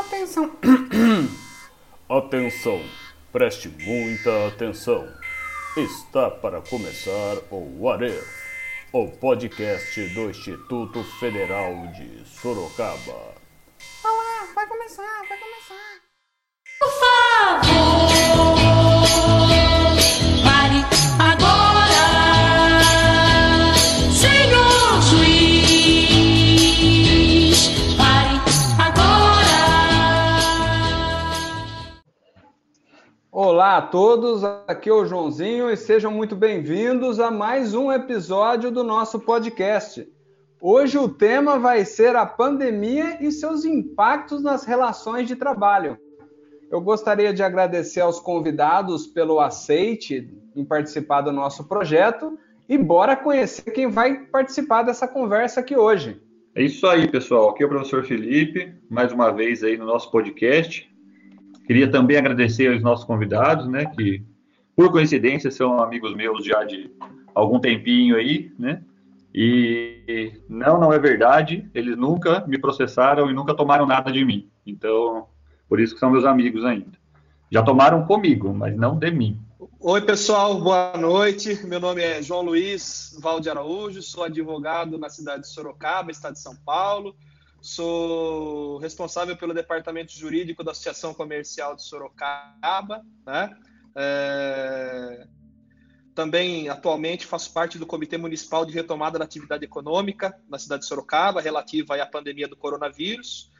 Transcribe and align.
Atenção. 0.00 0.50
atenção. 2.08 2.82
Preste 3.30 3.68
muita 3.68 4.48
atenção. 4.48 5.06
Está 5.76 6.30
para 6.30 6.62
começar 6.62 7.36
o 7.50 7.92
If, 8.02 8.24
o 8.90 9.08
podcast 9.08 10.00
do 10.14 10.30
Instituto 10.30 11.04
Federal 11.20 11.88
de 11.88 12.26
Sorocaba. 12.26 13.34
A 33.82 33.86
todos, 33.88 34.44
aqui 34.44 34.88
é 34.88 34.92
o 34.92 35.04
Joãozinho 35.04 35.68
e 35.68 35.76
sejam 35.76 36.12
muito 36.12 36.36
bem-vindos 36.36 37.18
a 37.18 37.32
mais 37.32 37.74
um 37.74 37.90
episódio 37.90 38.70
do 38.70 38.84
nosso 38.84 39.18
podcast. 39.18 40.08
Hoje 40.60 40.96
o 40.98 41.08
tema 41.08 41.58
vai 41.58 41.84
ser 41.84 42.14
a 42.14 42.24
pandemia 42.24 43.18
e 43.20 43.32
seus 43.32 43.64
impactos 43.64 44.40
nas 44.40 44.64
relações 44.64 45.26
de 45.26 45.34
trabalho. 45.34 45.98
Eu 46.70 46.80
gostaria 46.80 47.34
de 47.34 47.42
agradecer 47.42 48.00
aos 48.00 48.20
convidados 48.20 49.08
pelo 49.08 49.40
aceite 49.40 50.32
em 50.54 50.64
participar 50.64 51.22
do 51.22 51.32
nosso 51.32 51.66
projeto 51.66 52.38
e 52.68 52.78
bora 52.78 53.16
conhecer 53.16 53.68
quem 53.72 53.88
vai 53.88 54.26
participar 54.26 54.84
dessa 54.84 55.08
conversa 55.08 55.58
aqui 55.58 55.76
hoje. 55.76 56.22
É 56.54 56.62
isso 56.62 56.86
aí, 56.86 57.10
pessoal. 57.10 57.50
Aqui 57.50 57.64
é 57.64 57.66
o 57.66 57.68
professor 57.68 58.04
Felipe, 58.04 58.72
mais 58.88 59.10
uma 59.10 59.32
vez 59.32 59.64
aí 59.64 59.76
no 59.76 59.86
nosso 59.86 60.08
podcast. 60.12 60.91
Queria 61.72 61.90
também 61.90 62.18
agradecer 62.18 62.70
aos 62.70 62.82
nossos 62.82 63.06
convidados, 63.06 63.66
né, 63.66 63.86
que 63.86 64.22
por 64.76 64.92
coincidência 64.92 65.50
são 65.50 65.82
amigos 65.82 66.14
meus 66.14 66.44
já 66.44 66.62
de 66.64 66.90
algum 67.34 67.58
tempinho 67.58 68.14
aí, 68.14 68.52
né? 68.58 68.82
E 69.34 70.34
não, 70.46 70.78
não 70.78 70.92
é 70.92 70.98
verdade. 70.98 71.66
Eles 71.72 71.96
nunca 71.96 72.46
me 72.46 72.58
processaram 72.58 73.30
e 73.30 73.32
nunca 73.32 73.54
tomaram 73.54 73.86
nada 73.86 74.12
de 74.12 74.22
mim. 74.22 74.50
Então, 74.66 75.28
por 75.66 75.80
isso 75.80 75.94
que 75.94 76.00
são 76.00 76.10
meus 76.10 76.26
amigos 76.26 76.62
ainda. 76.62 76.92
Já 77.50 77.62
tomaram 77.62 78.04
comigo, 78.04 78.52
mas 78.52 78.76
não 78.76 78.98
de 78.98 79.10
mim. 79.10 79.40
Oi, 79.80 80.02
pessoal, 80.02 80.60
boa 80.60 80.92
noite. 80.98 81.66
Meu 81.66 81.80
nome 81.80 82.02
é 82.02 82.20
João 82.20 82.42
Luiz 82.42 83.18
Valde 83.18 83.48
Araújo, 83.48 84.02
sou 84.02 84.24
advogado 84.24 84.98
na 84.98 85.08
cidade 85.08 85.44
de 85.44 85.48
Sorocaba, 85.48 86.10
estado 86.10 86.34
de 86.34 86.40
São 86.40 86.54
Paulo. 86.54 87.16
Sou 87.62 88.78
responsável 88.78 89.36
pelo 89.36 89.54
departamento 89.54 90.12
jurídico 90.12 90.64
da 90.64 90.72
Associação 90.72 91.14
Comercial 91.14 91.76
de 91.76 91.84
Sorocaba, 91.84 93.02
né? 93.24 93.56
É... 93.94 95.26
Também, 96.14 96.68
atualmente, 96.68 97.24
faço 97.24 97.52
parte 97.52 97.78
do 97.78 97.86
Comitê 97.86 98.18
Municipal 98.18 98.66
de 98.66 98.72
Retomada 98.72 99.18
da 99.18 99.24
Atividade 99.24 99.64
Econômica 99.64 100.36
na 100.48 100.58
cidade 100.58 100.82
de 100.82 100.88
Sorocaba, 100.88 101.40
relativa 101.40 101.94
à 101.94 102.04
pandemia 102.04 102.48
do 102.48 102.56
coronavírus. 102.56 103.50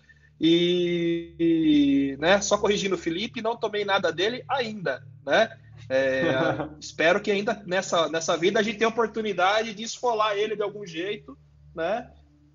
E, 0.40 2.16
né, 2.18 2.40
só 2.40 2.58
corrigindo 2.58 2.96
o 2.96 2.98
Felipe, 2.98 3.40
não 3.40 3.56
tomei 3.56 3.84
nada 3.84 4.12
dele 4.12 4.44
ainda, 4.48 5.06
né? 5.24 5.56
É, 5.88 6.22
espero 6.80 7.20
que 7.20 7.30
ainda 7.30 7.62
nessa, 7.64 8.08
nessa 8.08 8.36
vida 8.36 8.58
a 8.58 8.62
gente 8.62 8.78
tenha 8.78 8.88
oportunidade 8.88 9.72
de 9.72 9.84
esfolar 9.84 10.36
ele 10.36 10.56
de 10.56 10.62
algum 10.62 10.84
jeito, 10.84 11.38
né? 11.74 12.10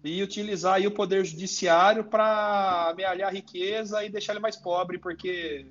E 0.08 0.24
utilizar 0.24 0.76
aí 0.76 0.88
o 0.88 0.92
poder 0.92 1.26
judiciário 1.26 2.06
para 2.06 2.90
amealhar 2.92 3.28
a 3.28 3.32
riqueza 3.32 4.04
e 4.04 4.10
deixar 4.10 4.34
ele 4.34 4.40
mais 4.40 4.56
pobre, 4.56 4.98
porque 4.98 5.66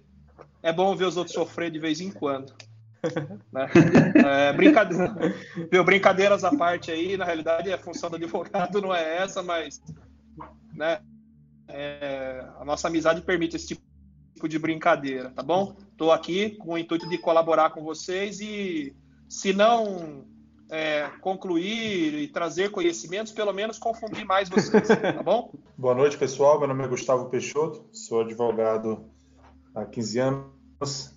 é 0.63 0.73
bom 0.73 0.95
ver 0.95 1.07
os 1.07 1.17
outros 1.17 1.35
sofrer 1.35 1.71
de 1.71 1.79
vez 1.79 2.01
em 2.01 2.11
quando. 2.11 2.53
né? 3.53 3.71
é, 4.27 4.53
brincadeira, 4.53 5.15
viu, 5.71 5.85
brincadeiras 5.85 6.45
à 6.45 6.55
parte 6.55 6.91
aí, 6.91 7.17
na 7.17 7.25
realidade 7.25 7.73
a 7.73 7.79
função 7.79 8.11
do 8.11 8.17
advogado 8.17 8.81
não 8.81 8.95
é 8.95 9.19
essa, 9.19 9.43
mas 9.43 9.81
né, 10.75 11.01
é, 11.69 12.45
a 12.59 12.65
nossa 12.65 12.89
amizade 12.89 13.23
permite 13.23 13.57
esse 13.57 13.69
tipo 13.69 14.49
de 14.49 14.59
brincadeira, 14.59 15.31
tá 15.31 15.43
bom? 15.43 15.77
Estou 15.93 16.13
aqui 16.13 16.51
com 16.57 16.75
o 16.75 16.79
intuito 16.79 17.09
de 17.09 17.17
colaborar 17.17 17.71
com 17.71 17.83
vocês 17.83 18.41
e, 18.41 18.95
se 19.29 19.53
não 19.53 20.27
é, 20.71 21.09
concluir 21.21 22.15
e 22.15 22.29
trazer 22.29 22.71
conhecimentos, 22.71 23.33
pelo 23.33 23.53
menos 23.53 23.79
confundir 23.79 24.25
mais 24.25 24.49
vocês, 24.49 24.89
tá 24.89 25.23
bom? 25.23 25.53
Boa 25.77 25.95
noite, 25.95 26.19
pessoal. 26.19 26.59
Meu 26.59 26.69
nome 26.69 26.85
é 26.85 26.89
Gustavo 26.89 27.29
Peixoto, 27.29 27.85
sou 27.93 28.21
advogado 28.21 29.05
há 29.75 29.85
15 29.85 30.19
anos, 30.19 31.15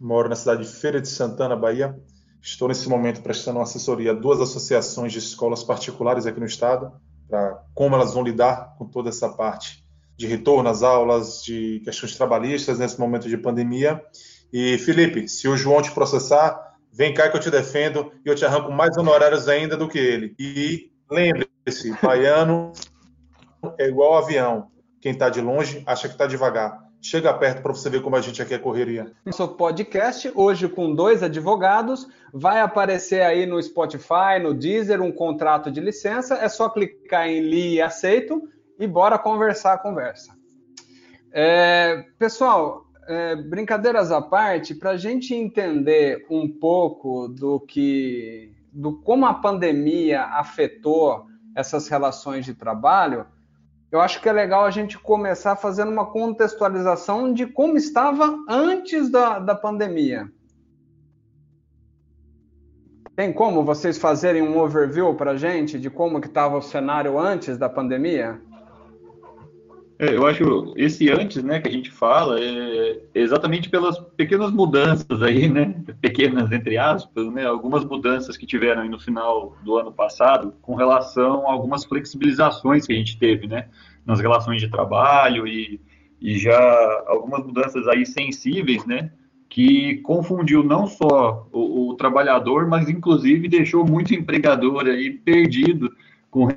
moro 0.00 0.28
na 0.28 0.36
cidade 0.36 0.62
de 0.64 0.72
Feira 0.72 1.00
de 1.00 1.08
Santana, 1.08 1.56
Bahia. 1.56 1.98
Estou 2.42 2.68
nesse 2.68 2.88
momento 2.88 3.22
prestando 3.22 3.60
assessoria 3.60 4.12
a 4.12 4.14
duas 4.14 4.40
associações 4.40 5.12
de 5.12 5.18
escolas 5.18 5.62
particulares 5.62 6.24
aqui 6.24 6.40
no 6.40 6.46
estado, 6.46 6.92
para 7.28 7.62
como 7.74 7.94
elas 7.94 8.14
vão 8.14 8.22
lidar 8.22 8.74
com 8.78 8.86
toda 8.86 9.08
essa 9.08 9.28
parte 9.28 9.84
de 10.16 10.26
retorno 10.26 10.68
às 10.68 10.82
aulas, 10.82 11.42
de 11.42 11.80
questões 11.84 12.16
trabalhistas 12.16 12.78
nesse 12.78 12.98
momento 12.98 13.28
de 13.28 13.36
pandemia. 13.36 14.02
E 14.52 14.78
Felipe, 14.78 15.28
se 15.28 15.48
o 15.48 15.56
João 15.56 15.80
te 15.80 15.92
processar, 15.92 16.69
vem 16.92 17.14
cá 17.14 17.28
que 17.28 17.36
eu 17.36 17.40
te 17.40 17.50
defendo 17.50 18.12
e 18.24 18.28
eu 18.28 18.34
te 18.34 18.44
arranco 18.44 18.70
mais 18.70 18.96
honorários 18.96 19.48
ainda 19.48 19.76
do 19.76 19.88
que 19.88 19.98
ele. 19.98 20.34
E 20.38 20.90
lembre-se, 21.10 21.94
baiano 22.02 22.72
é 23.78 23.88
igual 23.88 24.16
avião. 24.16 24.68
Quem 25.00 25.12
está 25.12 25.28
de 25.28 25.40
longe 25.40 25.82
acha 25.86 26.08
que 26.08 26.14
está 26.14 26.26
devagar. 26.26 26.78
Chega 27.02 27.32
perto 27.32 27.62
para 27.62 27.72
você 27.72 27.88
ver 27.88 28.02
como 28.02 28.14
a 28.16 28.20
gente 28.20 28.42
aqui 28.42 28.52
é 28.52 28.58
correria. 28.58 29.10
Nosso 29.24 29.48
podcast, 29.48 30.30
hoje 30.34 30.68
com 30.68 30.94
dois 30.94 31.22
advogados, 31.22 32.06
vai 32.32 32.60
aparecer 32.60 33.22
aí 33.22 33.46
no 33.46 33.62
Spotify, 33.62 34.38
no 34.42 34.52
Deezer, 34.52 35.00
um 35.00 35.10
contrato 35.10 35.70
de 35.70 35.80
licença. 35.80 36.34
É 36.34 36.48
só 36.48 36.68
clicar 36.68 37.26
em 37.26 37.40
li 37.40 37.74
e 37.76 37.82
aceito 37.82 38.42
e 38.78 38.86
bora 38.86 39.18
conversar 39.18 39.72
a 39.72 39.78
conversa. 39.78 40.34
É, 41.32 42.04
pessoal, 42.18 42.84
é, 43.10 43.34
brincadeiras 43.34 44.12
à 44.12 44.22
parte, 44.22 44.72
para 44.72 44.90
a 44.90 44.96
gente 44.96 45.34
entender 45.34 46.24
um 46.30 46.48
pouco 46.48 47.26
do 47.26 47.58
que, 47.58 48.52
do 48.72 48.92
como 49.02 49.26
a 49.26 49.34
pandemia 49.34 50.22
afetou 50.26 51.26
essas 51.56 51.88
relações 51.88 52.44
de 52.44 52.54
trabalho, 52.54 53.26
eu 53.90 54.00
acho 54.00 54.22
que 54.22 54.28
é 54.28 54.32
legal 54.32 54.64
a 54.64 54.70
gente 54.70 54.96
começar 54.96 55.56
fazendo 55.56 55.90
uma 55.90 56.06
contextualização 56.06 57.32
de 57.32 57.46
como 57.46 57.76
estava 57.76 58.38
antes 58.48 59.10
da, 59.10 59.40
da 59.40 59.56
pandemia. 59.56 60.30
Tem 63.16 63.32
como 63.32 63.64
vocês 63.64 63.98
fazerem 63.98 64.40
um 64.40 64.56
overview 64.56 65.16
para 65.16 65.32
a 65.32 65.36
gente 65.36 65.80
de 65.80 65.90
como 65.90 66.20
que 66.20 66.28
estava 66.28 66.56
o 66.56 66.62
cenário 66.62 67.18
antes 67.18 67.58
da 67.58 67.68
pandemia? 67.68 68.40
É, 70.00 70.16
eu 70.16 70.26
acho 70.26 70.72
esse 70.78 71.10
antes, 71.10 71.42
né, 71.42 71.60
que 71.60 71.68
a 71.68 71.70
gente 71.70 71.90
fala, 71.90 72.40
é 72.40 73.02
exatamente 73.14 73.68
pelas 73.68 73.98
pequenas 74.16 74.50
mudanças 74.50 75.22
aí, 75.22 75.46
né, 75.46 75.74
pequenas 76.00 76.50
entre 76.50 76.78
aspas, 76.78 77.30
né, 77.30 77.44
algumas 77.44 77.84
mudanças 77.84 78.34
que 78.34 78.46
tiveram 78.46 78.80
aí 78.80 78.88
no 78.88 78.98
final 78.98 79.58
do 79.62 79.76
ano 79.76 79.92
passado 79.92 80.54
com 80.62 80.74
relação 80.74 81.46
a 81.46 81.52
algumas 81.52 81.84
flexibilizações 81.84 82.86
que 82.86 82.94
a 82.94 82.96
gente 82.96 83.18
teve, 83.18 83.46
né, 83.46 83.68
nas 84.06 84.20
relações 84.20 84.62
de 84.62 84.70
trabalho 84.70 85.46
e, 85.46 85.78
e 86.18 86.38
já 86.38 86.58
algumas 87.06 87.44
mudanças 87.44 87.86
aí 87.86 88.06
sensíveis, 88.06 88.86
né, 88.86 89.12
que 89.50 89.98
confundiu 89.98 90.64
não 90.64 90.86
só 90.86 91.46
o, 91.52 91.90
o 91.90 91.94
trabalhador, 91.94 92.66
mas 92.66 92.88
inclusive 92.88 93.48
deixou 93.48 93.84
muito 93.84 94.14
empregador 94.14 94.86
aí 94.86 95.10
perdido 95.10 95.94
com 96.30 96.48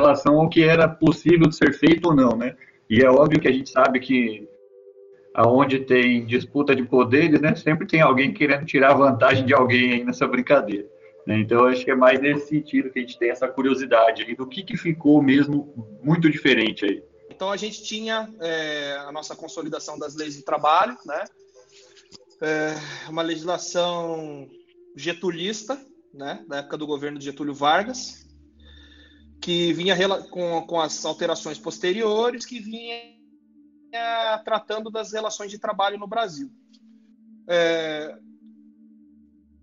relação 0.00 0.40
ao 0.40 0.48
que 0.48 0.62
era 0.62 0.88
possível 0.88 1.48
de 1.48 1.54
ser 1.54 1.72
feito 1.72 2.08
ou 2.08 2.14
não, 2.14 2.36
né? 2.36 2.56
E 2.88 3.02
é 3.02 3.10
óbvio 3.10 3.40
que 3.40 3.48
a 3.48 3.52
gente 3.52 3.70
sabe 3.70 4.00
que 4.00 4.48
aonde 5.34 5.80
tem 5.80 6.26
disputa 6.26 6.74
de 6.74 6.82
poderes, 6.82 7.40
né, 7.40 7.54
sempre 7.54 7.86
tem 7.86 8.00
alguém 8.00 8.32
querendo 8.32 8.66
tirar 8.66 8.94
vantagem 8.94 9.46
de 9.46 9.54
alguém 9.54 9.92
aí 9.92 10.04
nessa 10.04 10.26
brincadeira. 10.26 10.88
Né? 11.26 11.38
Então, 11.38 11.66
acho 11.66 11.84
que 11.84 11.90
é 11.90 11.94
mais 11.94 12.20
nesse 12.20 12.48
sentido 12.48 12.90
que 12.90 12.98
a 12.98 13.02
gente 13.02 13.18
tem 13.18 13.30
essa 13.30 13.46
curiosidade 13.46 14.22
aí 14.22 14.34
do 14.34 14.46
que, 14.46 14.62
que 14.64 14.76
ficou 14.76 15.22
mesmo 15.22 15.72
muito 16.02 16.28
diferente 16.28 16.84
aí. 16.84 17.02
Então, 17.30 17.50
a 17.50 17.56
gente 17.56 17.82
tinha 17.82 18.28
é, 18.40 18.96
a 19.06 19.12
nossa 19.12 19.36
consolidação 19.36 19.98
das 19.98 20.16
leis 20.16 20.34
de 20.36 20.42
trabalho, 20.42 20.96
né? 21.06 21.24
É, 22.42 22.74
uma 23.08 23.22
legislação 23.22 24.48
getulista, 24.96 25.80
né, 26.12 26.44
da 26.48 26.58
época 26.58 26.76
do 26.76 26.86
governo 26.86 27.18
de 27.18 27.24
Getúlio 27.26 27.54
Vargas, 27.54 28.26
que 29.40 29.72
vinha 29.72 29.96
com, 30.30 30.62
com 30.62 30.80
as 30.80 31.04
alterações 31.04 31.58
posteriores, 31.58 32.44
que 32.44 32.60
vinha 32.60 33.20
tratando 34.44 34.90
das 34.90 35.12
relações 35.12 35.50
de 35.50 35.58
trabalho 35.58 35.98
no 35.98 36.06
Brasil. 36.06 36.50
É, 37.48 38.16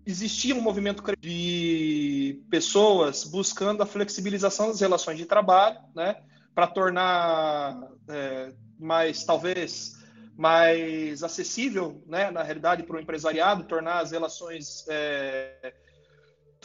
existia 0.04 0.54
um 0.54 0.60
movimento 0.60 1.02
de 1.20 2.42
pessoas 2.50 3.24
buscando 3.24 3.82
a 3.82 3.86
flexibilização 3.86 4.68
das 4.68 4.80
relações 4.80 5.16
de 5.16 5.24
trabalho, 5.24 5.78
né, 5.94 6.22
para 6.54 6.66
tornar 6.66 7.80
é, 8.08 8.52
mais 8.78 9.24
talvez 9.24 9.96
mais 10.36 11.24
acessível, 11.24 12.00
né, 12.06 12.30
na 12.30 12.44
realidade, 12.44 12.84
para 12.84 12.96
o 12.96 13.00
empresariado, 13.00 13.64
tornar 13.64 13.98
as 13.98 14.12
relações 14.12 14.84
é, 14.88 15.74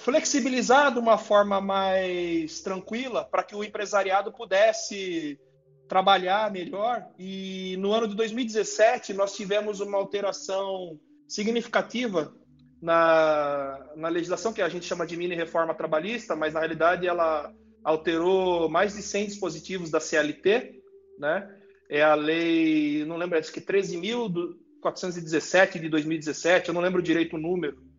flexibilizar 0.04 0.94
de 0.94 1.00
uma 1.00 1.18
forma 1.18 1.60
mais 1.62 2.60
tranquila 2.60 3.24
para 3.24 3.42
que 3.42 3.56
o 3.56 3.64
empresariado 3.64 4.34
pudesse 4.34 5.40
trabalhar 5.88 6.52
melhor. 6.52 7.08
E 7.18 7.78
no 7.78 7.94
ano 7.94 8.10
de 8.10 8.16
2017 8.16 9.14
nós 9.14 9.34
tivemos 9.34 9.80
uma 9.80 9.98
alteração 9.98 11.00
significativa 11.26 12.36
na, 12.82 13.80
na 13.96 14.10
legislação 14.10 14.52
que 14.52 14.62
a 14.62 14.68
gente 14.68 14.86
chama 14.86 15.08
de 15.08 15.16
mini 15.16 15.36
reforma 15.36 15.74
trabalhista, 15.74 16.36
mas 16.36 16.54
na 16.54 16.60
realidade 16.60 17.08
ela 17.08 17.50
alterou 17.82 18.68
mais 18.68 18.96
de 18.96 19.02
100 19.02 19.28
dispositivos 19.28 19.90
da 19.90 20.02
CLT, 20.02 20.82
né? 21.18 21.50
É 21.90 22.04
a 22.04 22.14
lei, 22.14 23.06
não 23.06 23.16
lembro, 23.16 23.40
acho 23.40 23.54
que 23.54 23.62
13.417 23.62 25.80
de 25.80 25.88
2017, 25.88 26.68
eu 26.68 26.74
não 26.74 26.82
lembro 26.82 27.02
direito 27.02 27.38
o 27.38 27.40
número, 27.40 27.93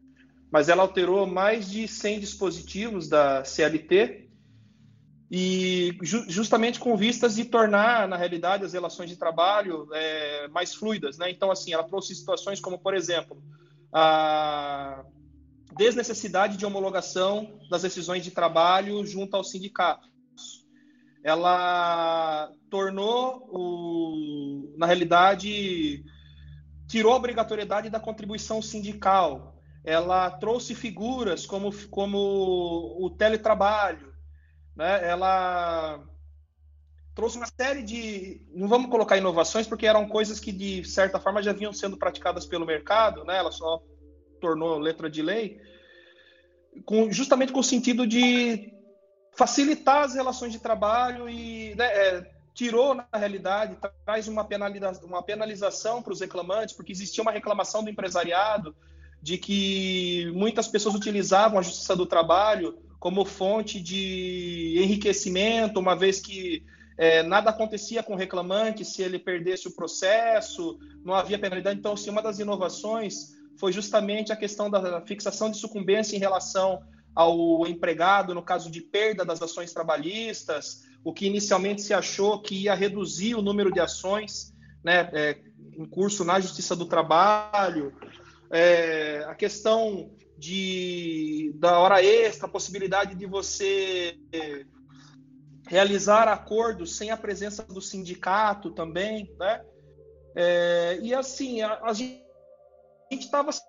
mas 0.55 0.69
ela 0.69 0.83
alterou 0.83 1.27
mais 1.27 1.69
de 1.69 1.89
100 1.89 2.21
dispositivos 2.21 3.09
da 3.09 3.45
CLT 3.45 4.31
e 5.29 5.99
ju 6.01 6.25
justamente 6.29 6.79
com 6.79 6.97
vistas 6.97 7.35
de 7.35 7.45
tornar, 7.45 8.07
na 8.07 8.17
realidade, 8.17 8.65
as 8.65 8.73
relações 8.73 9.11
de 9.11 9.17
trabalho 9.17 9.89
é, 9.93 10.47
mais 10.47 10.73
fluidas. 10.73 11.19
Né? 11.19 11.29
Então, 11.29 11.51
assim, 11.51 11.73
ela 11.73 11.83
trouxe 11.83 12.15
situações 12.15 12.61
como, 12.61 12.79
por 12.79 12.95
exemplo, 12.95 13.43
a 13.93 15.05
desnecessidade 15.77 16.57
de 16.57 16.65
homologação 16.65 17.59
das 17.69 17.83
decisões 17.83 18.23
de 18.23 18.31
trabalho 18.31 19.05
junto 19.05 19.37
aos 19.37 19.51
sindicatos. 19.51 20.09
Ela 21.25 22.49
tornou, 22.71 23.49
o, 23.51 24.73
na 24.79 24.87
realidade, 24.87 26.05
tirou 26.87 27.13
a 27.13 27.17
obrigatoriedade 27.17 27.91
da 27.91 27.99
contribuição 27.99 28.63
sindical, 28.63 29.54
ela 29.85 30.31
trouxe 30.31 30.75
figuras 30.75 31.45
como, 31.45 31.71
como 31.89 32.97
o 32.99 33.11
teletrabalho, 33.11 34.15
né? 34.75 35.07
ela 35.07 36.03
trouxe 37.15 37.37
uma 37.37 37.47
série 37.47 37.83
de, 37.83 38.41
não 38.53 38.67
vamos 38.67 38.91
colocar 38.91 39.19
inovações, 39.19 39.67
porque 39.67 39.87
eram 39.87 40.09
coisas 40.09 40.41
que, 40.41 40.51
de 40.51 40.83
certa 40.85 41.21
forma, 41.21 41.43
já 41.43 41.53
vinham 41.53 41.73
sendo 41.73 41.99
praticadas 41.99 42.47
pelo 42.47 42.65
mercado, 42.65 43.25
né? 43.25 43.37
ela 43.37 43.53
só 43.53 43.83
tornou 44.41 44.79
letra 44.79 45.11
de 45.11 45.23
lei, 45.23 45.61
com, 46.87 47.13
justamente 47.13 47.53
com 47.53 47.61
o 47.61 47.65
sentido 47.65 48.07
de 48.07 48.73
facilitar 49.37 50.05
as 50.05 50.15
relações 50.15 50.53
de 50.53 50.59
trabalho 50.59 51.29
e 51.29 51.75
né, 51.75 51.87
é, 51.87 52.31
tirou, 52.55 52.95
na 52.95 53.07
realidade, 53.13 53.77
traz 54.05 54.29
uma, 54.29 54.47
uma 55.03 55.23
penalização 55.23 56.03
para 56.03 56.13
os 56.13 56.21
reclamantes, 56.21 56.75
porque 56.75 56.93
existia 56.93 57.23
uma 57.23 57.33
reclamação 57.33 57.85
do 57.85 57.91
empresariado 57.91 58.75
de 59.25 59.39
que 59.39 60.31
muitas 60.35 60.69
pessoas 60.69 60.95
utilizavam 60.95 61.59
a 61.59 61.63
justiça 61.63 61.97
do 61.97 62.05
trabalho 62.05 62.77
como 63.01 63.25
fonte 63.25 63.81
de 63.81 64.75
enriquecimento, 64.77 65.81
uma 65.81 65.97
vez 65.97 66.21
que 66.21 66.63
é, 66.99 67.23
nada 67.23 67.49
acontecia 67.49 68.03
com 68.03 68.13
o 68.13 68.19
reclamante 68.19 68.85
se 68.85 69.01
ele 69.01 69.19
perdesse 69.19 69.67
o 69.67 69.75
processo, 69.75 70.79
não 71.03 71.15
havia 71.15 71.39
penalidade. 71.39 71.79
Então, 71.79 71.95
assim, 71.95 72.11
uma 72.11 72.21
das 72.21 72.39
inovações 72.39 73.33
foi 73.59 73.73
justamente 73.73 74.31
a 74.31 74.37
questão 74.37 74.69
da 74.69 75.01
fixação 75.01 75.51
de 75.51 75.57
sucumbência 75.57 76.15
em 76.15 76.21
relação 76.21 76.83
ao 77.15 77.67
empregado, 77.67 78.35
no 78.35 78.43
caso 78.43 78.71
de 78.71 78.83
perda 78.83 79.25
das 79.25 79.41
ações 79.41 79.73
trabalhistas, 79.73 80.83
o 81.03 81.15
que 81.15 81.25
inicialmente 81.25 81.81
se 81.81 81.95
achou 81.95 82.43
que 82.43 82.65
ia 82.65 82.75
reduzir 82.75 83.35
o 83.37 83.41
número 83.41 83.73
de 83.73 83.81
ações 83.81 84.53
né, 84.85 85.09
é, 85.15 85.39
em 85.79 85.87
curso 85.87 86.27
na 86.27 86.39
Justiça 86.39 86.77
do 86.77 86.85
Trabalho, 86.85 87.95
é, 88.55 89.25
a 89.27 89.35
questão 89.35 90.15
de, 90.39 91.53
da 91.57 91.79
hora 91.79 92.03
extra, 92.05 92.47
a 92.47 92.51
possibilidade 92.51 93.15
de 93.17 93.27
você 93.27 94.17
realizar 95.67 96.29
acordos 96.29 96.97
sem 96.97 97.11
a 97.11 97.17
presença 97.17 97.65
do 97.65 97.81
sindicato 97.81 98.71
também, 98.71 99.35
né? 99.39 99.65
É, 100.37 100.99
e 101.03 101.15
assim, 101.15 101.63
a, 101.63 101.81
a 101.83 101.93
gente 101.93 102.23
estava 103.11 103.51
se 103.53 103.63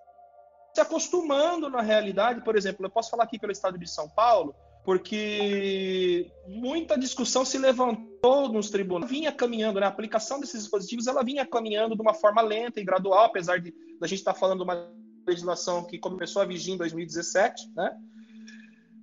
acostumando 0.80 1.68
na 1.68 1.80
realidade, 1.80 2.42
por 2.42 2.56
exemplo, 2.56 2.86
eu 2.86 2.90
posso 2.90 3.10
falar 3.10 3.24
aqui 3.24 3.38
pelo 3.38 3.52
estado 3.52 3.78
de 3.78 3.88
São 3.88 4.08
Paulo, 4.08 4.54
porque 4.84 6.30
muita 6.46 6.98
discussão 6.98 7.44
se 7.44 7.58
levantou 7.58 8.15
nos 8.52 8.70
tribunais, 8.70 9.10
vinha 9.10 9.32
caminhando, 9.32 9.80
né? 9.80 9.86
a 9.86 9.88
aplicação 9.88 10.40
desses 10.40 10.60
dispositivos 10.62 11.06
ela 11.06 11.22
vinha 11.22 11.46
caminhando 11.46 11.94
de 11.94 12.02
uma 12.02 12.14
forma 12.14 12.42
lenta 12.42 12.80
e 12.80 12.84
gradual, 12.84 13.24
apesar 13.24 13.60
de 13.60 13.74
da 14.00 14.06
gente 14.06 14.18
estar 14.18 14.34
tá 14.34 14.38
falando 14.38 14.58
de 14.58 14.64
uma 14.64 14.92
legislação 15.26 15.84
que 15.84 15.98
começou 15.98 16.42
a 16.42 16.44
vigir 16.44 16.74
em 16.74 16.76
2017, 16.76 17.72
né? 17.74 17.96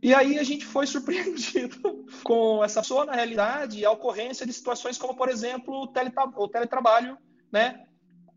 E 0.01 0.13
aí 0.13 0.37
a 0.37 0.43
gente 0.43 0.65
foi 0.65 0.85
surpreendido 0.87 2.05
com 2.23 2.63
essa 2.63 2.81
pessoa, 2.81 3.05
na 3.05 3.13
realidade, 3.13 3.79
e 3.79 3.85
a 3.85 3.91
ocorrência 3.91 4.45
de 4.45 4.53
situações 4.53 4.97
como, 4.97 5.15
por 5.15 5.29
exemplo, 5.29 5.83
o, 5.83 5.87
teletra 5.87 6.25
o 6.35 6.47
teletrabalho, 6.47 7.17
né? 7.51 7.85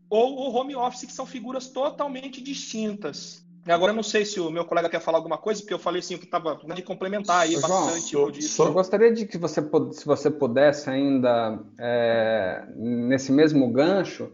Ou 0.09 0.37
o 0.37 0.55
home 0.55 0.75
office, 0.75 1.05
que 1.05 1.11
são 1.11 1.25
figuras 1.25 1.67
totalmente 1.67 2.41
distintas. 2.41 3.45
Agora, 3.73 3.91
eu 3.91 3.95
não 3.95 4.03
sei 4.03 4.25
se 4.25 4.39
o 4.39 4.49
meu 4.49 4.65
colega 4.65 4.89
quer 4.89 5.01
falar 5.01 5.17
alguma 5.17 5.37
coisa, 5.37 5.61
porque 5.61 5.73
eu 5.73 5.79
falei 5.79 5.99
assim, 5.99 6.15
o 6.15 6.19
que 6.19 6.25
estava 6.25 6.59
de 6.73 6.81
complementar 6.81 7.41
aí 7.41 7.53
João, 7.53 7.85
bastante. 7.85 8.13
Eu, 8.13 8.31
eu 8.65 8.73
gostaria 8.73 9.13
de 9.13 9.25
que 9.25 9.37
você, 9.37 9.61
se 9.91 10.05
você 10.05 10.29
pudesse 10.29 10.89
ainda, 10.89 11.59
é, 11.79 12.65
nesse 12.75 13.31
mesmo 13.31 13.71
gancho, 13.71 14.31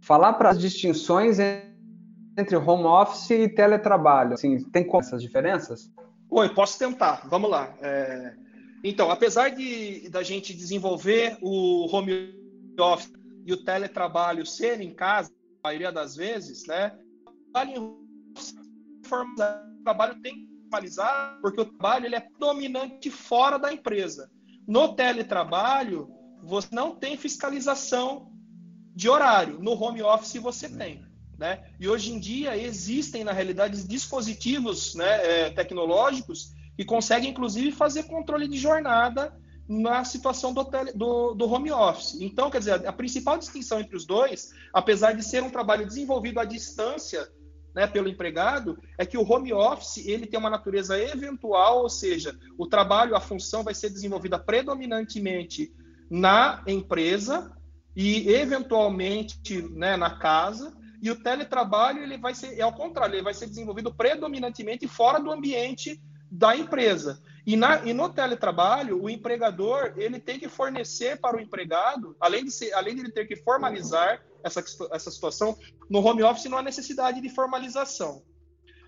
falar 0.00 0.34
para 0.34 0.50
as 0.50 0.58
distinções 0.60 1.38
entre 2.38 2.56
home 2.56 2.84
office 2.84 3.30
e 3.30 3.48
teletrabalho. 3.48 4.34
Assim, 4.34 4.62
tem 4.70 4.86
como 4.86 5.02
essas 5.02 5.22
diferenças? 5.22 5.90
Oi, 6.30 6.48
posso 6.50 6.78
tentar. 6.78 7.26
Vamos 7.28 7.50
lá. 7.50 7.74
É... 7.80 8.34
Então, 8.84 9.10
apesar 9.10 9.50
de 9.50 10.08
da 10.10 10.22
gente 10.22 10.54
desenvolver 10.54 11.38
o 11.40 11.86
home 11.92 12.34
office 12.78 13.12
e 13.44 13.52
o 13.52 13.64
teletrabalho 13.64 14.44
ser 14.44 14.80
em 14.80 14.94
casa, 14.94 15.30
a 15.62 15.68
maioria 15.68 15.90
das 15.90 16.14
vezes, 16.14 16.66
né? 16.66 16.92
O 18.36 19.84
trabalho 19.84 20.20
tem 20.20 20.34
que 20.34 20.46
formalizar, 20.62 21.38
porque 21.40 21.60
o 21.60 21.64
trabalho 21.64 22.06
ele 22.06 22.16
é 22.16 22.26
dominante 22.38 23.10
fora 23.10 23.58
da 23.58 23.72
empresa. 23.72 24.30
No 24.66 24.94
teletrabalho, 24.94 26.08
você 26.42 26.68
não 26.72 26.94
tem 26.94 27.16
fiscalização 27.16 28.32
de 28.94 29.08
horário. 29.08 29.58
No 29.60 29.72
home 29.72 30.02
office 30.02 30.36
você 30.36 30.68
tem. 30.68 31.04
Né? 31.38 31.64
E 31.78 31.88
hoje 31.88 32.12
em 32.12 32.18
dia 32.18 32.56
existem, 32.56 33.22
na 33.22 33.32
realidade, 33.32 33.86
dispositivos 33.86 34.94
né, 34.94 35.44
é, 35.44 35.50
tecnológicos 35.50 36.54
que 36.76 36.84
conseguem, 36.84 37.30
inclusive, 37.30 37.72
fazer 37.72 38.04
controle 38.04 38.48
de 38.48 38.56
jornada 38.56 39.38
na 39.68 40.04
situação 40.04 40.52
do, 40.52 40.64
tele, 40.64 40.92
do, 40.92 41.34
do, 41.34 41.50
home 41.50 41.72
office. 41.72 42.20
Então, 42.20 42.50
quer 42.50 42.58
dizer, 42.58 42.86
a 42.86 42.92
principal 42.92 43.36
distinção 43.36 43.80
entre 43.80 43.96
os 43.96 44.06
dois, 44.06 44.50
apesar 44.72 45.12
de 45.12 45.22
ser 45.22 45.42
um 45.42 45.50
trabalho 45.50 45.86
desenvolvido 45.86 46.38
à 46.38 46.44
distância 46.44 47.28
né, 47.76 47.86
pelo 47.86 48.08
empregado, 48.08 48.78
é 48.96 49.04
que 49.04 49.18
o 49.18 49.30
home 49.30 49.52
office 49.52 49.98
ele 49.98 50.26
tem 50.26 50.40
uma 50.40 50.48
natureza 50.48 50.98
eventual, 50.98 51.82
ou 51.82 51.90
seja, 51.90 52.34
o 52.56 52.66
trabalho, 52.66 53.14
a 53.14 53.20
função 53.20 53.62
vai 53.62 53.74
ser 53.74 53.90
desenvolvida 53.90 54.38
predominantemente 54.38 55.70
na 56.10 56.62
empresa, 56.66 57.54
e 57.94 58.28
eventualmente 58.28 59.62
né, 59.72 59.96
na 59.96 60.18
casa. 60.18 60.76
E 61.02 61.10
o 61.10 61.22
teletrabalho 61.22 62.02
ele 62.02 62.18
vai 62.18 62.34
ser, 62.34 62.58
é 62.58 62.62
ao 62.62 62.72
contrário, 62.72 63.14
ele 63.14 63.22
vai 63.22 63.34
ser 63.34 63.46
desenvolvido 63.46 63.94
predominantemente 63.94 64.86
fora 64.86 65.18
do 65.18 65.30
ambiente 65.30 66.00
da 66.36 66.54
empresa. 66.54 67.20
E, 67.46 67.56
na, 67.56 67.84
e 67.84 67.92
no 67.92 68.08
teletrabalho, 68.08 69.02
o 69.02 69.08
empregador 69.08 69.94
ele 69.96 70.18
tem 70.20 70.38
que 70.38 70.48
fornecer 70.48 71.18
para 71.18 71.36
o 71.36 71.40
empregado, 71.40 72.16
além 72.20 72.44
de, 72.44 72.50
ser, 72.50 72.72
além 72.74 72.94
de 72.94 73.00
ele 73.02 73.12
ter 73.12 73.26
que 73.26 73.36
formalizar 73.36 74.22
essa, 74.44 74.62
essa 74.92 75.10
situação, 75.10 75.56
no 75.88 76.04
home 76.04 76.22
office 76.22 76.46
não 76.46 76.58
há 76.58 76.62
necessidade 76.62 77.20
de 77.20 77.28
formalização. 77.30 78.22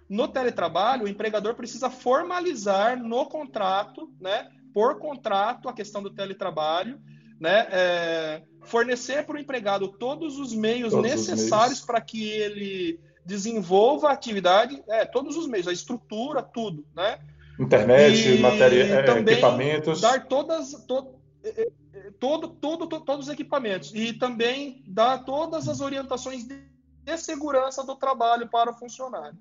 No 0.09 0.29
teletrabalho, 0.29 1.05
o 1.05 1.09
empregador 1.09 1.55
precisa 1.55 1.91
formalizar 1.91 3.03
no 3.03 3.27
contrato, 3.27 4.11
né, 4.21 4.51
por 4.75 4.99
contrato, 4.99 5.69
a 5.69 5.73
questão 5.73 6.03
do 6.03 6.11
teletrabalho, 6.11 7.01
né, 7.41 7.67
é, 7.71 8.43
fornecer 8.65 9.25
para 9.25 9.37
o 9.37 9.39
empregado 9.39 9.89
todos 9.89 10.39
os 10.39 10.53
meios 10.53 10.93
todos 10.93 11.11
necessários 11.11 11.81
para 11.81 12.01
que 12.01 12.29
ele 12.29 13.01
desenvolva 13.25 14.09
a 14.09 14.13
atividade, 14.13 14.83
é, 14.89 15.05
todos 15.05 15.37
os 15.37 15.47
meios, 15.47 15.69
a 15.69 15.73
estrutura, 15.73 16.43
tudo, 16.43 16.85
né? 16.97 17.19
Internet, 17.59 18.29
e 18.29 18.41
matéria, 18.41 18.85
é, 18.85 19.19
equipamentos. 19.19 20.01
Dar 20.01 20.27
todas, 20.27 20.73
to, 20.87 21.15
é, 21.43 21.63
é, 21.63 22.11
todo, 22.21 22.49
todo, 22.49 22.87
to, 22.87 23.01
todos 23.01 23.27
os 23.27 23.33
equipamentos 23.33 23.93
e 23.95 24.13
também 24.13 24.85
dar 24.87 25.25
todas 25.25 25.69
as 25.69 25.81
orientações 25.81 26.47
de, 26.47 26.69
segurança 27.17 27.83
do 27.85 27.97
trabalho 27.97 28.49
para 28.49 28.71
o 28.71 28.75
funcionário. 28.75 29.37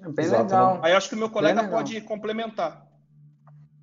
É 0.00 0.08
bem 0.08 0.24
Exato, 0.24 0.42
legal. 0.44 0.80
Aí 0.82 0.92
acho 0.92 1.08
que 1.08 1.16
o 1.16 1.18
meu 1.18 1.28
colega 1.28 1.68
pode 1.68 2.00
complementar. 2.02 2.86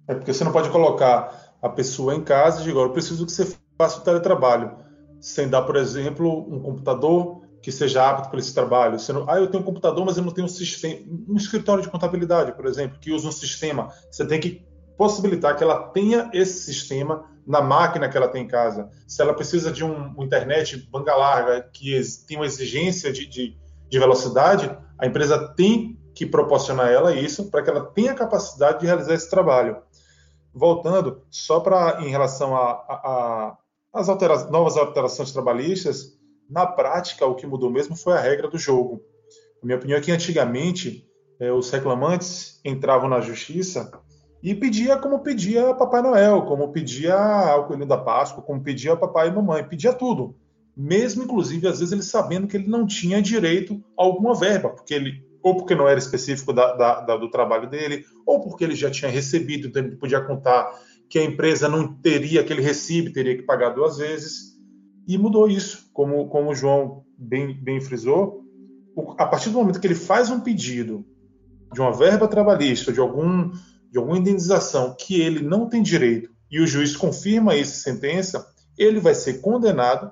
É 0.07 0.15
porque 0.15 0.33
você 0.33 0.43
não 0.43 0.53
pode 0.53 0.69
colocar 0.69 1.53
a 1.61 1.67
pessoa 1.67 2.15
em 2.15 2.23
casa 2.23 2.61
e 2.61 2.63
dizer, 2.63 2.77
eu 2.77 2.91
preciso 2.91 3.25
que 3.25 3.31
você 3.31 3.57
faça 3.77 3.99
o 3.99 4.03
teletrabalho. 4.03 4.77
sem 5.19 5.49
dar, 5.49 5.63
por 5.63 5.75
exemplo, 5.75 6.47
um 6.49 6.61
computador 6.61 7.38
que 7.61 7.71
seja 7.71 8.07
apto 8.07 8.29
para 8.29 8.39
esse 8.39 8.53
trabalho. 8.53 8.97
Não, 9.09 9.29
ah, 9.29 9.37
eu 9.37 9.47
tenho 9.47 9.61
um 9.61 9.65
computador, 9.65 10.05
mas 10.05 10.17
eu 10.17 10.23
não 10.23 10.31
tenho 10.31 10.45
um 10.45 10.49
sistema, 10.49 11.01
um 11.27 11.35
escritório 11.35 11.83
de 11.83 11.89
contabilidade, 11.89 12.53
por 12.53 12.65
exemplo, 12.65 12.99
que 12.99 13.11
usa 13.11 13.27
um 13.27 13.31
sistema. 13.31 13.91
Você 14.09 14.25
tem 14.25 14.39
que 14.39 14.65
possibilitar 14.97 15.55
que 15.55 15.63
ela 15.63 15.87
tenha 15.89 16.29
esse 16.33 16.59
sistema 16.59 17.25
na 17.45 17.61
máquina 17.61 18.07
que 18.07 18.15
ela 18.15 18.27
tem 18.27 18.43
em 18.43 18.47
casa. 18.47 18.89
Se 19.07 19.21
ela 19.21 19.33
precisa 19.33 19.71
de 19.71 19.83
um, 19.83 20.13
internet 20.23 20.77
banda 20.91 21.15
larga 21.15 21.61
que 21.73 21.99
tem 22.27 22.37
uma 22.37 22.45
exigência 22.45 23.11
de, 23.11 23.25
de, 23.25 23.57
de 23.89 23.99
velocidade, 23.99 24.69
a 24.97 25.07
empresa 25.07 25.53
tem 25.55 25.97
que 26.13 26.25
proporcionar 26.25 26.87
a 26.87 26.91
ela 26.91 27.15
isso 27.15 27.49
para 27.49 27.63
que 27.63 27.69
ela 27.69 27.85
tenha 27.85 28.13
capacidade 28.13 28.81
de 28.81 28.85
realizar 28.85 29.13
esse 29.13 29.29
trabalho. 29.29 29.77
Voltando, 30.53 31.23
só 31.29 31.59
para 31.59 32.01
em 32.03 32.09
relação 32.09 32.53
às 33.93 34.07
novas 34.49 34.75
alterações 34.75 35.31
trabalhistas, 35.31 36.18
na 36.49 36.65
prática 36.65 37.25
o 37.25 37.35
que 37.35 37.45
mudou 37.45 37.69
mesmo 37.69 37.95
foi 37.95 38.13
a 38.13 38.19
regra 38.19 38.49
do 38.49 38.57
jogo. 38.57 39.01
A 39.61 39.65
minha 39.65 39.77
opinião 39.77 39.97
é 39.97 40.01
que 40.01 40.11
antigamente 40.11 41.07
é, 41.39 41.51
os 41.51 41.69
reclamantes 41.69 42.59
entravam 42.65 43.09
na 43.09 43.21
justiça 43.21 43.91
e 44.41 44.55
pedia 44.55 44.97
como 44.97 45.19
pedia 45.19 45.73
Papai 45.75 46.01
Noel, 46.01 46.43
como 46.43 46.71
pedia 46.71 47.15
ao 47.15 47.67
Coelho 47.67 47.85
da 47.85 47.97
Páscoa, 47.97 48.41
como 48.41 48.63
pedia 48.63 48.95
papai 48.95 49.27
e 49.27 49.31
mamãe, 49.31 49.63
pedia 49.63 49.93
tudo. 49.93 50.35
Mesmo, 50.75 51.23
inclusive, 51.23 51.67
às 51.67 51.79
vezes 51.79 51.91
ele 51.91 52.01
sabendo 52.01 52.47
que 52.47 52.55
ele 52.55 52.67
não 52.67 52.87
tinha 52.87 53.21
direito 53.21 53.83
a 53.97 54.03
alguma 54.03 54.33
verba, 54.33 54.69
porque 54.69 54.93
ele 54.93 55.27
ou 55.41 55.55
porque 55.55 55.75
não 55.75 55.87
era 55.87 55.99
específico 55.99 56.51
da, 56.51 56.73
da, 56.75 57.01
da, 57.01 57.17
do 57.17 57.29
trabalho 57.29 57.69
dele, 57.69 58.05
ou 58.25 58.41
porque 58.41 58.63
ele 58.63 58.75
já 58.75 58.91
tinha 58.91 59.09
recebido, 59.09 59.67
então 59.67 59.83
ele 59.83 59.95
podia 59.95 60.21
contar 60.21 60.69
que 61.09 61.17
a 61.17 61.23
empresa 61.23 61.67
não 61.67 61.93
teria 61.93 62.41
aquele 62.41 62.61
recibo, 62.61 63.13
teria 63.13 63.35
que 63.35 63.43
pagar 63.43 63.69
duas 63.69 63.97
vezes. 63.97 64.57
E 65.07 65.17
mudou 65.17 65.49
isso, 65.49 65.88
como, 65.99 66.29
como 66.29 66.51
o 66.51 66.55
João 66.55 67.03
bem, 67.17 67.53
bem 67.53 67.81
frisou. 67.81 68.45
A 69.17 69.25
partir 69.25 69.49
do 69.49 69.57
momento 69.57 69.81
que 69.81 69.87
ele 69.87 69.95
faz 69.95 70.29
um 70.29 70.39
pedido 70.39 71.05
de 71.73 71.81
uma 71.81 71.91
verba 71.91 72.25
trabalhista, 72.25 72.93
de 72.93 73.01
algum 73.01 73.51
de 73.91 73.97
alguma 73.97 74.17
indenização 74.17 74.95
que 74.97 75.19
ele 75.19 75.43
não 75.43 75.67
tem 75.67 75.83
direito 75.83 76.29
e 76.49 76.61
o 76.61 76.67
juiz 76.67 76.95
confirma 76.95 77.53
essa 77.53 77.81
sentença, 77.81 78.47
ele 78.77 79.01
vai 79.01 79.13
ser 79.13 79.41
condenado 79.41 80.09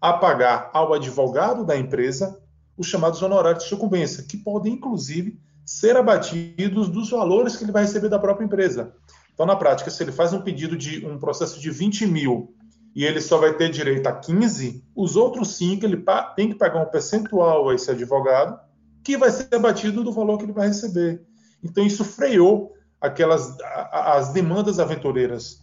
a 0.00 0.12
pagar 0.12 0.70
ao 0.72 0.92
advogado 0.92 1.64
da 1.64 1.76
empresa 1.76 2.40
os 2.76 2.86
chamados 2.86 3.20
honorários 3.22 3.64
de 3.64 3.70
sucumbência, 3.70 4.22
que 4.22 4.36
podem, 4.36 4.74
inclusive, 4.74 5.36
ser 5.66 5.96
abatidos 5.96 6.88
dos 6.88 7.10
valores 7.10 7.56
que 7.56 7.64
ele 7.64 7.72
vai 7.72 7.82
receber 7.82 8.08
da 8.08 8.20
própria 8.20 8.44
empresa. 8.44 8.94
Então, 9.34 9.46
na 9.46 9.56
prática, 9.56 9.90
se 9.90 10.00
ele 10.00 10.12
faz 10.12 10.32
um 10.32 10.42
pedido 10.42 10.76
de 10.76 11.04
um 11.04 11.18
processo 11.18 11.58
de 11.58 11.70
20 11.72 12.06
mil 12.06 12.54
e 12.94 13.04
ele 13.04 13.20
só 13.20 13.38
vai 13.38 13.54
ter 13.54 13.70
direito 13.70 14.06
a 14.06 14.12
15, 14.12 14.84
os 14.94 15.16
outros 15.16 15.56
5 15.56 15.84
ele 15.84 16.04
tem 16.36 16.50
que 16.50 16.54
pagar 16.54 16.82
um 16.82 16.90
percentual 16.90 17.68
a 17.68 17.74
esse 17.74 17.90
advogado, 17.90 18.58
que 19.02 19.16
vai 19.16 19.30
ser 19.30 19.54
abatido 19.54 20.04
do 20.04 20.12
valor 20.12 20.38
que 20.38 20.44
ele 20.44 20.52
vai 20.52 20.68
receber. 20.68 21.22
Então 21.62 21.84
isso 21.84 22.04
freou 22.04 22.74
aquelas 23.00 23.56
as 23.90 24.32
demandas 24.32 24.78
aventureiras. 24.78 25.62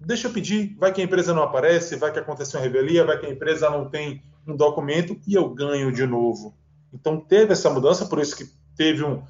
Deixa 0.00 0.28
eu 0.28 0.32
pedir, 0.32 0.76
vai 0.78 0.92
que 0.92 1.00
a 1.00 1.04
empresa 1.04 1.34
não 1.34 1.42
aparece, 1.42 1.96
vai 1.96 2.12
que 2.12 2.18
aconteceu 2.18 2.60
uma 2.60 2.66
revelia, 2.66 3.04
vai 3.04 3.18
que 3.18 3.26
a 3.26 3.30
empresa 3.30 3.70
não 3.70 3.88
tem 3.88 4.22
um 4.46 4.56
documento 4.56 5.18
e 5.26 5.34
eu 5.34 5.48
ganho 5.50 5.92
de 5.92 6.06
novo. 6.06 6.54
Então 6.92 7.20
teve 7.20 7.52
essa 7.52 7.70
mudança, 7.70 8.06
por 8.06 8.18
isso 8.18 8.36
que 8.36 8.48
teve 8.76 9.04
um 9.04 9.22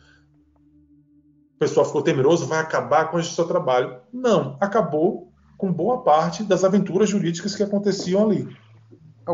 o 1.55 1.59
pessoal 1.59 1.85
ficou 1.85 2.03
temeroso, 2.03 2.47
vai 2.47 2.61
acabar 2.61 3.11
com 3.11 3.17
o 3.17 3.25
seu 3.25 3.45
trabalho. 3.45 4.01
Não, 4.13 4.57
acabou 4.61 5.28
com 5.59 5.73
boa 5.73 6.03
parte 6.03 6.45
das 6.45 6.63
aventuras 6.63 7.11
jurídicas 7.11 7.55
que 7.57 7.63
aconteciam 7.63 8.25
ali. 8.25 8.49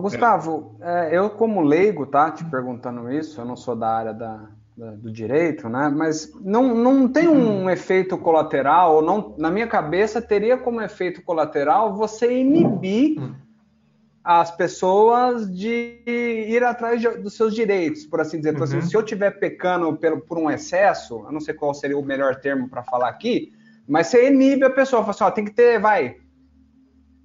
Gustavo, 0.00 0.74
é, 0.80 1.16
eu 1.16 1.30
como 1.30 1.60
leigo, 1.60 2.06
tá, 2.06 2.30
te 2.30 2.44
perguntando 2.44 3.12
isso, 3.12 3.40
eu 3.40 3.44
não 3.44 3.54
sou 3.54 3.76
da 3.76 3.88
área 3.88 4.12
da, 4.12 4.48
do 4.76 5.12
direito, 5.12 5.68
né? 5.68 5.88
Mas 5.94 6.32
não, 6.40 6.74
não 6.74 7.06
tem 7.06 7.28
um 7.28 7.60
uhum. 7.60 7.70
efeito 7.70 8.18
colateral, 8.18 8.96
ou 8.96 9.02
não, 9.02 9.34
na 9.38 9.50
minha 9.50 9.68
cabeça 9.68 10.20
teria 10.20 10.56
como 10.56 10.80
efeito 10.80 11.22
colateral 11.22 11.94
você 11.94 12.40
inibir 12.40 13.20
uhum. 13.20 13.34
as 14.24 14.50
pessoas 14.50 15.48
de 15.54 16.02
ir 16.06 16.64
atrás 16.64 17.00
de, 17.00 17.08
dos 17.10 17.34
seus 17.34 17.54
direitos, 17.54 18.04
por 18.04 18.20
assim 18.20 18.38
dizer. 18.38 18.54
Então, 18.54 18.64
assim, 18.64 18.76
uhum. 18.76 18.82
se 18.82 18.96
eu 18.96 19.02
estiver 19.02 19.38
pecando 19.38 19.94
por, 19.94 20.20
por 20.22 20.38
um 20.38 20.50
excesso, 20.50 21.22
eu 21.24 21.30
não 21.30 21.40
sei 21.40 21.54
qual 21.54 21.72
seria 21.72 21.96
o 21.96 22.04
melhor 22.04 22.34
termo 22.36 22.68
para 22.68 22.82
falar 22.82 23.10
aqui, 23.10 23.52
mas 23.86 24.08
você 24.08 24.28
inibe 24.30 24.64
a 24.64 24.70
pessoa, 24.70 25.02
fala 25.02 25.10
assim, 25.10 25.24
ó, 25.24 25.30
tem 25.30 25.44
que 25.44 25.52
ter, 25.52 25.78
vai, 25.78 26.16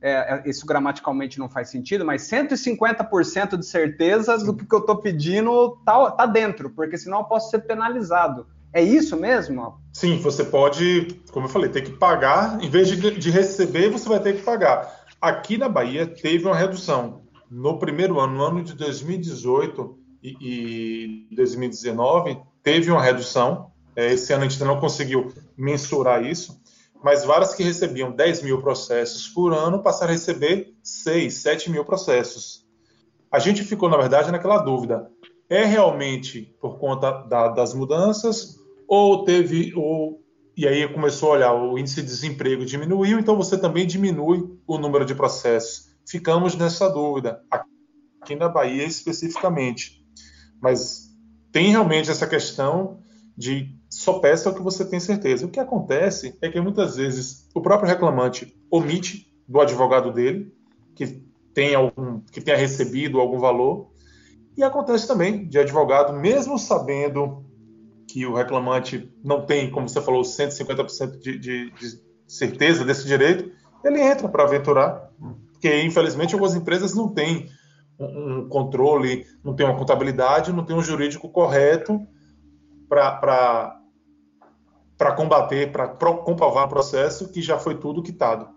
é, 0.01 0.11
é, 0.11 0.49
isso 0.49 0.65
gramaticalmente 0.65 1.39
não 1.39 1.49
faz 1.49 1.69
sentido, 1.69 2.05
mas 2.05 2.23
150% 2.23 3.57
de 3.57 3.65
certeza 3.65 4.37
do 4.37 4.55
que 4.55 4.73
eu 4.73 4.79
estou 4.79 4.97
pedindo 4.97 5.77
tá, 5.85 6.11
tá 6.11 6.25
dentro, 6.25 6.69
porque 6.69 6.97
senão 6.97 7.19
eu 7.19 7.25
posso 7.25 7.49
ser 7.49 7.59
penalizado. 7.59 8.47
É 8.71 8.81
isso 8.81 9.17
mesmo? 9.17 9.79
Sim, 9.91 10.19
você 10.19 10.43
pode, 10.43 11.19
como 11.31 11.47
eu 11.47 11.49
falei, 11.49 11.69
ter 11.69 11.81
que 11.81 11.91
pagar, 11.91 12.63
em 12.63 12.69
vez 12.69 12.87
de, 12.87 13.17
de 13.17 13.29
receber, 13.31 13.89
você 13.89 14.07
vai 14.07 14.19
ter 14.19 14.35
que 14.37 14.43
pagar. 14.43 15.05
Aqui 15.19 15.57
na 15.57 15.67
Bahia 15.67 16.05
teve 16.05 16.45
uma 16.45 16.55
redução. 16.55 17.23
No 17.49 17.79
primeiro 17.79 18.19
ano, 18.19 18.35
no 18.35 18.43
ano 18.43 18.63
de 18.63 18.75
2018 18.75 19.97
e, 20.21 21.27
e 21.31 21.35
2019, 21.35 22.39
teve 22.61 22.91
uma 22.91 23.01
redução. 23.01 23.71
É, 23.99 24.13
esse 24.13 24.31
ano 24.31 24.45
a 24.45 24.47
gente 24.47 24.63
não 24.63 24.79
conseguiu 24.79 25.33
mensurar 25.57 26.25
isso, 26.25 26.57
mas 27.03 27.25
várias 27.25 27.53
que 27.53 27.63
recebiam 27.63 28.09
10 28.09 28.43
mil 28.43 28.61
processos 28.61 29.27
por 29.27 29.53
ano 29.53 29.83
passaram 29.83 30.11
a 30.11 30.13
receber 30.13 30.73
6, 30.81 31.33
7 31.33 31.69
mil 31.69 31.83
processos. 31.83 32.65
A 33.29 33.39
gente 33.39 33.61
ficou, 33.61 33.89
na 33.89 33.97
verdade, 33.97 34.31
naquela 34.31 34.59
dúvida: 34.59 35.11
é 35.49 35.65
realmente 35.65 36.55
por 36.61 36.79
conta 36.79 37.11
da, 37.23 37.49
das 37.49 37.73
mudanças 37.73 38.55
ou 38.87 39.25
teve. 39.25 39.73
Ou, 39.75 40.23
e 40.55 40.65
aí 40.65 40.87
começou 40.87 41.31
a 41.31 41.33
olhar, 41.33 41.53
o 41.53 41.77
índice 41.77 42.01
de 42.01 42.07
desemprego 42.07 42.63
diminuiu, 42.63 43.19
então 43.19 43.35
você 43.35 43.57
também 43.57 43.85
diminui 43.85 44.49
o 44.65 44.77
número 44.77 45.03
de 45.03 45.13
processos. 45.13 45.89
Ficamos 46.07 46.55
nessa 46.55 46.87
dúvida, 46.87 47.41
aqui 47.51 48.33
na 48.37 48.47
Bahia 48.47 48.85
especificamente. 48.85 50.01
Mas 50.61 51.09
tem 51.51 51.69
realmente 51.69 52.09
essa 52.09 52.25
questão 52.25 53.03
de 53.37 53.78
só 53.99 54.19
peça 54.19 54.49
o 54.49 54.55
que 54.55 54.61
você 54.61 54.85
tem 54.85 54.97
certeza. 54.97 55.45
O 55.45 55.49
que 55.49 55.59
acontece 55.59 56.37
é 56.41 56.47
que 56.47 56.61
muitas 56.61 56.95
vezes 56.95 57.49
o 57.53 57.61
próprio 57.61 57.89
reclamante 57.89 58.57
omite 58.71 59.29
do 59.45 59.59
advogado 59.59 60.13
dele 60.13 60.53
que 60.95 61.21
tem 61.53 61.75
algum 61.75 62.21
que 62.31 62.39
tenha 62.39 62.55
recebido 62.55 63.19
algum 63.19 63.37
valor 63.37 63.91
e 64.55 64.63
acontece 64.63 65.05
também 65.05 65.45
de 65.49 65.59
advogado 65.59 66.13
mesmo 66.13 66.57
sabendo 66.57 67.43
que 68.07 68.25
o 68.25 68.33
reclamante 68.33 69.13
não 69.21 69.45
tem, 69.45 69.69
como 69.69 69.89
você 69.89 70.01
falou, 70.01 70.21
150% 70.21 71.19
de, 71.19 71.37
de, 71.37 71.71
de 71.71 72.01
certeza 72.25 72.85
desse 72.85 73.05
direito, 73.05 73.51
ele 73.83 74.01
entra 74.01 74.29
para 74.29 74.45
aventurar, 74.45 75.11
porque 75.51 75.81
infelizmente 75.81 76.33
algumas 76.33 76.55
empresas 76.55 76.95
não 76.95 77.09
têm 77.09 77.49
um 77.99 78.47
controle, 78.47 79.25
não 79.43 79.53
tem 79.53 79.65
uma 79.65 79.77
contabilidade, 79.77 80.53
não 80.53 80.63
tem 80.63 80.73
um 80.73 80.81
jurídico 80.81 81.27
correto 81.27 81.99
para 82.87 83.78
combater, 85.15 85.71
para 85.71 85.87
comprovar 85.87 86.65
o 86.65 86.69
processo 86.69 87.31
que 87.31 87.41
já 87.41 87.57
foi 87.57 87.75
tudo 87.75 88.03
quitado. 88.03 88.47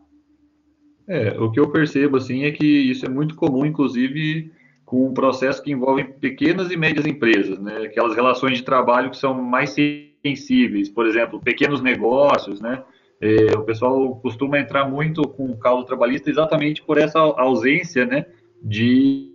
É, 1.06 1.38
o 1.38 1.50
que 1.50 1.60
eu 1.60 1.70
percebo 1.70 2.16
assim 2.16 2.44
é 2.44 2.50
que 2.50 2.66
isso 2.66 3.06
é 3.06 3.08
muito 3.08 3.34
comum, 3.34 3.64
inclusive 3.66 4.50
com 4.84 5.06
um 5.06 5.14
processo 5.14 5.62
que 5.62 5.72
envolve 5.72 6.04
pequenas 6.04 6.70
e 6.70 6.76
médias 6.76 7.06
empresas, 7.06 7.58
né? 7.58 7.78
Aquelas 7.84 8.14
relações 8.14 8.58
de 8.58 8.64
trabalho 8.64 9.10
que 9.10 9.16
são 9.16 9.32
mais 9.34 9.70
sensíveis, 9.70 10.88
por 10.88 11.06
exemplo, 11.06 11.40
pequenos 11.40 11.80
negócios, 11.80 12.60
né? 12.60 12.82
É, 13.20 13.56
o 13.56 13.62
pessoal 13.62 14.16
costuma 14.16 14.58
entrar 14.58 14.88
muito 14.88 15.22
com 15.22 15.46
o 15.46 15.56
caldo 15.56 15.86
trabalhista 15.86 16.28
exatamente 16.28 16.82
por 16.82 16.98
essa 16.98 17.18
ausência, 17.18 18.04
né? 18.04 18.26
De 18.62 19.32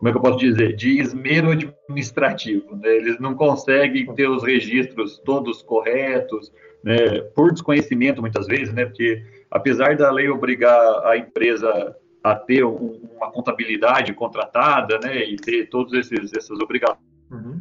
como 0.00 0.08
é 0.08 0.12
que 0.12 0.16
eu 0.16 0.22
posso 0.22 0.38
dizer, 0.38 0.74
de 0.76 0.98
esmero 0.98 1.50
administrativo. 1.50 2.74
Né? 2.74 2.88
Eles 2.88 3.20
não 3.20 3.34
conseguem 3.34 4.06
ter 4.14 4.30
os 4.30 4.42
registros 4.42 5.18
todos 5.18 5.60
corretos, 5.60 6.50
né? 6.82 7.20
por 7.34 7.52
desconhecimento 7.52 8.22
muitas 8.22 8.46
vezes, 8.46 8.72
né? 8.72 8.86
porque 8.86 9.22
apesar 9.50 9.96
da 9.96 10.10
lei 10.10 10.30
obrigar 10.30 11.06
a 11.06 11.18
empresa 11.18 11.94
a 12.24 12.34
ter 12.34 12.64
um, 12.64 12.98
uma 13.14 13.30
contabilidade 13.30 14.14
contratada 14.14 14.98
né? 15.04 15.22
e 15.22 15.36
ter 15.36 15.68
todas 15.68 16.10
essas 16.10 16.58
obrigações 16.58 16.96
uhum. 17.30 17.60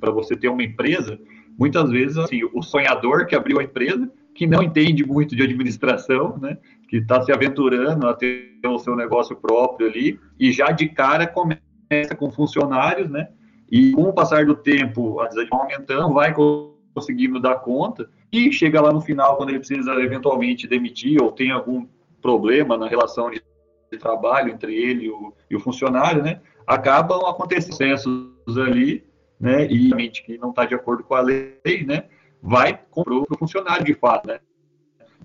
para 0.00 0.10
você 0.10 0.34
ter 0.34 0.48
uma 0.48 0.64
empresa, 0.64 1.20
muitas 1.56 1.88
vezes 1.88 2.18
assim, 2.18 2.40
o 2.52 2.62
sonhador 2.62 3.26
que 3.26 3.36
abriu 3.36 3.60
a 3.60 3.62
empresa, 3.62 4.10
que 4.34 4.44
não 4.44 4.60
entende 4.60 5.06
muito 5.06 5.36
de 5.36 5.42
administração, 5.44 6.36
né? 6.38 6.58
que 6.88 6.96
está 6.96 7.22
se 7.22 7.30
aventurando 7.30 8.08
a 8.08 8.14
ter 8.14 8.49
o 8.68 8.78
seu 8.78 8.94
negócio 8.96 9.36
próprio 9.36 9.88
ali, 9.88 10.18
e 10.38 10.52
já 10.52 10.70
de 10.70 10.88
cara 10.88 11.26
começa 11.26 12.14
com 12.16 12.30
funcionários, 12.30 13.10
né? 13.10 13.28
E 13.70 13.92
com 13.92 14.02
o 14.02 14.12
passar 14.12 14.44
do 14.44 14.54
tempo, 14.54 15.20
a 15.20 15.28
desanimação 15.28 15.62
aumentando, 15.62 16.12
vai 16.12 16.34
conseguindo 16.94 17.40
dar 17.40 17.56
conta, 17.56 18.10
e 18.32 18.52
chega 18.52 18.80
lá 18.80 18.92
no 18.92 19.00
final, 19.00 19.36
quando 19.36 19.50
ele 19.50 19.58
precisa 19.58 19.92
eventualmente 19.94 20.66
demitir, 20.66 21.22
ou 21.22 21.32
tem 21.32 21.50
algum 21.50 21.86
problema 22.20 22.76
na 22.76 22.88
relação 22.88 23.30
de 23.30 23.40
trabalho 23.98 24.52
entre 24.52 24.74
ele 24.74 25.06
e 25.06 25.10
o, 25.10 25.32
e 25.50 25.56
o 25.56 25.60
funcionário, 25.60 26.22
né, 26.22 26.40
acabam 26.66 27.26
acontecendo 27.26 27.76
processos 27.76 28.58
ali, 28.58 29.04
né, 29.38 29.66
e 29.66 29.90
que 30.10 30.38
não 30.38 30.50
está 30.50 30.64
de 30.64 30.74
acordo 30.74 31.02
com 31.02 31.14
a 31.14 31.20
lei, 31.20 31.84
né, 31.86 32.04
vai 32.42 32.74
para 32.76 33.14
o 33.14 33.26
funcionário 33.38 33.84
de 33.84 33.94
fato, 33.94 34.28
né. 34.28 34.40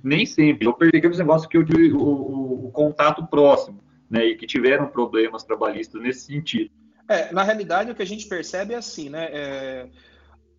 Nem 0.05 0.23
sempre. 0.23 0.67
Eu 0.67 0.73
perdi 0.73 0.99
aqueles 0.99 1.17
negócios 1.17 1.49
que 1.49 1.57
eu 1.57 1.63
digo, 1.63 1.97
o, 1.97 2.11
o, 2.11 2.67
o 2.67 2.71
contato 2.71 3.25
próximo, 3.25 3.83
né, 4.07 4.23
e 4.23 4.37
que 4.37 4.45
tiveram 4.45 4.85
problemas 4.85 5.43
trabalhistas 5.43 5.99
nesse 5.99 6.27
sentido. 6.27 6.69
É, 7.09 7.33
na 7.33 7.41
realidade, 7.41 7.89
o 7.89 7.95
que 7.95 8.03
a 8.03 8.07
gente 8.07 8.27
percebe 8.27 8.75
é 8.75 8.77
assim, 8.77 9.09
né? 9.09 9.29
É, 9.31 9.89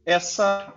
essa 0.05 0.75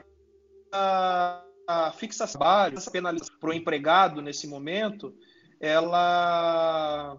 a, 0.71 1.43
a 1.67 1.91
fixação 1.93 2.39
trabalho, 2.39 2.77
essa 2.77 2.91
penalização 2.91 3.35
para 3.39 3.49
o 3.49 3.53
empregado 3.53 4.21
nesse 4.21 4.47
momento, 4.47 5.15
ela 5.59 7.17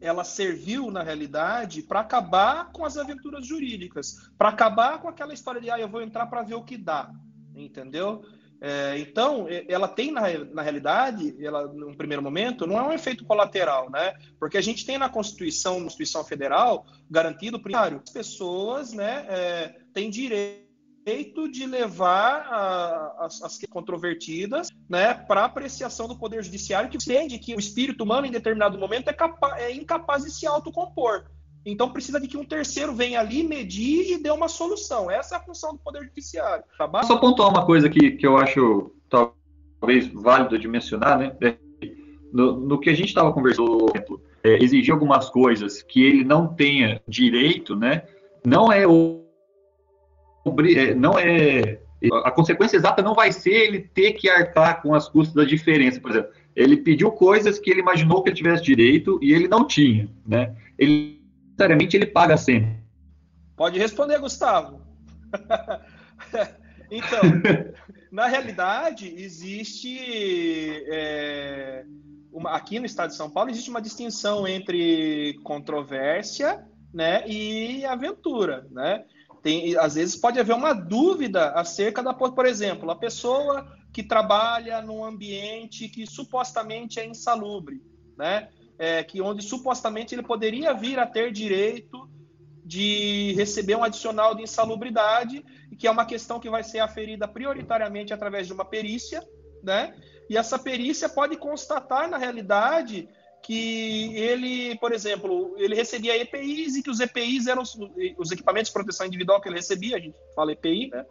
ela 0.00 0.24
serviu, 0.24 0.90
na 0.90 1.02
realidade, 1.02 1.82
para 1.82 2.00
acabar 2.00 2.72
com 2.72 2.84
as 2.84 2.96
aventuras 2.96 3.46
jurídicas, 3.46 4.16
para 4.36 4.48
acabar 4.48 4.98
com 4.98 5.08
aquela 5.08 5.34
história 5.34 5.60
de, 5.60 5.70
ah, 5.70 5.78
eu 5.78 5.88
vou 5.88 6.00
entrar 6.00 6.26
para 6.26 6.42
ver 6.42 6.54
o 6.54 6.64
que 6.64 6.76
dá, 6.76 7.12
entendeu? 7.54 8.24
É, 8.60 8.98
então, 8.98 9.46
ela 9.68 9.88
tem, 9.88 10.12
na, 10.12 10.22
na 10.52 10.60
realidade, 10.62 11.34
ela, 11.44 11.66
num 11.66 11.94
primeiro 11.94 12.22
momento, 12.22 12.66
não 12.66 12.78
é 12.78 12.82
um 12.82 12.92
efeito 12.92 13.24
colateral, 13.24 13.90
né? 13.90 14.12
Porque 14.38 14.58
a 14.58 14.60
gente 14.60 14.84
tem 14.84 14.98
na 14.98 15.08
Constituição, 15.08 15.78
na 15.78 15.84
Constituição 15.84 16.22
Federal, 16.22 16.84
garantido, 17.10 17.58
primário, 17.58 18.02
as 18.04 18.12
pessoas 18.12 18.92
né, 18.92 19.24
é, 19.28 19.76
têm 19.94 20.10
direito 20.10 21.50
de 21.50 21.66
levar 21.66 22.46
a, 22.46 23.24
as, 23.24 23.42
as, 23.42 23.58
controvertidas 23.70 24.68
né, 24.88 25.14
para 25.14 25.46
apreciação 25.46 26.06
do 26.06 26.18
Poder 26.18 26.44
Judiciário, 26.44 26.90
que 26.90 26.98
entende 26.98 27.38
que 27.38 27.54
o 27.54 27.58
espírito 27.58 28.04
humano, 28.04 28.26
em 28.26 28.30
determinado 28.30 28.78
momento, 28.78 29.08
é, 29.08 29.16
é 29.62 29.74
incapaz 29.74 30.24
de 30.24 30.30
se 30.30 30.46
autocompor. 30.46 31.24
Então 31.64 31.90
precisa 31.90 32.18
de 32.18 32.26
que 32.26 32.36
um 32.36 32.44
terceiro 32.44 32.94
venha 32.94 33.20
ali, 33.20 33.42
medir 33.42 34.12
e 34.12 34.22
dê 34.22 34.30
uma 34.30 34.48
solução. 34.48 35.10
Essa 35.10 35.34
é 35.34 35.38
a 35.38 35.42
função 35.42 35.72
do 35.72 35.78
Poder 35.78 36.04
Judiciário. 36.04 36.64
Tá 36.78 37.02
Só 37.02 37.18
pontuar 37.18 37.50
uma 37.50 37.66
coisa 37.66 37.88
que, 37.88 38.12
que 38.12 38.26
eu 38.26 38.36
acho 38.38 38.92
talvez 39.08 40.06
válido 40.08 40.58
de 40.58 40.66
mencionar, 40.66 41.18
né? 41.18 41.36
É, 41.42 41.56
no, 42.32 42.58
no 42.58 42.80
que 42.80 42.88
a 42.88 42.94
gente 42.94 43.08
estava 43.08 43.32
conversando, 43.32 43.92
é, 44.42 44.62
exigir 44.62 44.92
algumas 44.92 45.28
coisas 45.28 45.82
que 45.82 46.02
ele 46.02 46.24
não 46.24 46.46
tenha 46.46 47.02
direito, 47.06 47.76
né? 47.76 48.04
Não 48.44 48.72
é 48.72 48.86
o 48.86 49.20
é, 50.76 50.94
não 50.94 51.18
é 51.18 51.80
a 52.24 52.30
consequência 52.30 52.78
exata 52.78 53.02
não 53.02 53.14
vai 53.14 53.30
ser 53.30 53.52
ele 53.52 53.80
ter 53.80 54.12
que 54.12 54.30
arcar 54.30 54.80
com 54.80 54.94
as 54.94 55.06
custas 55.06 55.34
da 55.34 55.44
diferença, 55.44 56.00
por 56.00 56.10
exemplo. 56.10 56.30
Ele 56.56 56.78
pediu 56.78 57.12
coisas 57.12 57.58
que 57.58 57.70
ele 57.70 57.80
imaginou 57.80 58.22
que 58.22 58.30
ele 58.30 58.36
tivesse 58.36 58.62
direito 58.62 59.18
e 59.22 59.34
ele 59.34 59.46
não 59.46 59.66
tinha, 59.66 60.08
né? 60.26 60.56
Ele 60.78 61.19
necessariamente 61.60 61.96
ele 61.96 62.06
paga 62.06 62.36
sempre. 62.36 62.80
Pode 63.54 63.78
responder, 63.78 64.18
Gustavo. 64.18 64.80
então, 66.90 67.20
na 68.10 68.26
realidade, 68.26 69.12
existe 69.14 69.98
é, 70.88 71.84
uma, 72.32 72.56
aqui 72.56 72.78
no 72.78 72.86
Estado 72.86 73.10
de 73.10 73.16
São 73.16 73.30
Paulo 73.30 73.50
existe 73.50 73.68
uma 73.68 73.82
distinção 73.82 74.48
entre 74.48 75.38
controvérsia, 75.44 76.64
né, 76.92 77.28
e 77.28 77.84
aventura, 77.84 78.66
né? 78.70 79.04
Tem, 79.42 79.76
às 79.76 79.94
vezes 79.94 80.16
pode 80.16 80.40
haver 80.40 80.54
uma 80.54 80.72
dúvida 80.74 81.50
acerca 81.52 82.02
da, 82.02 82.12
por 82.12 82.44
exemplo, 82.44 82.90
a 82.90 82.96
pessoa 82.96 83.66
que 83.92 84.02
trabalha 84.02 84.82
num 84.82 85.04
ambiente 85.04 85.88
que 85.88 86.06
supostamente 86.06 86.98
é 86.98 87.06
insalubre, 87.06 87.80
né? 88.18 88.48
É, 88.82 89.04
que 89.04 89.20
onde 89.20 89.44
supostamente 89.44 90.14
ele 90.14 90.22
poderia 90.22 90.72
vir 90.72 90.98
a 90.98 91.06
ter 91.06 91.30
direito 91.30 92.08
de 92.64 93.34
receber 93.34 93.74
um 93.74 93.84
adicional 93.84 94.34
de 94.34 94.42
insalubridade, 94.42 95.44
que 95.78 95.86
é 95.86 95.90
uma 95.90 96.06
questão 96.06 96.40
que 96.40 96.48
vai 96.48 96.62
ser 96.62 96.78
aferida 96.78 97.28
prioritariamente 97.28 98.14
através 98.14 98.46
de 98.46 98.54
uma 98.54 98.64
perícia, 98.64 99.22
né? 99.62 99.94
E 100.30 100.36
essa 100.36 100.58
perícia 100.58 101.08
pode 101.08 101.36
constatar, 101.36 102.08
na 102.08 102.16
realidade, 102.16 103.06
que 103.42 104.16
ele, 104.16 104.78
por 104.78 104.92
exemplo, 104.92 105.54
ele 105.58 105.74
recebia 105.74 106.16
EPIs 106.16 106.76
e 106.76 106.82
que 106.82 106.90
os 106.90 107.00
EPIs 107.00 107.48
eram 107.48 107.62
os 108.16 108.30
equipamentos 108.30 108.68
de 108.68 108.74
proteção 108.74 109.06
individual 109.06 109.40
que 109.40 109.48
ele 109.48 109.56
recebia, 109.56 109.96
a 109.96 110.00
gente 110.00 110.16
fala 110.34 110.52
EPI, 110.52 110.88
né? 110.90 111.04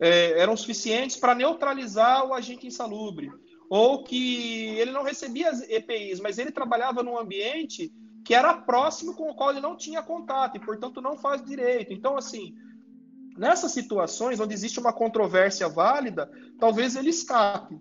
É, 0.00 0.40
eram 0.40 0.56
suficientes 0.56 1.16
para 1.16 1.34
neutralizar 1.34 2.24
o 2.24 2.32
agente 2.32 2.66
insalubre. 2.66 3.30
Ou 3.70 4.02
que 4.02 4.76
ele 4.78 4.90
não 4.90 5.04
recebia 5.04 5.48
as 5.48 5.62
EPIs, 5.62 6.18
mas 6.18 6.38
ele 6.38 6.50
trabalhava 6.50 7.04
num 7.04 7.16
ambiente 7.16 7.90
que 8.24 8.34
era 8.34 8.52
próximo 8.52 9.14
com 9.14 9.30
o 9.30 9.34
qual 9.34 9.50
ele 9.50 9.60
não 9.60 9.76
tinha 9.76 10.02
contato 10.02 10.56
e, 10.56 10.60
portanto, 10.60 11.00
não 11.00 11.16
faz 11.16 11.42
direito. 11.42 11.92
Então, 11.92 12.16
assim, 12.16 12.54
nessas 13.38 13.70
situações 13.70 14.40
onde 14.40 14.52
existe 14.52 14.80
uma 14.80 14.92
controvérsia 14.92 15.68
válida, 15.68 16.28
talvez 16.58 16.96
ele 16.96 17.10
escape 17.10 17.80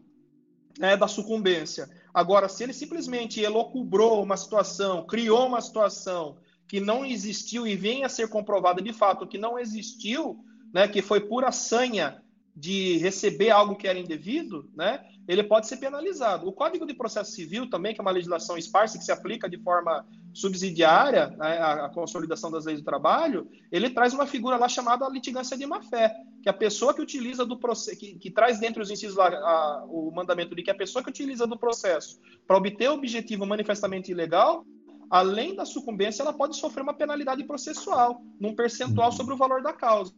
né, 0.78 0.96
da 0.96 1.08
sucumbência. 1.08 1.90
Agora, 2.14 2.48
se 2.48 2.64
ele 2.64 2.74
simplesmente 2.74 3.42
elocubrou 3.42 4.22
uma 4.24 4.38
situação, 4.38 5.06
criou 5.08 5.48
uma 5.48 5.60
situação 5.60 6.38
que 6.68 6.80
não 6.80 7.04
existiu 7.04 7.66
e 7.66 7.76
venha 7.76 8.06
a 8.06 8.10
ser 8.10 8.30
comprovada 8.30 8.80
de 8.82 8.94
fato 8.94 9.28
que 9.28 9.40
não 9.40 9.58
existiu, 9.58 10.40
né, 10.72 10.88
que 10.88 11.02
foi 11.02 11.20
pura 11.20 11.52
sanha 11.52 12.24
de 12.60 12.98
receber 12.98 13.50
algo 13.50 13.76
que 13.76 13.88
era 13.88 13.98
indevido, 13.98 14.70
né, 14.76 15.00
ele 15.28 15.44
pode 15.44 15.68
ser 15.68 15.78
penalizado. 15.78 16.48
O 16.48 16.52
Código 16.52 16.86
de 16.86 16.94
Processo 16.94 17.32
Civil 17.32 17.70
também, 17.70 17.94
que 17.94 18.02
é 18.02 18.04
uma 18.04 18.12
legislação 18.12 18.58
esparsa 18.58 18.98
que 18.98 19.04
se 19.04 19.12
aplica 19.12 19.48
de 19.48 19.58
forma 19.60 20.06
subsidiária 20.34 21.28
né, 21.38 21.60
à 21.60 21.90
consolidação 21.90 22.50
das 22.50 22.66
leis 22.66 22.80
do 22.80 22.86
trabalho, 22.86 23.48
ele 23.72 23.92
traz 23.92 24.14
uma 24.14 24.26
figura 24.26 24.58
lá 24.58 24.68
chamada 24.68 25.08
litigância 25.08 25.56
de 25.56 25.66
má-fé, 25.66 26.16
que 26.42 26.50
a 26.50 26.54
pessoa 26.54 26.94
que 26.94 27.02
utiliza 27.02 27.46
do 27.46 27.60
processo, 27.60 27.98
que, 27.98 28.18
que, 28.18 28.32
traz 28.32 28.60
dentro 28.60 28.82
os 28.82 28.90
incisos 28.90 29.16
lá 29.16 29.28
a, 29.28 29.86
o 29.88 30.12
mandamento 30.12 30.56
de 30.56 30.64
que 30.64 30.72
a 30.72 30.76
pessoa 30.76 31.04
que 31.04 31.10
utiliza 31.10 31.46
do 31.46 31.60
processo 31.60 32.20
para 32.48 32.58
obter 32.58 32.90
o 32.90 32.94
objetivo 32.94 33.46
manifestamente 33.46 34.12
ilegal, 34.12 34.66
além 35.10 35.56
da 35.56 35.66
sucumbência, 35.66 36.24
ela 36.24 36.34
pode 36.34 36.58
sofrer 36.58 36.82
uma 36.82 36.94
penalidade 36.94 37.44
processual, 37.44 38.22
num 38.40 38.56
percentual 38.56 39.10
uhum. 39.10 39.16
sobre 39.16 39.34
o 39.34 39.38
valor 39.38 39.62
da 39.62 39.74
causa. 39.74 40.14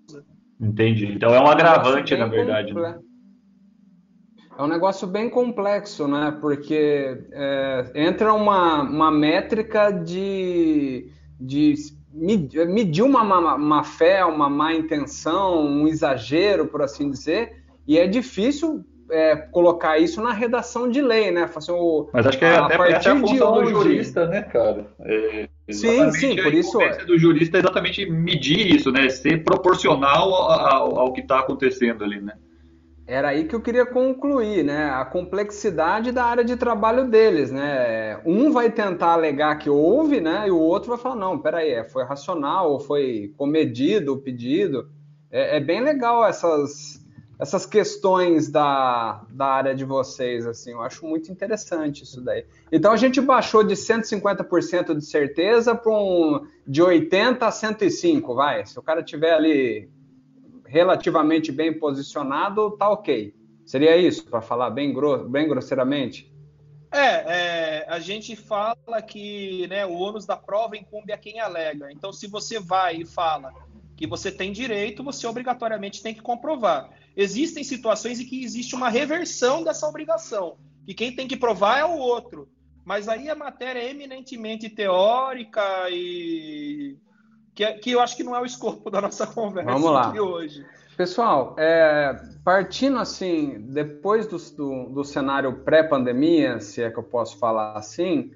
Entendi. 0.62 1.08
Então 1.08 1.34
é 1.34 1.42
um 1.42 1.48
agravante, 1.48 2.16
na 2.16 2.28
verdade. 2.28 2.74
Né? 2.74 3.00
É 4.58 4.62
um 4.62 4.68
negócio 4.68 5.08
bem 5.08 5.28
complexo, 5.28 6.08
né? 6.08 6.38
Porque 6.40 7.26
é, 7.32 7.92
entra 7.96 8.32
uma, 8.32 8.84
uma 8.84 9.10
métrica 9.10 9.90
de, 9.90 11.10
de 11.40 11.74
medir 12.14 13.02
uma 13.02 13.24
má, 13.24 13.56
uma 13.56 13.84
fé, 13.84 14.24
uma 14.24 14.50
má 14.50 14.74
intenção, 14.74 15.66
um 15.66 15.88
exagero, 15.88 16.68
por 16.68 16.84
assim 16.84 17.10
dizer, 17.10 17.64
e 17.88 17.98
é 17.98 18.06
difícil 18.06 18.86
é, 19.12 19.36
colocar 19.36 20.00
isso 20.00 20.22
na 20.22 20.34
redação 20.34 20.90
de 20.90 21.02
lei, 21.02 21.32
né? 21.32 21.50
O, 21.70 22.10
Mas 22.14 22.26
acho 22.26 22.40
que 22.40 22.46
é 22.46 22.56
até, 22.56 22.76
até 22.76 23.10
a 23.10 23.16
função 23.16 23.54
hoje... 23.54 23.74
do 23.74 23.84
jurista, 23.84 24.28
né, 24.28 24.42
cara? 24.42 24.88
É, 25.02 25.50
sim, 25.70 26.12
sim, 26.12 26.36
por 26.36 26.54
isso. 26.54 26.82
A 26.82 27.04
do 27.04 27.18
jurista 27.18 27.58
é 27.58 27.60
exatamente 27.60 28.10
medir 28.10 28.76
isso, 28.76 28.92
né? 28.92 29.10
Ser 29.10 29.44
proporcional 29.44 30.34
ao, 30.34 31.00
ao 31.00 31.14
que 31.14 31.22
está 31.22 31.40
acontecendo 31.40 32.04
ali, 32.04 32.22
né? 32.22 32.34
Era 33.12 33.28
aí 33.28 33.44
que 33.44 33.54
eu 33.54 33.62
queria 33.62 33.86
concluir, 33.86 34.64
né? 34.64 34.90
A 34.90 35.04
complexidade 35.04 36.14
da 36.14 36.24
área 36.24 36.46
de 36.46 36.56
trabalho 36.56 37.10
deles, 37.10 37.52
né? 37.52 38.18
Um 38.26 38.54
vai 38.54 38.72
tentar 38.72 39.14
alegar 39.14 39.58
que 39.58 39.70
houve, 39.70 40.22
né? 40.22 40.48
E 40.48 40.52
o 40.52 40.58
outro 40.58 40.90
vai 40.92 40.98
falar, 40.98 41.18
não, 41.18 41.38
peraí, 41.38 41.72
é, 41.72 41.84
foi 41.84 42.06
racional, 42.06 42.80
foi 42.80 43.34
comedido 43.38 44.14
o 44.14 44.18
pedido. 44.18 44.88
É, 45.30 45.58
é, 45.58 45.60
bem 45.60 45.82
legal 45.82 46.26
essas, 46.26 47.01
essas 47.42 47.66
questões 47.66 48.52
da, 48.52 49.26
da 49.32 49.48
área 49.48 49.74
de 49.74 49.84
vocês, 49.84 50.46
assim, 50.46 50.74
eu 50.74 50.82
acho 50.84 51.04
muito 51.08 51.32
interessante 51.32 52.04
isso 52.04 52.22
daí. 52.22 52.46
Então 52.72 52.92
a 52.92 52.96
gente 52.96 53.20
baixou 53.20 53.64
de 53.64 53.74
150% 53.74 54.96
de 54.96 55.04
certeza 55.04 55.74
para 55.74 55.92
um 55.92 56.46
de 56.68 56.84
80 56.84 57.44
a 57.44 57.50
105, 57.50 58.36
vai. 58.36 58.64
Se 58.68 58.78
o 58.78 58.84
cara 58.84 59.02
tiver 59.02 59.34
ali 59.34 59.90
relativamente 60.68 61.52
bem 61.52 61.74
posicionado, 61.74 62.78
tá 62.78 62.88
ok. 62.88 63.34
Seria 63.66 63.98
isso, 63.98 64.24
para 64.26 64.40
falar 64.40 64.70
bem, 64.70 64.94
gro 64.94 65.28
bem 65.28 65.48
grosseiramente? 65.48 66.32
É, 66.92 67.00
é, 67.00 67.86
a 67.90 67.98
gente 67.98 68.36
fala 68.36 69.02
que 69.02 69.66
né, 69.68 69.84
o 69.84 69.94
ônus 69.94 70.28
da 70.28 70.38
prova 70.38 70.78
incumbe 70.78 71.12
a 71.12 71.18
quem 71.18 71.40
alega. 71.40 71.92
Então, 71.92 72.14
se 72.14 72.28
você 72.28 72.60
vai 72.60 72.98
e 72.98 73.06
fala 73.06 73.52
que 74.02 74.08
você 74.08 74.32
tem 74.32 74.52
direito, 74.52 75.04
você 75.04 75.28
obrigatoriamente 75.28 76.02
tem 76.02 76.12
que 76.12 76.24
comprovar. 76.24 76.90
Existem 77.16 77.64
situações 77.64 78.20
em 78.20 78.26
que 78.26 78.44
existe 78.44 78.74
uma 78.74 78.90
reversão 78.90 79.64
dessa 79.64 79.88
obrigação, 79.88 80.58
que 80.88 80.96
quem 80.96 81.16
tem 81.16 81.28
que 81.28 81.38
provar 81.38 81.78
é 81.78 81.86
o 81.86 82.00
outro. 82.00 82.50
Mas 82.84 83.08
aí 83.08 83.30
a 83.30 83.36
matéria 83.36 83.80
é 83.80 83.92
eminentemente 83.92 84.68
teórica 84.70 85.62
e 85.92 86.98
que, 87.54 87.74
que 87.74 87.92
eu 87.92 88.00
acho 88.00 88.18
que 88.18 88.24
não 88.24 88.36
é 88.36 88.42
o 88.42 88.46
escopo 88.46 88.90
da 88.90 89.02
nossa 89.02 89.28
conversa 89.28 89.72
Vamos 89.72 89.92
lá. 89.92 90.12
hoje. 90.12 90.66
Pessoal, 90.98 91.56
é, 91.60 92.20
partindo 92.44 92.98
assim, 92.98 93.68
depois 93.70 94.26
do, 94.26 94.38
do, 94.58 94.90
do 94.96 95.04
cenário 95.04 95.60
pré-pandemia, 95.60 96.60
se 96.60 96.82
é 96.82 96.90
que 96.90 96.98
eu 96.98 97.04
posso 97.04 97.38
falar 97.38 97.78
assim, 97.78 98.32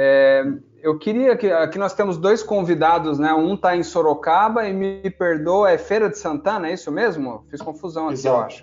é, 0.00 0.44
eu 0.80 0.96
queria 0.96 1.36
que 1.36 1.50
aqui 1.50 1.76
nós 1.76 1.92
temos 1.92 2.16
dois 2.16 2.40
convidados, 2.40 3.18
né? 3.18 3.34
Um 3.34 3.54
está 3.54 3.76
em 3.76 3.82
Sorocaba 3.82 4.68
e 4.68 4.72
me 4.72 5.10
perdoa, 5.10 5.72
é 5.72 5.76
Feira 5.76 6.08
de 6.08 6.16
Santana, 6.16 6.68
é 6.68 6.74
isso 6.74 6.92
mesmo? 6.92 7.44
Fiz 7.50 7.60
confusão 7.60 8.04
aqui, 8.04 8.14
Exato. 8.14 8.36
eu 8.36 8.44
acho. 8.44 8.60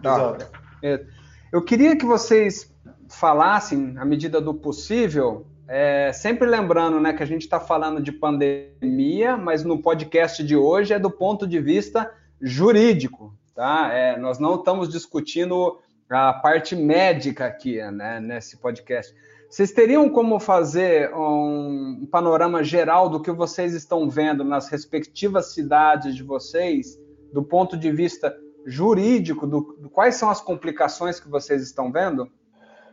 Tá. 0.00 0.38
É, 0.84 1.04
eu 1.52 1.60
queria 1.62 1.96
que 1.96 2.04
vocês 2.04 2.72
falassem, 3.08 3.98
à 3.98 4.04
medida 4.04 4.40
do 4.40 4.54
possível, 4.54 5.44
é, 5.66 6.12
sempre 6.12 6.46
lembrando 6.46 7.00
né, 7.00 7.12
que 7.12 7.24
a 7.24 7.26
gente 7.26 7.42
está 7.42 7.58
falando 7.58 8.00
de 8.00 8.12
pandemia, 8.12 9.36
mas 9.36 9.64
no 9.64 9.82
podcast 9.82 10.44
de 10.44 10.54
hoje 10.54 10.94
é 10.94 10.98
do 10.98 11.10
ponto 11.10 11.44
de 11.44 11.58
vista 11.58 12.08
jurídico. 12.40 13.34
Tá? 13.52 13.92
É, 13.92 14.16
nós 14.16 14.38
não 14.38 14.54
estamos 14.54 14.88
discutindo 14.88 15.76
a 16.08 16.32
parte 16.32 16.76
médica 16.76 17.46
aqui 17.46 17.82
né, 17.90 18.20
nesse 18.20 18.56
podcast. 18.58 19.12
Vocês 19.48 19.70
teriam 19.70 20.08
como 20.10 20.40
fazer 20.40 21.14
um 21.14 22.06
panorama 22.10 22.64
geral 22.64 23.08
do 23.08 23.20
que 23.20 23.30
vocês 23.30 23.74
estão 23.74 24.10
vendo 24.10 24.42
nas 24.42 24.68
respectivas 24.68 25.54
cidades 25.54 26.16
de 26.16 26.22
vocês, 26.22 26.98
do 27.32 27.42
ponto 27.42 27.76
de 27.76 27.92
vista 27.92 28.36
jurídico, 28.66 29.46
do, 29.46 29.76
do 29.80 29.88
quais 29.88 30.16
são 30.16 30.28
as 30.28 30.40
complicações 30.40 31.20
que 31.20 31.28
vocês 31.28 31.62
estão 31.62 31.92
vendo? 31.92 32.28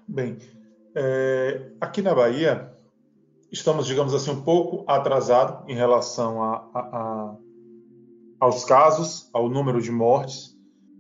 Bem, 0.08 0.38
é, 0.96 1.72
aqui 1.82 2.02
na 2.02 2.14
Bahia, 2.14 2.72
estamos, 3.52 3.88
digamos 3.88 4.14
assim, 4.14 4.30
um 4.30 4.42
pouco 4.44 4.84
atrasados 4.88 5.68
em 5.68 5.76
relação 5.76 6.44
a, 6.44 6.70
a, 6.74 6.80
a, 6.80 7.36
aos 8.40 8.64
casos, 8.64 9.28
ao 9.34 9.50
número 9.50 9.82
de 9.82 9.92
mortes. 9.92 10.56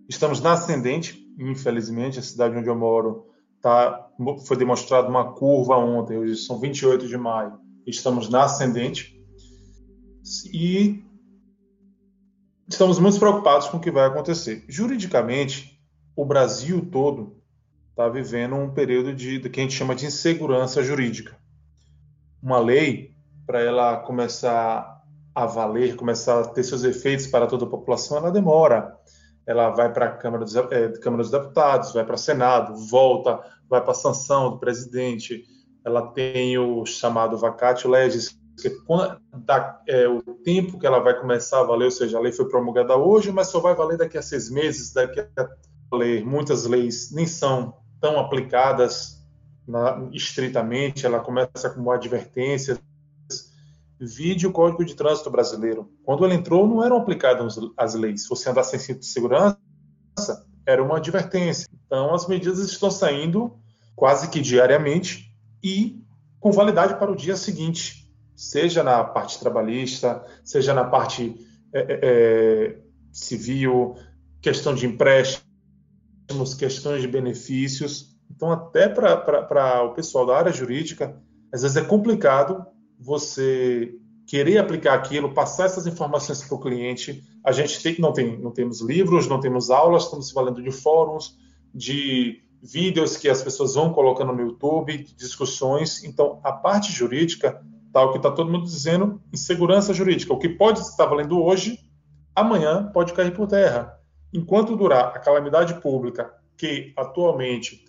Estamos 0.09 0.41
na 0.41 0.53
ascendente, 0.53 1.31
infelizmente, 1.37 2.17
a 2.17 2.23
cidade 2.23 2.57
onde 2.57 2.67
eu 2.67 2.75
moro 2.75 3.27
tá, 3.63 4.09
foi 4.45 4.57
demonstrada 4.57 5.07
uma 5.07 5.33
curva 5.33 5.77
ontem, 5.77 6.17
hoje 6.17 6.35
são 6.35 6.59
28 6.59 7.07
de 7.07 7.17
maio, 7.17 7.57
estamos 7.87 8.29
na 8.29 8.43
ascendente. 8.43 9.17
E 10.53 11.03
estamos 12.67 12.99
muito 12.99 13.17
preocupados 13.17 13.67
com 13.67 13.77
o 13.77 13.79
que 13.79 13.89
vai 13.89 14.05
acontecer. 14.05 14.65
Juridicamente, 14.67 15.81
o 16.15 16.25
Brasil 16.25 16.87
todo 16.91 17.41
está 17.89 18.09
vivendo 18.09 18.55
um 18.55 18.73
período 18.73 19.13
de, 19.13 19.39
de 19.39 19.49
que 19.49 19.59
a 19.59 19.63
gente 19.63 19.75
chama 19.75 19.95
de 19.95 20.05
insegurança 20.05 20.83
jurídica. 20.83 21.37
Uma 22.41 22.59
lei, 22.59 23.15
para 23.45 23.61
ela 23.61 23.97
começar 23.97 25.01
a 25.33 25.45
valer, 25.45 25.95
começar 25.95 26.41
a 26.41 26.47
ter 26.47 26.63
seus 26.63 26.83
efeitos 26.83 27.27
para 27.27 27.47
toda 27.47 27.65
a 27.65 27.69
população, 27.69 28.17
ela 28.17 28.31
demora. 28.31 28.97
Ela 29.45 29.69
vai 29.69 29.91
para 29.91 30.05
a 30.05 30.11
Câmara 30.11 30.45
é, 30.71 30.89
Câmara 30.99 31.23
dos 31.23 31.31
Deputados, 31.31 31.93
vai 31.93 32.05
para 32.05 32.15
o 32.15 32.17
Senado, 32.17 32.75
volta, 32.75 33.39
vai 33.69 33.81
para 33.81 33.91
a 33.91 33.95
sanção 33.95 34.51
do 34.51 34.59
presidente. 34.59 35.45
Ela 35.85 36.07
tem 36.07 36.57
o 36.57 36.85
chamado 36.85 37.37
vacatio 37.37 37.89
legis, 37.89 38.37
que 38.61 38.69
quando, 38.69 39.19
da, 39.33 39.81
é, 39.87 40.07
o 40.07 40.21
tempo 40.21 40.79
que 40.79 40.85
ela 40.85 40.99
vai 40.99 41.19
começar 41.19 41.59
a 41.59 41.63
valer, 41.63 41.85
ou 41.85 41.91
seja, 41.91 42.17
a 42.17 42.21
lei 42.21 42.31
foi 42.31 42.47
promulgada 42.47 42.95
hoje, 42.95 43.31
mas 43.31 43.47
só 43.47 43.59
vai 43.59 43.75
valer 43.75 43.97
daqui 43.97 44.17
a 44.17 44.21
seis 44.21 44.49
meses, 44.49 44.93
daqui 44.93 45.19
a. 45.19 45.49
Muitas 46.25 46.65
leis 46.65 47.11
nem 47.11 47.27
são 47.27 47.75
tão 48.01 48.19
aplicadas 48.19 49.23
na, 49.67 50.09
estritamente, 50.11 51.05
ela 51.05 51.19
começa 51.19 51.69
como 51.69 51.91
advertências. 51.91 52.79
Vide 54.05 54.45
o 54.45 54.51
Código 54.51 54.83
de 54.83 54.95
Trânsito 54.95 55.29
Brasileiro. 55.29 55.89
Quando 56.03 56.25
ele 56.25 56.35
entrou, 56.35 56.67
não 56.67 56.83
eram 56.83 56.97
aplicadas 56.97 57.57
as 57.77 57.93
leis. 57.93 58.23
Se 58.23 58.29
você 58.29 58.49
andar 58.49 58.63
sem 58.63 58.79
cinto 58.79 58.99
de 58.99 59.05
segurança, 59.05 59.57
era 60.65 60.83
uma 60.83 60.97
advertência. 60.97 61.67
Então, 61.85 62.13
as 62.13 62.27
medidas 62.27 62.59
estão 62.59 62.91
saindo 62.91 63.57
quase 63.95 64.29
que 64.29 64.41
diariamente 64.41 65.33
e 65.63 66.03
com 66.39 66.51
validade 66.51 66.95
para 66.95 67.11
o 67.11 67.15
dia 67.15 67.37
seguinte, 67.37 68.11
seja 68.35 68.83
na 68.83 69.03
parte 69.03 69.39
trabalhista, 69.39 70.25
seja 70.43 70.73
na 70.73 70.83
parte 70.83 71.35
é, 71.73 71.79
é, 71.79 71.99
é 72.01 72.77
civil, 73.11 73.95
questão 74.41 74.75
de 74.75 74.85
empréstimos, 74.85 76.53
questões 76.57 77.01
de 77.01 77.07
benefícios. 77.07 78.13
Então, 78.29 78.51
até 78.51 78.89
para 78.89 79.83
o 79.83 79.93
pessoal 79.93 80.25
da 80.25 80.37
área 80.37 80.51
jurídica, 80.51 81.17
às 81.53 81.61
vezes 81.61 81.77
é 81.77 81.85
complicado 81.85 82.65
você 82.99 83.95
querer 84.27 84.57
aplicar 84.57 84.93
aquilo, 84.93 85.33
passar 85.33 85.65
essas 85.65 85.85
informações 85.85 86.43
para 86.43 86.55
o 86.55 86.59
cliente. 86.59 87.23
A 87.43 87.51
gente 87.51 87.81
tem, 87.81 87.99
não, 87.99 88.13
tem, 88.13 88.39
não 88.39 88.51
temos 88.51 88.81
livros, 88.81 89.27
não 89.27 89.39
temos 89.39 89.69
aulas, 89.69 90.03
estamos 90.03 90.31
valendo 90.31 90.61
de 90.61 90.71
fóruns, 90.71 91.37
de 91.73 92.41
vídeos 92.61 93.17
que 93.17 93.29
as 93.29 93.43
pessoas 93.43 93.75
vão 93.75 93.91
colocando 93.91 94.31
no 94.31 94.41
YouTube, 94.41 95.05
discussões. 95.17 96.03
Então, 96.03 96.39
a 96.43 96.53
parte 96.53 96.91
jurídica, 96.91 97.61
tal 97.91 98.07
tá, 98.07 98.11
que 98.13 98.17
está 98.17 98.31
todo 98.31 98.51
mundo 98.51 98.63
dizendo, 98.63 99.21
insegurança 99.33 99.93
jurídica. 99.93 100.33
O 100.33 100.39
que 100.39 100.49
pode 100.49 100.79
estar 100.79 101.05
valendo 101.05 101.41
hoje, 101.41 101.79
amanhã 102.33 102.89
pode 102.93 103.13
cair 103.13 103.33
por 103.33 103.47
terra. 103.47 103.99
Enquanto 104.33 104.77
durar 104.77 105.07
a 105.07 105.19
calamidade 105.19 105.79
pública, 105.81 106.33
que 106.57 106.93
atualmente 106.95 107.85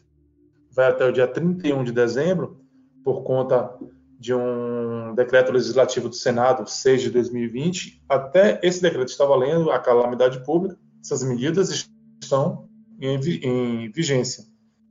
vai 0.70 0.90
até 0.90 1.06
o 1.06 1.12
dia 1.12 1.28
31 1.28 1.84
de 1.84 1.92
dezembro, 1.92 2.60
por 3.04 3.22
conta 3.22 3.78
de 4.24 4.32
um 4.34 5.14
decreto 5.14 5.52
legislativo 5.52 6.08
do 6.08 6.14
Senado 6.14 6.66
6 6.66 7.02
de 7.02 7.10
2020, 7.10 8.02
até 8.08 8.58
esse 8.62 8.80
decreto 8.80 9.08
está 9.08 9.26
valendo 9.26 9.70
a 9.70 9.78
calamidade 9.78 10.42
pública, 10.46 10.78
essas 10.98 11.22
medidas 11.22 11.86
estão 12.22 12.66
em, 12.98 13.20
em 13.42 13.92
vigência. 13.92 14.44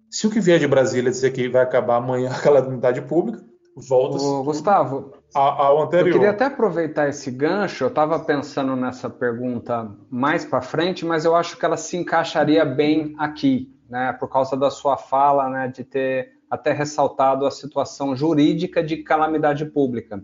Se 0.08 0.28
o 0.28 0.30
que 0.30 0.40
vier 0.40 0.60
de 0.60 0.68
Brasília 0.68 1.10
dizer 1.10 1.32
que 1.32 1.50
vai 1.50 1.64
acabar 1.64 1.96
amanhã 1.96 2.30
a 2.30 2.40
calamidade 2.40 3.02
pública, 3.02 3.44
volta 3.76 4.20
Gustavo, 4.44 5.14
ao 5.34 5.82
anterior. 5.82 6.10
Eu 6.10 6.14
queria 6.14 6.30
até 6.30 6.46
aproveitar 6.46 7.10
esse 7.10 7.32
gancho. 7.32 7.86
Eu 7.86 7.88
estava 7.88 8.20
pensando 8.20 8.76
nessa 8.76 9.10
pergunta 9.10 9.90
mais 10.12 10.46
para 10.46 10.62
frente, 10.62 11.04
mas 11.04 11.26
eu 11.26 11.36
acho 11.36 11.58
que 11.58 11.66
ela 11.66 11.76
se 11.76 11.98
encaixaria 11.98 12.64
bem 12.64 13.16
aqui, 13.18 13.76
né? 13.90 14.14
Por 14.14 14.30
causa 14.30 14.56
da 14.56 14.70
sua 14.70 14.96
fala, 14.96 15.50
né? 15.50 15.68
De 15.70 15.84
ter 15.84 16.34
até 16.54 16.72
ressaltado 16.72 17.48
a 17.48 17.52
situação 17.52 18.16
jurídica 18.16 18.84
de 18.84 18.98
calamidade 18.98 19.66
pública. 19.66 20.24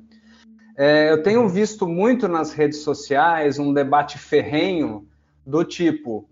É, 0.78 1.12
eu 1.12 1.24
tenho 1.24 1.50
visto 1.50 1.88
muito 1.88 2.28
nas 2.28 2.54
redes 2.54 2.84
sociais 2.84 3.58
um 3.58 3.74
debate 3.74 4.20
ferrenho 4.20 5.08
do 5.44 5.64
tipo: 5.64 6.30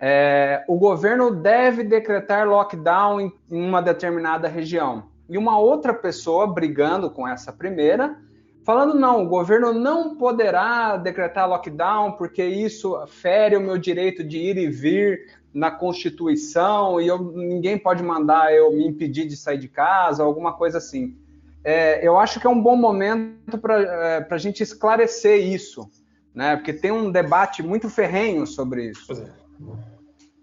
é, 0.00 0.64
o 0.68 0.78
governo 0.78 1.34
deve 1.34 1.82
decretar 1.82 2.48
lockdown 2.48 3.20
em, 3.20 3.32
uma 3.50 3.82
determinada 3.82 4.46
região 4.46 5.08
e 5.28 5.36
uma 5.36 5.58
outra 5.58 5.92
pessoa 5.92 6.46
brigando 6.46 7.10
com 7.10 7.26
essa 7.26 7.52
primeira, 7.52 8.16
falando 8.64 8.94
não, 8.94 9.24
o 9.24 9.28
governo 9.28 9.72
não 9.72 10.16
poderá 10.16 10.96
decretar 10.96 11.48
lockdown 11.48 12.12
porque 12.12 12.44
isso 12.44 12.96
fere 13.08 13.56
o 13.56 13.60
meu 13.60 13.76
direito 13.76 14.22
de 14.22 14.38
ir 14.38 14.56
e 14.56 14.68
vir 14.68 15.39
na 15.52 15.70
Constituição 15.70 17.00
e 17.00 17.06
eu, 17.08 17.18
ninguém 17.32 17.78
pode 17.78 18.02
mandar 18.02 18.54
eu 18.54 18.72
me 18.72 18.86
impedir 18.86 19.26
de 19.26 19.36
sair 19.36 19.58
de 19.58 19.68
casa, 19.68 20.22
alguma 20.22 20.52
coisa 20.52 20.78
assim. 20.78 21.16
É, 21.64 22.06
eu 22.06 22.18
acho 22.18 22.40
que 22.40 22.46
é 22.46 22.50
um 22.50 22.62
bom 22.62 22.76
momento 22.76 23.58
para 23.58 23.80
é, 23.80 24.26
a 24.30 24.38
gente 24.38 24.62
esclarecer 24.62 25.44
isso, 25.44 25.90
né? 26.34 26.56
Porque 26.56 26.72
tem 26.72 26.90
um 26.90 27.10
debate 27.10 27.62
muito 27.62 27.90
ferrenho 27.90 28.46
sobre 28.46 28.90
isso. 28.90 29.12
É. 29.12 29.32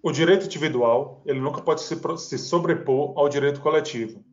O 0.03 0.11
direito 0.11 0.45
individual 0.45 1.21
ele 1.25 1.39
nunca 1.39 1.61
pode 1.61 1.81
se, 1.81 1.99
se 2.17 2.37
sobrepor 2.37 3.13
ao 3.17 3.27
direito 3.27 3.61
coletivo 3.61 4.23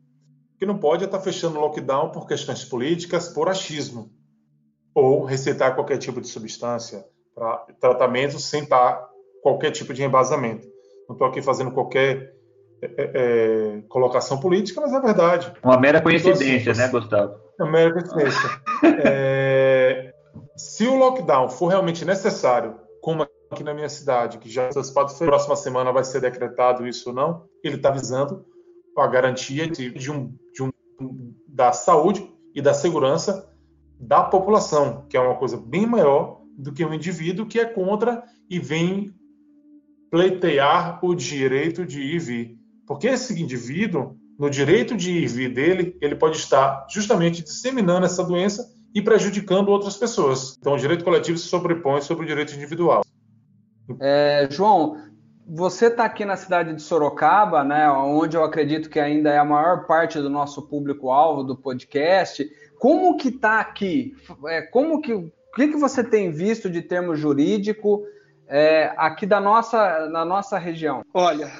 que 0.57 0.65
não 0.65 0.77
pode 0.77 1.03
é 1.03 1.05
estar 1.05 1.19
fechando 1.19 1.57
o 1.57 1.61
lockdown 1.61 2.11
por 2.11 2.27
questões 2.27 2.63
políticas, 2.63 3.29
por 3.29 3.49
achismo, 3.49 4.09
ou 4.93 5.23
receitar 5.23 5.75
qualquer 5.75 5.97
tipo 5.97 6.21
de 6.21 6.27
substância 6.27 7.05
para 7.33 7.57
tratamento 7.79 8.39
sem 8.39 8.63
estar 8.63 9.09
qualquer 9.45 9.69
tipo 9.69 9.93
de 9.93 10.03
embasamento. 10.03 10.67
Não 11.07 11.13
estou 11.13 11.27
aqui 11.27 11.39
fazendo 11.39 11.69
qualquer 11.69 12.33
é, 12.81 12.85
é, 12.97 13.11
é, 13.13 13.81
colocação 13.87 14.39
política, 14.39 14.81
mas 14.81 14.91
é 14.91 14.99
verdade. 14.99 15.53
Uma 15.63 15.79
mera 15.79 16.01
coincidência, 16.01 16.71
assim, 16.71 16.81
né, 16.81 16.87
Gustavo? 16.87 17.35
É 17.59 17.63
uma 17.63 17.71
mera 17.71 17.93
coincidência. 17.93 18.49
é, 19.05 20.11
se 20.57 20.87
o 20.87 20.97
lockdown 20.97 21.47
for 21.47 21.67
realmente 21.67 22.03
necessário, 22.03 22.75
como 23.03 23.27
aqui 23.51 23.63
na 23.63 23.75
minha 23.75 23.87
cidade, 23.87 24.39
que 24.39 24.49
já 24.49 24.65
antecipado 24.65 25.11
foi, 25.11 25.27
próxima 25.27 25.55
semana 25.55 25.91
vai 25.91 26.03
ser 26.03 26.21
decretado 26.21 26.87
isso 26.87 27.09
ou 27.09 27.15
não, 27.15 27.45
ele 27.63 27.75
está 27.75 27.91
visando 27.91 28.43
a 28.97 29.05
garantia 29.05 29.69
de, 29.69 29.91
de, 29.91 30.11
um, 30.11 30.33
de 30.55 30.63
um, 30.63 30.71
da 31.47 31.71
saúde 31.71 32.27
e 32.55 32.63
da 32.63 32.73
segurança 32.73 33.47
da 33.99 34.23
população, 34.23 35.05
que 35.07 35.15
é 35.15 35.19
uma 35.19 35.35
coisa 35.35 35.55
bem 35.55 35.85
maior 35.85 36.41
do 36.57 36.73
que 36.73 36.83
um 36.83 36.95
indivíduo 36.95 37.45
que 37.45 37.59
é 37.59 37.65
contra 37.65 38.23
e 38.49 38.57
vem 38.57 39.13
pleitear 40.09 40.99
o 41.03 41.13
direito 41.15 41.85
de 41.85 42.01
ir 42.01 42.15
e 42.15 42.19
vir. 42.19 42.57
Porque 42.87 43.07
esse 43.07 43.41
indivíduo, 43.41 44.15
no 44.37 44.49
direito 44.49 44.95
de 44.95 45.11
ir 45.11 45.23
e 45.23 45.27
vir 45.27 45.53
dele, 45.53 45.97
ele 46.01 46.15
pode 46.15 46.37
estar 46.37 46.85
justamente 46.89 47.43
disseminando 47.43 48.05
essa 48.05 48.23
doença 48.23 48.65
e 48.93 49.01
prejudicando 49.01 49.69
outras 49.69 49.97
pessoas. 49.97 50.55
Então, 50.59 50.73
o 50.73 50.77
direito 50.77 51.03
coletivo 51.03 51.37
se 51.37 51.47
sobrepõe 51.47 52.01
sobre 52.01 52.23
o 52.23 52.27
direito 52.27 52.55
individual. 52.55 53.03
É, 53.99 54.47
João, 54.49 54.97
você 55.47 55.87
está 55.87 56.05
aqui 56.05 56.25
na 56.25 56.35
cidade 56.35 56.73
de 56.73 56.81
Sorocaba, 56.81 57.63
né, 57.63 57.89
onde 57.91 58.35
eu 58.37 58.43
acredito 58.43 58.89
que 58.89 58.99
ainda 58.99 59.29
é 59.29 59.37
a 59.37 59.45
maior 59.45 59.85
parte 59.85 60.19
do 60.19 60.29
nosso 60.29 60.67
público-alvo 60.67 61.43
do 61.43 61.55
podcast. 61.55 62.49
Como 62.79 63.17
que 63.17 63.29
está 63.29 63.59
aqui? 63.59 64.15
É, 64.47 64.61
como 64.61 65.01
que, 65.01 65.13
o 65.13 65.31
que, 65.55 65.67
que 65.67 65.77
você 65.77 66.03
tem 66.03 66.31
visto 66.31 66.69
de 66.69 66.81
termo 66.81 67.15
jurídico 67.15 68.03
é, 68.47 68.93
aqui 68.97 69.25
da 69.25 69.39
nossa, 69.39 70.07
na 70.07 70.23
nossa 70.23 70.57
região? 70.57 71.03
Olha, 71.13 71.51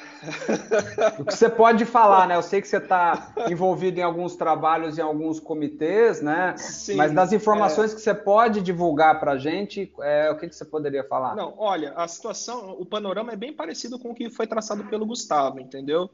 O 1.20 1.26
que 1.26 1.36
você 1.36 1.50
pode 1.50 1.86
falar, 1.86 2.28
né? 2.28 2.36
Eu 2.36 2.42
sei 2.42 2.62
que 2.62 2.68
você 2.68 2.78
está 2.78 3.34
envolvido 3.50 4.00
em 4.00 4.04
alguns 4.04 4.36
trabalhos, 4.36 4.98
em 4.98 5.02
alguns 5.02 5.40
comitês, 5.40 6.22
né? 6.22 6.56
Sim, 6.58 6.96
Mas 6.96 7.12
das 7.14 7.32
informações 7.32 7.94
que 7.94 8.02
você 8.02 8.14
pode 8.14 8.62
divulgar 8.62 9.20
para 9.20 9.34
a 9.34 9.38
gente, 9.38 9.92
é, 10.02 10.32
o 10.32 10.38
que, 10.38 10.48
que 10.48 10.56
você 10.56 10.66
poderia 10.66 11.04
falar? 11.04 11.36
Não, 11.36 11.54
olha, 11.58 11.94
a 11.96 12.08
situação, 12.08 12.76
o 12.80 12.86
panorama 12.86 13.32
é 13.32 13.36
bem 13.36 13.54
parecido 13.54 14.00
com 14.00 14.12
o 14.12 14.16
que 14.16 14.30
foi 14.30 14.48
traçado 14.48 14.84
pelo 14.86 15.06
Gustavo, 15.06 15.60
entendeu? 15.60 16.10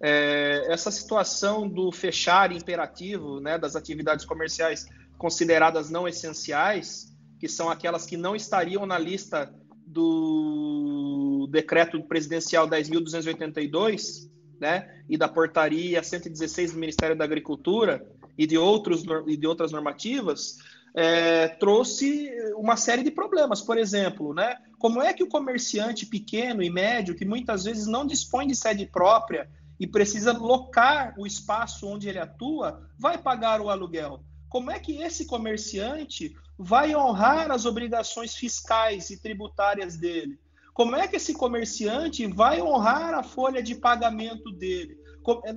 É, 0.00 0.66
essa 0.68 0.90
situação 0.90 1.66
do 1.66 1.90
fechar 1.90 2.52
imperativo 2.52 3.40
né, 3.40 3.56
das 3.56 3.74
atividades 3.74 4.26
comerciais 4.26 4.86
consideradas 5.16 5.88
não 5.88 6.06
essenciais, 6.06 7.14
que 7.40 7.48
são 7.48 7.70
aquelas 7.70 8.04
que 8.04 8.16
não 8.16 8.36
estariam 8.36 8.84
na 8.84 8.98
lista 8.98 9.50
do 9.86 11.48
decreto 11.50 12.02
presidencial 12.02 12.68
10.282, 12.68 14.28
né, 14.60 15.02
e 15.08 15.16
da 15.16 15.28
portaria 15.28 16.02
116 16.02 16.72
do 16.72 16.78
Ministério 16.78 17.16
da 17.16 17.24
Agricultura 17.24 18.04
e 18.36 18.46
de, 18.46 18.58
outros, 18.58 19.04
e 19.26 19.36
de 19.36 19.46
outras 19.46 19.70
normativas, 19.70 20.56
é, 20.94 21.48
trouxe 21.48 22.30
uma 22.56 22.76
série 22.76 23.02
de 23.02 23.10
problemas. 23.10 23.60
Por 23.60 23.78
exemplo, 23.78 24.34
né, 24.34 24.56
como 24.78 25.00
é 25.00 25.12
que 25.12 25.22
o 25.22 25.28
comerciante 25.28 26.06
pequeno 26.06 26.62
e 26.62 26.70
médio, 26.70 27.14
que 27.14 27.24
muitas 27.24 27.64
vezes 27.64 27.86
não 27.86 28.06
dispõe 28.06 28.46
de 28.46 28.56
sede 28.56 28.86
própria 28.86 29.48
e 29.78 29.86
precisa 29.86 30.32
locar 30.32 31.14
o 31.18 31.26
espaço 31.26 31.86
onde 31.86 32.08
ele 32.08 32.18
atua, 32.18 32.88
vai 32.98 33.18
pagar 33.18 33.60
o 33.60 33.68
aluguel? 33.68 34.24
Como 34.56 34.70
é 34.70 34.78
que 34.78 35.02
esse 35.02 35.26
comerciante 35.26 36.34
vai 36.58 36.96
honrar 36.96 37.50
as 37.50 37.66
obrigações 37.66 38.34
fiscais 38.34 39.10
e 39.10 39.20
tributárias 39.20 39.98
dele? 39.98 40.40
Como 40.72 40.96
é 40.96 41.06
que 41.06 41.16
esse 41.16 41.34
comerciante 41.34 42.26
vai 42.26 42.62
honrar 42.62 43.12
a 43.12 43.22
folha 43.22 43.62
de 43.62 43.74
pagamento 43.74 44.50
dele? 44.50 44.96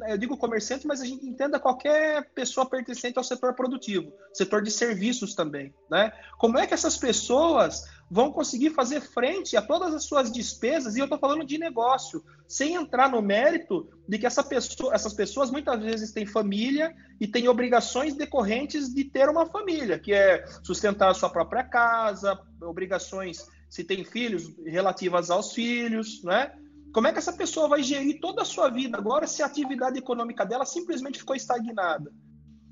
Eu 0.07 0.17
digo 0.17 0.37
comerciante, 0.37 0.87
mas 0.87 1.01
a 1.01 1.05
gente 1.05 1.25
entenda 1.25 1.59
qualquer 1.59 2.31
pessoa 2.33 2.67
pertencente 2.67 3.17
ao 3.17 3.23
setor 3.23 3.53
produtivo, 3.53 4.11
setor 4.33 4.63
de 4.63 4.71
serviços 4.71 5.35
também, 5.35 5.73
né? 5.89 6.11
Como 6.37 6.57
é 6.57 6.65
que 6.65 6.73
essas 6.73 6.97
pessoas 6.97 7.83
vão 8.09 8.31
conseguir 8.31 8.71
fazer 8.71 9.01
frente 9.01 9.55
a 9.55 9.61
todas 9.61 9.93
as 9.93 10.03
suas 10.05 10.31
despesas, 10.31 10.95
e 10.95 10.99
eu 10.99 11.03
estou 11.03 11.19
falando 11.19 11.45
de 11.45 11.59
negócio, 11.59 12.23
sem 12.47 12.73
entrar 12.73 13.11
no 13.11 13.21
mérito 13.21 13.87
de 14.07 14.17
que 14.17 14.25
essa 14.25 14.43
pessoa, 14.43 14.93
essas 14.95 15.13
pessoas 15.13 15.51
muitas 15.51 15.79
vezes 15.79 16.11
têm 16.11 16.25
família 16.25 16.95
e 17.19 17.27
têm 17.27 17.47
obrigações 17.47 18.15
decorrentes 18.15 18.91
de 18.91 19.03
ter 19.03 19.29
uma 19.29 19.45
família, 19.45 19.99
que 19.99 20.11
é 20.11 20.43
sustentar 20.63 21.11
a 21.11 21.13
sua 21.13 21.29
própria 21.29 21.63
casa, 21.63 22.39
obrigações, 22.61 23.47
se 23.69 23.83
tem 23.83 24.03
filhos, 24.03 24.51
relativas 24.65 25.29
aos 25.29 25.53
filhos, 25.53 26.23
né? 26.23 26.51
Como 26.93 27.07
é 27.07 27.11
que 27.11 27.19
essa 27.19 27.33
pessoa 27.33 27.67
vai 27.67 27.83
gerir 27.83 28.19
toda 28.19 28.41
a 28.41 28.45
sua 28.45 28.69
vida 28.69 28.97
agora 28.97 29.27
se 29.27 29.43
a 29.43 29.45
atividade 29.45 29.99
econômica 29.99 30.45
dela 30.45 30.65
simplesmente 30.65 31.19
ficou 31.19 31.35
estagnada? 31.35 32.11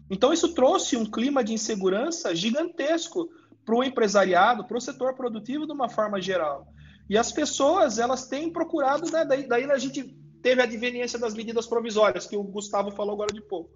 Então, 0.10 0.32
isso 0.34 0.54
trouxe 0.54 0.96
um 0.96 1.06
clima 1.06 1.44
de 1.44 1.54
insegurança 1.54 2.34
gigantesco 2.36 3.30
para 3.66 3.76
o 3.76 3.84
empresariado, 3.84 4.66
para 4.66 4.78
o 4.78 4.82
setor 4.82 5.14
produtivo 5.14 5.68
de 5.68 5.74
uma 5.74 5.90
forma 5.90 6.22
geral. 6.22 6.66
E 7.10 7.18
as 7.18 7.32
pessoas, 7.32 8.00
elas 8.00 8.28
têm 8.28 8.52
procurado, 8.52 9.12
né, 9.12 9.26
daí, 9.26 9.48
daí 9.48 9.70
a 9.70 9.78
gente 9.78 10.18
teve 10.42 10.62
a 10.62 10.64
adveniência 10.64 11.20
das 11.20 11.34
medidas 11.34 11.68
provisórias, 11.68 12.26
que 12.26 12.38
o 12.38 12.44
Gustavo 12.44 12.92
falou 12.92 13.14
agora 13.14 13.34
de 13.34 13.42
pouco. 13.42 13.70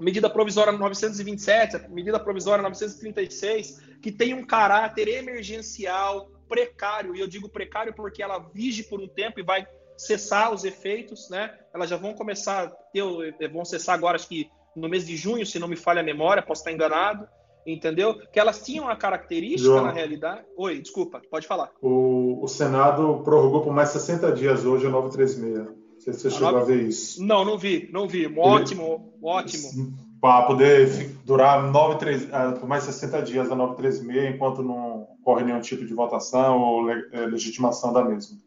Medida 0.00 0.28
provisória 0.28 0.72
927, 0.72 1.88
medida 1.88 2.20
provisória 2.20 2.62
936, 2.62 3.80
que 4.02 4.12
tem 4.12 4.34
um 4.34 4.44
caráter 4.44 5.08
emergencial, 5.08 6.30
precário, 6.48 7.14
e 7.14 7.20
eu 7.20 7.26
digo 7.26 7.48
precário 7.48 7.94
porque 7.94 8.22
ela 8.22 8.38
vige 8.38 8.84
por 8.84 9.00
um 9.00 9.08
tempo 9.08 9.40
e 9.40 9.42
vai 9.42 9.66
cessar 9.96 10.52
os 10.52 10.64
efeitos, 10.64 11.28
né? 11.30 11.58
Elas 11.72 11.88
já 11.88 11.96
vão 11.96 12.14
começar, 12.14 12.68
ter, 12.92 13.02
vão 13.50 13.64
cessar 13.64 13.94
agora, 13.94 14.16
acho 14.16 14.28
que 14.28 14.50
no 14.74 14.88
mês 14.88 15.06
de 15.06 15.16
junho, 15.16 15.46
se 15.46 15.58
não 15.58 15.68
me 15.68 15.76
falha 15.76 16.00
a 16.00 16.04
memória, 16.04 16.42
posso 16.42 16.60
estar 16.60 16.72
enganado 16.72 17.26
entendeu? 17.66 18.14
Que 18.32 18.38
elas 18.38 18.62
tinham 18.64 18.88
a 18.88 18.96
característica, 18.96 19.64
João, 19.64 19.84
na 19.84 19.90
realidade. 19.90 20.42
Oi, 20.56 20.80
desculpa, 20.80 21.20
pode 21.30 21.46
falar. 21.46 21.70
O, 21.82 22.44
o 22.44 22.48
Senado 22.48 23.20
prorrogou 23.24 23.62
por 23.62 23.72
mais 23.72 23.90
60 23.90 24.32
dias 24.32 24.64
hoje 24.64 24.86
a 24.86 24.90
936. 24.90 25.58
Não 25.58 25.74
sei 25.98 26.12
se 26.12 26.20
você 26.20 26.28
a 26.28 26.30
chegou 26.30 26.52
9... 26.52 26.62
a 26.62 26.64
ver 26.64 26.82
isso. 26.84 27.24
Não, 27.24 27.44
não 27.44 27.58
vi, 27.58 27.88
não 27.92 28.06
vi. 28.06 28.32
Ótimo, 28.38 29.12
Ele... 29.16 29.20
ótimo. 29.22 29.96
Para 30.20 30.46
poder 30.46 31.10
durar 31.24 31.70
93, 31.70 32.28
ah, 32.32 32.52
por 32.52 32.68
mais 32.68 32.84
60 32.84 33.22
dias 33.22 33.50
a 33.50 33.54
936, 33.54 34.34
enquanto 34.34 34.62
não 34.62 34.85
ocorre 35.26 35.42
nenhum 35.42 35.60
tipo 35.60 35.84
de 35.84 35.92
votação 35.92 36.60
ou 36.60 36.88
eh, 36.88 37.26
legitimação 37.26 37.92
da 37.92 38.04
mesma. 38.04 38.38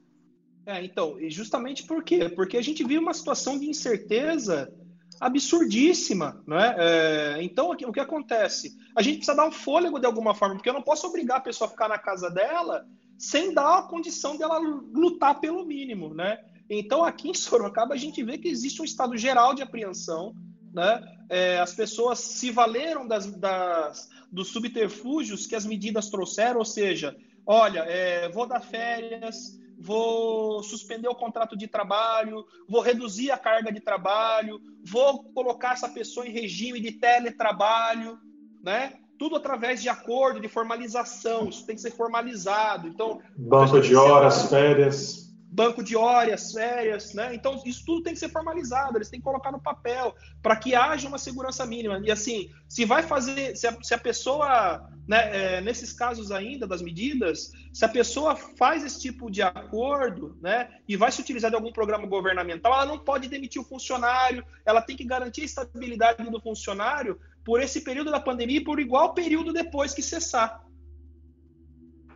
É, 0.65 0.81
então, 0.85 1.19
e 1.19 1.29
justamente 1.29 1.83
por 1.83 2.01
quê? 2.01 2.29
Porque 2.29 2.55
a 2.55 2.61
gente 2.61 2.85
viu 2.85 3.01
uma 3.01 3.13
situação 3.13 3.59
de 3.59 3.67
incerteza 3.67 4.73
absurdíssima, 5.19 6.41
né? 6.47 6.75
É, 6.77 7.37
então, 7.41 7.71
o 7.71 7.91
que 7.91 7.99
acontece? 7.99 8.77
A 8.95 9.01
gente 9.01 9.17
precisa 9.17 9.35
dar 9.35 9.47
um 9.47 9.51
fôlego 9.51 9.99
de 9.99 10.05
alguma 10.05 10.33
forma, 10.33 10.55
porque 10.55 10.69
eu 10.69 10.73
não 10.73 10.81
posso 10.81 11.05
obrigar 11.05 11.39
a 11.39 11.41
pessoa 11.41 11.67
a 11.67 11.71
ficar 11.71 11.89
na 11.89 11.97
casa 11.97 12.29
dela 12.29 12.85
sem 13.17 13.53
dar 13.53 13.79
a 13.79 13.83
condição 13.83 14.37
dela 14.37 14.57
lutar 14.59 15.41
pelo 15.41 15.65
mínimo, 15.65 16.13
né? 16.13 16.39
Então, 16.69 17.03
aqui 17.03 17.29
em 17.29 17.33
Sorocaba, 17.33 17.93
a 17.93 17.97
gente 17.97 18.23
vê 18.23 18.37
que 18.37 18.47
existe 18.47 18.81
um 18.81 18.85
estado 18.85 19.17
geral 19.17 19.53
de 19.53 19.61
apreensão, 19.61 20.33
né? 20.73 21.17
É, 21.29 21.59
as 21.59 21.73
pessoas 21.73 22.19
se 22.19 22.51
valeram 22.51 23.07
das, 23.07 23.27
das, 23.31 24.09
dos 24.31 24.49
subterfúgios 24.49 25.45
que 25.45 25.55
as 25.55 25.65
medidas 25.65 26.09
trouxeram, 26.09 26.59
ou 26.59 26.65
seja, 26.65 27.15
olha, 27.45 27.79
é, 27.81 28.29
vou 28.29 28.47
dar 28.47 28.61
férias, 28.61 29.59
vou 29.79 30.61
suspender 30.63 31.07
o 31.07 31.15
contrato 31.15 31.57
de 31.57 31.67
trabalho, 31.67 32.45
vou 32.67 32.81
reduzir 32.81 33.31
a 33.31 33.37
carga 33.37 33.71
de 33.71 33.79
trabalho, 33.79 34.59
vou 34.83 35.23
colocar 35.31 35.73
essa 35.73 35.89
pessoa 35.89 36.27
em 36.27 36.31
regime 36.31 36.79
de 36.79 36.91
teletrabalho, 36.91 38.19
né? 38.63 38.93
Tudo 39.17 39.35
através 39.35 39.81
de 39.81 39.89
acordo, 39.89 40.39
de 40.39 40.47
formalização. 40.47 41.49
Isso 41.49 41.65
tem 41.65 41.75
que 41.75 41.81
ser 41.81 41.91
formalizado. 41.91 42.87
Então, 42.87 43.21
banco 43.35 43.81
de 43.81 43.93
horas, 43.95 44.49
férias 44.49 45.28
banco 45.51 45.83
de 45.83 45.95
horas, 45.95 46.51
férias, 46.51 47.13
né? 47.13 47.33
Então, 47.33 47.61
isso 47.65 47.83
tudo 47.83 48.03
tem 48.03 48.13
que 48.13 48.19
ser 48.19 48.29
formalizado, 48.29 48.97
eles 48.97 49.09
têm 49.09 49.19
que 49.19 49.23
colocar 49.23 49.51
no 49.51 49.59
papel 49.59 50.15
para 50.43 50.55
que 50.55 50.75
haja 50.75 51.07
uma 51.07 51.17
segurança 51.17 51.65
mínima. 51.65 51.99
E 52.03 52.11
assim, 52.11 52.51
se 52.67 52.85
vai 52.85 53.01
fazer, 53.01 53.57
se 53.57 53.65
a, 53.65 53.75
se 53.81 53.93
a 53.93 53.97
pessoa, 53.97 54.87
né, 55.07 55.57
é, 55.57 55.61
nesses 55.61 55.91
casos 55.91 56.31
ainda 56.31 56.67
das 56.67 56.83
medidas, 56.83 57.51
se 57.73 57.83
a 57.83 57.89
pessoa 57.89 58.35
faz 58.35 58.83
esse 58.83 59.01
tipo 59.01 59.29
de 59.31 59.41
acordo, 59.41 60.37
né, 60.39 60.69
e 60.87 60.95
vai 60.95 61.11
se 61.11 61.19
utilizar 61.19 61.49
de 61.49 61.55
algum 61.55 61.71
programa 61.71 62.05
governamental, 62.05 62.73
ela 62.73 62.85
não 62.85 62.99
pode 62.99 63.27
demitir 63.27 63.59
o 63.59 63.65
funcionário, 63.65 64.45
ela 64.63 64.83
tem 64.83 64.95
que 64.95 65.03
garantir 65.03 65.41
a 65.41 65.45
estabilidade 65.45 66.29
do 66.29 66.39
funcionário 66.39 67.19
por 67.43 67.59
esse 67.59 67.81
período 67.81 68.11
da 68.11 68.19
pandemia 68.19 68.57
e 68.57 68.63
por 68.63 68.79
igual 68.79 69.15
período 69.15 69.51
depois 69.51 69.95
que 69.95 70.03
cessar. 70.03 70.63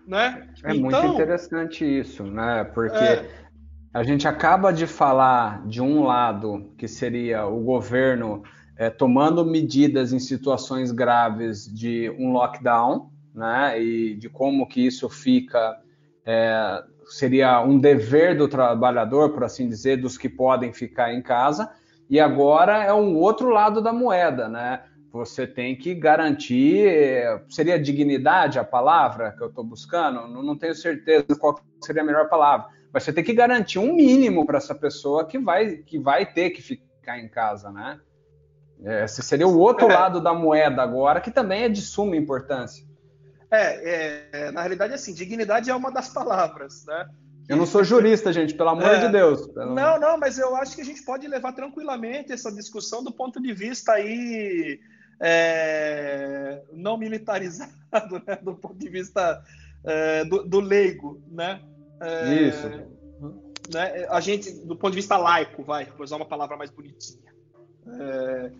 Né? 0.08 0.48
É 0.64 0.76
então, 0.76 0.82
muito 0.82 1.14
interessante 1.14 1.86
isso, 1.86 2.24
né? 2.24 2.64
Porque 2.64 2.98
é... 2.98 3.30
a 3.94 4.04
gente 4.04 4.28
acaba 4.28 4.72
de 4.72 4.86
falar 4.86 5.66
de 5.68 5.82
um 5.82 6.04
lado 6.04 6.74
que 6.78 6.88
seria 6.88 7.46
o 7.46 7.62
governo 7.62 8.44
é, 8.78 8.90
tomando 8.90 9.46
medidas 9.46 10.12
em 10.12 10.20
situações 10.20 10.92
graves 10.92 11.66
de 11.74 12.10
um 12.20 12.32
lockdown, 12.32 13.12
né? 13.34 13.82
E 13.82 14.16
de 14.16 14.30
como 14.30 14.68
que 14.68 14.86
isso 14.86 15.10
fica 15.10 15.78
é, 16.26 16.84
seria 17.06 17.62
um 17.62 17.78
dever 17.78 18.38
do 18.38 18.48
trabalhador, 18.48 19.32
por 19.34 19.44
assim 19.44 19.68
dizer, 19.68 19.98
dos 19.98 20.18
que 20.18 20.30
podem 20.30 20.72
ficar 20.74 21.14
em 21.14 21.22
casa. 21.22 21.70
E 22.10 22.20
agora 22.20 22.84
é 22.84 22.94
um 22.94 23.16
outro 23.16 23.50
lado 23.50 23.82
da 23.82 23.94
moeda, 23.94 24.48
né? 24.48 24.82
Você 25.14 25.46
tem 25.46 25.76
que 25.76 25.94
garantir. 25.94 26.90
Seria 27.48 27.80
dignidade 27.80 28.58
a 28.58 28.64
palavra 28.64 29.32
que 29.32 29.44
eu 29.44 29.48
estou 29.50 29.64
buscando? 29.64 30.28
Não, 30.28 30.42
não, 30.42 30.58
tenho 30.58 30.74
certeza 30.74 31.24
qual 31.40 31.62
seria 31.80 32.02
a 32.02 32.06
melhor 32.06 32.28
palavra. 32.28 32.68
Mas 32.92 33.04
você 33.04 33.14
tem 33.14 33.24
que 33.24 33.32
garantir 33.32 33.78
um 33.78 33.94
mínimo 33.94 34.44
para 34.44 34.58
essa 34.58 34.74
pessoa 34.74 35.24
que 35.24 35.38
vai, 35.38 35.78
que 35.78 36.00
vai 36.00 36.26
ter 36.26 36.50
que 36.50 36.64
ficar 36.64 37.20
em 37.20 37.30
casa, 37.30 37.72
né? 37.72 38.00
Esse 39.04 39.22
seria 39.22 39.48
o 39.48 39.58
outro 39.58 39.88
é. 39.88 39.94
lado 39.94 40.20
da 40.20 40.34
moeda 40.34 40.82
agora, 40.82 41.22
que 41.22 41.30
também 41.30 41.64
é 41.64 41.70
de 41.70 41.82
suma 41.82 42.18
importância. 42.18 42.84
É, 43.52 44.30
é, 44.48 44.52
na 44.52 44.62
realidade, 44.62 44.96
assim, 44.96 45.14
dignidade 45.14 45.70
é 45.70 45.76
uma 45.76 45.92
das 45.92 46.10
palavras, 46.10 46.86
né? 46.88 47.08
Eu 47.48 47.56
não 47.56 47.68
sou 47.68 47.84
jurista, 47.84 48.34
gente, 48.34 48.56
pelo 48.56 48.70
amor 48.70 48.96
é, 48.96 49.06
de 49.06 49.10
Deus. 49.10 49.48
Pelo... 49.48 49.76
Não, 49.76 50.00
não, 50.00 50.18
mas 50.18 50.40
eu 50.40 50.56
acho 50.56 50.76
que 50.76 50.82
a 50.82 50.86
gente 50.86 51.04
pode 51.04 51.28
levar 51.28 51.54
tranquilamente 51.54 52.32
essa 52.32 52.52
discussão 52.52 53.04
do 53.04 53.12
ponto 53.12 53.40
de 53.40 53.54
vista 53.54 53.92
aí 53.92 54.80
é, 55.20 56.62
não 56.72 56.98
militarizado, 56.98 57.74
né, 58.26 58.38
do 58.42 58.56
ponto 58.56 58.78
de 58.78 58.90
vista 58.90 59.44
é, 59.84 60.26
do, 60.26 60.44
do, 60.44 60.60
leigo, 60.60 61.22
né? 61.30 61.62
É, 62.02 62.34
Isso. 62.34 62.68
né, 63.74 64.06
a 64.10 64.20
gente, 64.20 64.52
do 64.66 64.76
ponto 64.76 64.92
de 64.92 64.98
vista 64.98 65.18
laico, 65.18 65.64
vai, 65.64 65.86
vou 65.86 66.04
usar 66.04 66.16
uma 66.16 66.26
palavra 66.26 66.58
mais 66.58 66.70
bonitinha. 66.70 67.34
É, 67.88 68.52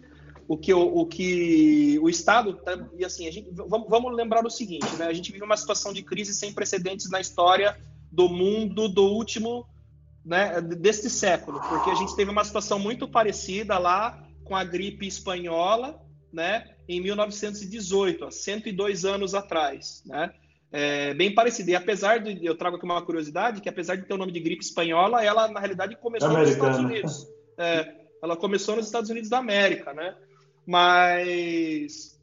o 0.48 0.58
que 0.58 0.74
o, 0.74 0.82
o 0.82 1.06
que 1.06 1.98
o 2.02 2.10
Estado 2.10 2.54
tá- 2.56 2.78
e 2.98 3.06
assim 3.06 3.28
a 3.28 3.32
gente 3.32 3.50
vamos, 3.52 3.88
vamos 3.90 4.14
lembrar 4.14 4.46
o 4.46 4.50
seguinte, 4.50 4.94
né? 4.98 5.06
A 5.06 5.14
gente 5.14 5.32
vive 5.32 5.44
uma 5.44 5.56
situação 5.56 5.94
de 5.94 6.04
crise 6.04 6.34
sem 6.34 6.54
precedentes 6.54 7.10
na 7.10 7.22
história 7.22 7.78
do 8.12 8.28
mundo 8.28 8.88
do 8.88 9.04
último, 9.06 9.66
né? 10.24 10.60
Deste 10.62 11.10
século, 11.10 11.62
porque 11.62 11.90
a 11.90 11.96
gente 11.96 12.16
teve 12.16 12.30
uma 12.30 12.44
situação 12.44 12.78
muito 12.78 13.08
parecida 13.08 13.78
lá 13.78 14.22
com 14.44 14.56
a 14.56 14.64
gripe 14.64 15.08
espanhola, 15.08 16.03
né? 16.34 16.70
Em 16.90 17.00
1918, 17.00 18.26
há 18.26 18.32
102 18.32 19.06
anos 19.06 19.36
atrás, 19.36 20.02
né? 20.06 20.34
É, 20.72 21.14
bem 21.14 21.34
parecido. 21.34 21.70
E 21.70 21.76
apesar 21.76 22.18
de 22.18 22.44
eu 22.44 22.56
trago 22.56 22.78
aqui 22.78 22.86
uma 22.86 23.00
curiosidade, 23.06 23.62
que 23.62 23.70
apesar 23.70 23.96
de 23.96 24.08
ter 24.08 24.14
o 24.16 24.18
nome 24.18 24.32
de 24.32 24.40
gripe 24.40 24.64
espanhola, 24.64 25.24
ela 25.24 25.48
na 25.48 25.60
realidade 25.60 25.96
começou 25.98 26.30
nos 26.30 26.38
Americana. 26.38 26.72
Estados 26.72 26.92
Unidos. 26.92 27.28
É, 27.60 27.94
ela 28.24 28.36
começou 28.36 28.76
nos 28.76 28.88
Estados 28.88 29.12
Unidos 29.12 29.30
da 29.30 29.38
América, 29.38 29.94
né? 29.94 30.16
Mas 30.66 32.20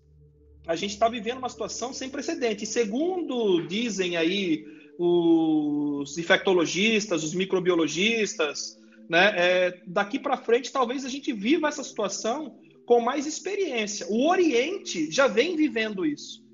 a 0.66 0.74
gente 0.74 0.90
está 0.90 1.08
vivendo 1.08 1.38
uma 1.38 1.48
situação 1.48 1.92
sem 1.92 2.10
precedente. 2.10 2.66
Segundo 2.66 3.64
dizem 3.68 4.16
aí 4.16 4.64
os 4.98 6.18
infectologistas, 6.18 7.22
os 7.22 7.32
microbiologistas, 7.32 8.76
né? 9.08 9.32
é, 9.36 9.80
daqui 9.86 10.18
para 10.18 10.36
frente 10.36 10.72
talvez 10.72 11.04
a 11.04 11.08
gente 11.08 11.32
viva 11.32 11.68
essa 11.68 11.82
situação 11.82 12.58
com 12.90 13.00
mais 13.00 13.24
experiência. 13.24 14.04
O 14.10 14.28
Oriente 14.28 15.12
já 15.12 15.28
vem 15.28 15.54
vivendo 15.54 16.04
isso, 16.04 16.44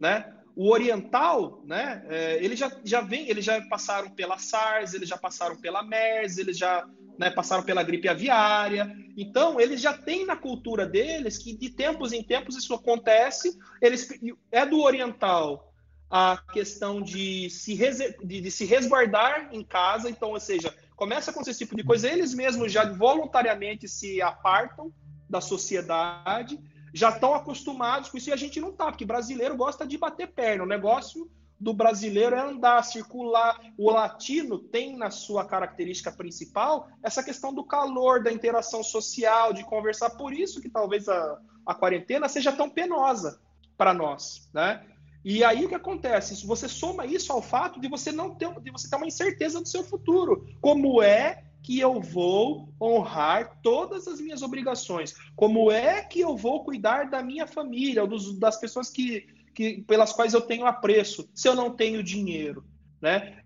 né? 0.00 0.32
O 0.56 0.70
oriental, 0.70 1.62
né? 1.66 2.02
é, 2.08 2.42
ele 2.42 2.56
já, 2.56 2.74
já 2.82 3.02
vem, 3.02 3.28
eles 3.28 3.44
já 3.44 3.60
passaram 3.68 4.08
pela 4.08 4.38
SARS, 4.38 4.94
eles 4.94 5.06
já 5.06 5.18
passaram 5.18 5.56
pela 5.56 5.82
MERS, 5.82 6.38
eles 6.38 6.56
já 6.56 6.88
né, 7.18 7.28
passaram 7.28 7.62
pela 7.62 7.82
gripe 7.82 8.08
aviária. 8.08 8.96
Então, 9.14 9.60
eles 9.60 9.78
já 9.78 9.92
têm 9.92 10.24
na 10.24 10.36
cultura 10.36 10.86
deles 10.86 11.36
que 11.36 11.54
de 11.54 11.68
tempos 11.68 12.14
em 12.14 12.22
tempos 12.22 12.56
isso 12.56 12.72
acontece. 12.72 13.54
Eles 13.82 14.08
é 14.50 14.64
do 14.64 14.80
oriental 14.80 15.70
a 16.08 16.42
questão 16.50 17.02
de 17.02 17.50
se, 17.50 17.76
de, 18.24 18.40
de 18.40 18.50
se 18.50 18.64
resguardar 18.64 19.50
em 19.52 19.62
casa. 19.62 20.08
Então, 20.08 20.30
ou 20.30 20.40
seja, 20.40 20.74
começa 20.96 21.30
acontecer 21.30 21.50
esse 21.50 21.64
tipo 21.64 21.76
de 21.76 21.84
coisa. 21.84 22.10
Eles 22.10 22.32
mesmos 22.32 22.72
já 22.72 22.90
voluntariamente 22.90 23.86
se 23.86 24.22
apartam 24.22 24.90
da 25.28 25.40
sociedade, 25.40 26.60
já 26.92 27.10
estão 27.10 27.34
acostumados 27.34 28.08
com 28.08 28.16
isso 28.16 28.30
e 28.30 28.32
a 28.32 28.36
gente 28.36 28.60
não 28.60 28.72
tá, 28.72 28.86
porque 28.86 29.04
brasileiro 29.04 29.56
gosta 29.56 29.86
de 29.86 29.98
bater 29.98 30.28
perna. 30.28 30.62
O 30.62 30.66
negócio 30.66 31.28
do 31.58 31.72
brasileiro 31.72 32.36
é 32.36 32.40
andar, 32.40 32.84
circular. 32.84 33.60
O 33.76 33.90
latino 33.90 34.58
tem 34.58 34.96
na 34.96 35.10
sua 35.10 35.44
característica 35.44 36.12
principal 36.12 36.88
essa 37.02 37.22
questão 37.22 37.52
do 37.52 37.64
calor, 37.64 38.22
da 38.22 38.32
interação 38.32 38.82
social, 38.82 39.52
de 39.52 39.64
conversar. 39.64 40.10
Por 40.10 40.32
isso 40.32 40.60
que 40.60 40.68
talvez 40.68 41.08
a, 41.08 41.38
a 41.66 41.74
quarentena 41.74 42.28
seja 42.28 42.52
tão 42.52 42.68
penosa 42.68 43.40
para 43.76 43.92
nós, 43.92 44.48
né? 44.52 44.84
E 45.24 45.42
aí 45.42 45.64
o 45.64 45.68
que 45.68 45.74
acontece? 45.74 46.46
Você 46.46 46.68
soma 46.68 47.06
isso 47.06 47.32
ao 47.32 47.40
fato 47.40 47.80
de 47.80 47.88
você 47.88 48.12
não 48.12 48.34
ter, 48.34 48.52
de 48.60 48.70
você 48.70 48.90
ter 48.90 48.96
uma 48.96 49.06
incerteza 49.06 49.58
do 49.58 49.66
seu 49.66 49.82
futuro. 49.82 50.46
Como 50.60 51.02
é 51.02 51.44
que 51.64 51.80
eu 51.80 51.98
vou 51.98 52.68
honrar 52.80 53.58
todas 53.62 54.06
as 54.06 54.20
minhas 54.20 54.42
obrigações? 54.42 55.14
Como 55.34 55.72
é 55.72 56.02
que 56.02 56.20
eu 56.20 56.36
vou 56.36 56.62
cuidar 56.62 57.08
da 57.08 57.22
minha 57.22 57.46
família, 57.46 58.06
dos- 58.06 58.38
das 58.38 58.60
pessoas 58.60 58.90
que, 58.90 59.26
que 59.54 59.82
pelas 59.82 60.12
quais 60.12 60.34
eu 60.34 60.42
tenho 60.42 60.66
apreço, 60.66 61.26
se 61.34 61.48
eu 61.48 61.54
não 61.54 61.74
tenho 61.74 62.02
dinheiro, 62.02 62.66
né? 63.00 63.42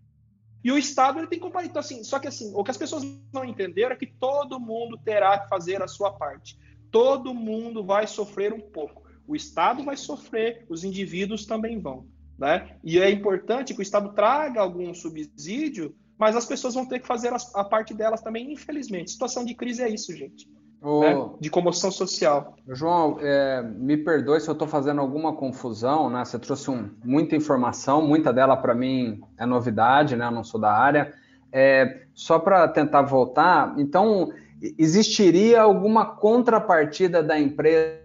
E 0.64 0.72
o 0.72 0.76
Estado 0.76 1.20
ele 1.20 1.28
tem 1.28 1.38
que. 1.38 1.46
Então, 1.46 1.78
assim, 1.78 2.02
só 2.02 2.18
que 2.18 2.26
assim, 2.26 2.52
o 2.56 2.64
que 2.64 2.72
as 2.72 2.76
pessoas 2.76 3.04
não 3.32 3.44
entenderam 3.44 3.92
é 3.92 3.96
que 3.96 4.06
todo 4.06 4.58
mundo 4.58 4.98
terá 4.98 5.38
que 5.38 5.48
fazer 5.48 5.80
a 5.80 5.86
sua 5.86 6.10
parte. 6.10 6.58
Todo 6.90 7.32
mundo 7.32 7.84
vai 7.84 8.08
sofrer 8.08 8.52
um 8.52 8.60
pouco. 8.60 9.04
O 9.28 9.36
Estado 9.36 9.84
vai 9.84 9.96
sofrer, 9.96 10.66
os 10.68 10.82
indivíduos 10.82 11.46
também 11.46 11.78
vão. 11.78 12.08
Né? 12.36 12.76
E 12.82 12.98
é 12.98 13.08
importante 13.08 13.72
que 13.74 13.80
o 13.80 13.82
Estado 13.82 14.12
traga 14.12 14.60
algum 14.60 14.92
subsídio, 14.92 15.94
mas 16.18 16.34
as 16.36 16.44
pessoas 16.44 16.74
vão 16.74 16.84
ter 16.86 16.98
que 16.98 17.06
fazer 17.06 17.32
a 17.54 17.64
parte 17.64 17.94
delas 17.94 18.20
também, 18.20 18.52
infelizmente. 18.52 19.10
Situação 19.10 19.44
de 19.44 19.54
crise 19.54 19.82
é 19.82 19.88
isso, 19.88 20.14
gente. 20.14 20.48
Ô, 20.80 21.00
né? 21.00 21.30
De 21.40 21.50
comoção 21.50 21.90
social. 21.90 22.54
João, 22.68 23.18
é, 23.20 23.62
me 23.62 23.96
perdoe 23.96 24.40
se 24.40 24.48
eu 24.48 24.52
estou 24.52 24.68
fazendo 24.68 25.00
alguma 25.00 25.34
confusão, 25.34 26.08
né? 26.08 26.24
Você 26.24 26.38
trouxe 26.38 26.70
um- 26.70 26.90
muita 27.04 27.34
informação, 27.34 28.06
muita 28.06 28.32
dela 28.32 28.56
para 28.56 28.74
mim 28.74 29.20
é 29.36 29.44
novidade, 29.46 30.14
né? 30.16 30.26
Eu 30.26 30.30
não 30.30 30.44
sou 30.44 30.60
da 30.60 30.72
área. 30.72 31.12
É, 31.52 32.02
só 32.14 32.38
para 32.38 32.68
tentar 32.68 33.02
voltar, 33.02 33.74
então 33.78 34.30
existiria 34.76 35.62
alguma 35.62 36.04
contrapartida 36.04 37.22
da 37.22 37.38
empresa 37.38 37.98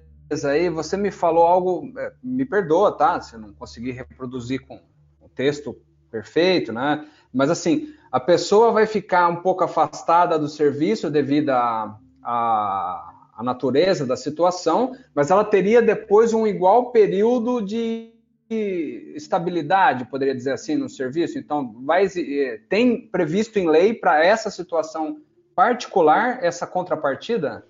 aí? 0.50 0.70
Você 0.70 0.98
me 0.98 1.12
falou 1.12 1.46
algo, 1.46 1.92
é, 1.98 2.14
me 2.24 2.46
perdoa, 2.46 2.92
tá? 2.92 3.20
Se 3.22 3.36
eu 3.36 3.40
não 3.40 3.54
conseguir 3.54 3.92
reproduzir 3.92 4.66
com 4.66 4.80
o 5.22 5.30
texto 5.30 5.76
perfeito, 6.14 6.72
né? 6.72 7.06
Mas 7.34 7.50
assim, 7.50 7.92
a 8.12 8.20
pessoa 8.20 8.72
vai 8.72 8.86
ficar 8.86 9.28
um 9.28 9.38
pouco 9.38 9.64
afastada 9.64 10.38
do 10.38 10.48
serviço 10.48 11.10
devido 11.10 11.50
a, 11.50 11.98
a, 12.22 13.14
a 13.36 13.44
natureza 13.44 14.06
da 14.06 14.16
situação, 14.16 14.96
mas 15.16 15.32
ela 15.32 15.44
teria 15.44 15.82
depois 15.82 16.32
um 16.32 16.46
igual 16.46 16.92
período 16.92 17.60
de 17.60 18.14
estabilidade, 19.16 20.06
poderia 20.06 20.36
dizer 20.36 20.52
assim, 20.52 20.76
no 20.76 20.88
serviço. 20.88 21.40
Então, 21.40 21.74
vai, 21.84 22.04
exi- 22.04 22.62
tem 22.70 23.08
previsto 23.08 23.58
em 23.58 23.68
lei 23.68 23.96
para 23.96 24.24
essa 24.24 24.52
situação 24.52 25.18
particular 25.56 26.44
essa 26.44 26.68
contrapartida? 26.68 27.66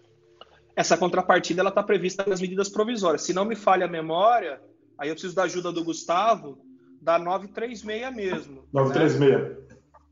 Essa 0.76 0.98
contrapartida 0.98 1.62
ela 1.62 1.70
está 1.70 1.82
prevista 1.82 2.26
nas 2.28 2.42
medidas 2.42 2.68
provisórias. 2.68 3.22
Se 3.22 3.34
não 3.34 3.46
me 3.46 3.56
falha 3.56 3.86
a 3.86 3.90
memória, 3.90 4.60
aí 4.98 5.08
eu 5.08 5.16
preciso 5.16 5.36
da 5.36 5.44
ajuda 5.44 5.72
do 5.72 5.86
Gustavo, 5.86 6.58
da 7.04 7.20
936 7.20 8.16
mesmo. 8.16 8.56
né? 8.56 8.62
936. 8.72 9.64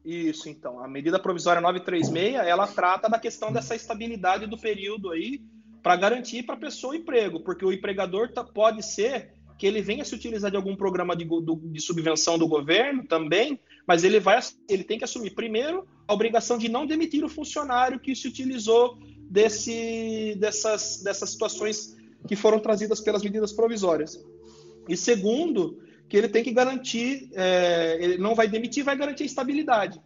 Isso, 0.03 0.49
então. 0.49 0.79
A 0.83 0.87
medida 0.87 1.19
provisória 1.19 1.61
936, 1.61 2.35
ela 2.47 2.67
trata 2.67 3.07
da 3.07 3.19
questão 3.19 3.51
dessa 3.53 3.75
estabilidade 3.75 4.47
do 4.47 4.57
período 4.57 5.11
aí 5.11 5.41
para 5.83 5.95
garantir 5.95 6.43
para 6.43 6.55
a 6.55 6.59
pessoa 6.59 6.93
o 6.93 6.95
emprego, 6.95 7.39
porque 7.43 7.63
o 7.65 7.71
empregador 7.71 8.31
tá- 8.31 8.43
pode 8.43 8.83
ser 8.85 9.33
que 9.57 9.67
ele 9.67 9.81
venha 9.81 10.03
se 10.03 10.15
utilizar 10.15 10.49
de 10.49 10.57
algum 10.57 10.75
programa 10.75 11.15
de, 11.15 11.23
do- 11.23 11.55
de 11.71 11.79
subvenção 11.81 12.37
do 12.37 12.47
governo 12.47 13.05
também, 13.05 13.59
mas 13.87 14.03
ele 14.03 14.19
vai 14.19 14.39
ele 14.67 14.83
tem 14.83 14.97
que 14.97 15.03
assumir 15.03 15.31
primeiro 15.35 15.87
a 16.07 16.13
obrigação 16.13 16.57
de 16.57 16.67
não 16.67 16.85
demitir 16.87 17.23
o 17.23 17.29
funcionário 17.29 17.99
que 17.99 18.15
se 18.15 18.27
utilizou 18.27 18.97
desse, 19.29 20.35
dessas, 20.39 21.01
dessas 21.03 21.29
situações 21.31 21.95
que 22.27 22.35
foram 22.35 22.59
trazidas 22.59 22.99
pelas 23.01 23.21
medidas 23.23 23.51
provisórias. 23.53 24.17
E 24.89 24.97
segundo, 24.97 25.79
que 26.11 26.17
ele 26.17 26.27
tem 26.27 26.43
que 26.43 26.51
garantir, 26.51 27.29
é, 27.33 27.97
ele 28.03 28.17
não 28.17 28.35
vai 28.35 28.45
demitir, 28.45 28.83
vai 28.83 28.97
garantir 28.97 29.23
a 29.23 29.25
estabilidade 29.25 29.97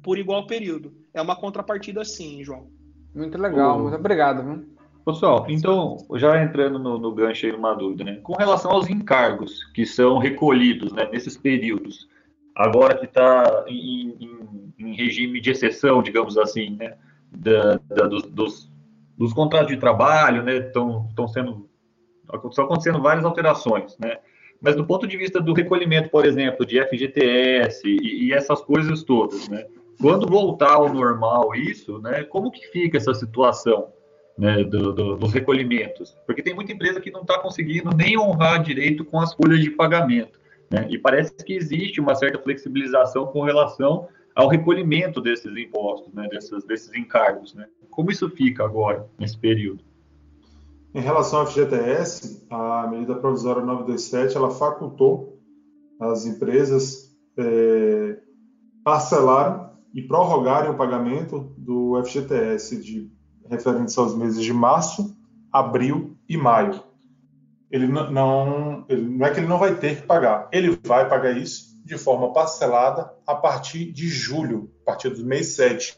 por 0.00 0.16
igual 0.16 0.46
período. 0.46 0.94
É 1.12 1.20
uma 1.20 1.34
contrapartida 1.34 2.04
sim, 2.04 2.44
João. 2.44 2.68
Muito 3.12 3.36
legal, 3.36 3.76
O- 3.76 3.82
muito 3.82 3.96
obrigado. 3.96 4.44
Viu? 4.44 4.64
Pessoal, 5.04 5.44
então, 5.48 5.96
já 6.14 6.40
entrando 6.40 6.78
no, 6.78 6.96
no 6.96 7.12
gancho 7.12 7.44
aí, 7.46 7.50
uma 7.52 7.74
dúvida, 7.74 8.04
né? 8.04 8.20
Com 8.22 8.34
relação 8.34 8.70
aos 8.70 8.88
encargos 8.88 9.64
que 9.74 9.84
são 9.84 10.16
recolhidos 10.18 10.92
né, 10.92 11.08
nesses 11.10 11.36
períodos, 11.36 12.08
agora 12.54 12.96
que 12.96 13.06
está 13.06 13.64
em, 13.66 14.10
em- 14.20 14.72
em 14.78 14.94
regime 14.94 15.40
de 15.40 15.50
exceção, 15.50 16.04
digamos 16.04 16.38
assim, 16.38 16.76
né? 16.76 16.94
da- 17.32 17.80
da- 17.88 18.06
dos, 18.06 18.22
dos- 18.30 18.70
dos 19.18 19.32
contratos 19.32 19.68
de 19.72 19.76
trabalho, 19.76 20.44
né? 20.44 20.58
Estão 20.58 21.26
sendo. 21.26 21.68
Estão 22.48 22.64
acontecendo 22.64 23.02
várias 23.02 23.24
alterações, 23.24 23.98
né? 23.98 24.18
Mas 24.62 24.76
do 24.76 24.86
ponto 24.86 25.06
de 25.06 25.16
vista 25.16 25.40
do 25.40 25.52
recolhimento, 25.52 26.08
por 26.08 26.24
exemplo, 26.24 26.64
de 26.64 26.80
FGTS 26.80 27.82
e, 27.84 28.28
e 28.28 28.32
essas 28.32 28.60
coisas 28.62 29.02
todas, 29.02 29.48
né? 29.48 29.66
Quando 30.00 30.26
voltar 30.26 30.72
ao 30.74 30.92
normal 30.92 31.54
isso, 31.54 31.98
né? 31.98 32.22
Como 32.24 32.50
que 32.50 32.66
fica 32.68 32.96
essa 32.96 33.12
situação? 33.12 33.88
né, 34.38 34.64
do- 34.64 34.94
do- 34.94 35.16
dos 35.18 35.30
recolhimentos, 35.30 36.16
porque 36.26 36.42
tem 36.42 36.54
muita 36.54 36.72
empresa 36.72 36.98
que 37.02 37.10
não 37.10 37.20
está 37.20 37.38
conseguindo 37.38 37.94
nem 37.94 38.18
honrar 38.18 38.62
direito 38.62 39.04
com 39.04 39.20
as 39.20 39.34
folhas 39.34 39.60
de 39.60 39.70
pagamento, 39.70 40.40
né, 40.70 40.86
e 40.88 40.96
parece 40.96 41.34
que 41.44 41.52
existe 41.52 42.00
uma 42.00 42.14
certa 42.14 42.38
flexibilização 42.38 43.26
com 43.26 43.42
relação 43.42 44.08
ao 44.34 44.48
recolhimento 44.48 45.20
desses 45.20 45.54
impostos, 45.54 46.14
né, 46.14 46.26
desses, 46.30 46.90
encargos, 46.96 47.54
né. 47.54 47.66
Como 47.90 48.10
isso 48.10 48.26
fica 48.30 48.64
agora, 48.64 49.06
nesse 49.18 49.38
período? 49.38 49.84
Em 50.94 51.00
relação 51.00 51.40
ao 51.40 51.46
FGTS, 51.46 52.46
a 52.50 52.86
medida 52.86 53.14
provisória 53.14 53.62
927 53.62 54.36
ela 54.36 54.50
facultou 54.50 55.40
as 56.00 56.26
empresas 56.26 57.10
eh, 57.38 58.18
parcelarem 58.84 59.70
e 59.94 60.02
prorrogarem 60.02 60.70
o 60.70 60.76
pagamento 60.76 61.54
do 61.56 62.02
FGTS 62.04 62.76
de 62.82 63.10
referentes 63.48 63.96
aos 63.96 64.14
meses 64.14 64.42
de 64.42 64.52
março, 64.52 65.16
abril 65.50 66.16
e 66.28 66.36
maio. 66.36 66.82
Ele 67.70 67.86
n- 67.86 68.10
não, 68.10 68.84
ele, 68.88 69.16
não 69.16 69.26
é 69.26 69.30
que 69.30 69.40
ele 69.40 69.46
não 69.48 69.58
vai 69.58 69.74
ter 69.74 70.00
que 70.00 70.06
pagar, 70.06 70.48
ele 70.52 70.78
vai 70.84 71.08
pagar 71.08 71.36
isso, 71.36 71.72
de 71.84 71.96
forma 71.96 72.32
parcelada 72.34 73.10
a 73.26 73.34
partir 73.34 73.90
de 73.92 74.08
julho, 74.08 74.70
a 74.82 74.90
partir 74.92 75.10
do 75.10 75.24
mês 75.24 75.48
7, 75.56 75.96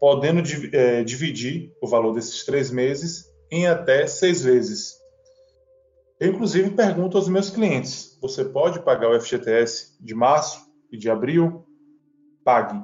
podendo 0.00 0.42
é, 0.72 1.04
dividir 1.04 1.72
o 1.80 1.86
valor 1.86 2.14
desses 2.14 2.44
três 2.44 2.70
meses 2.70 3.27
em 3.50 3.66
até 3.66 4.06
seis 4.06 4.42
vezes. 4.42 4.96
Eu, 6.20 6.32
inclusive, 6.32 6.70
pergunto 6.70 7.16
aos 7.16 7.28
meus 7.28 7.50
clientes: 7.50 8.18
você 8.20 8.44
pode 8.44 8.80
pagar 8.80 9.10
o 9.10 9.20
FGTS 9.20 9.96
de 10.00 10.14
março 10.14 10.60
e 10.90 10.96
de 10.96 11.10
abril? 11.10 11.64
Pague. 12.44 12.82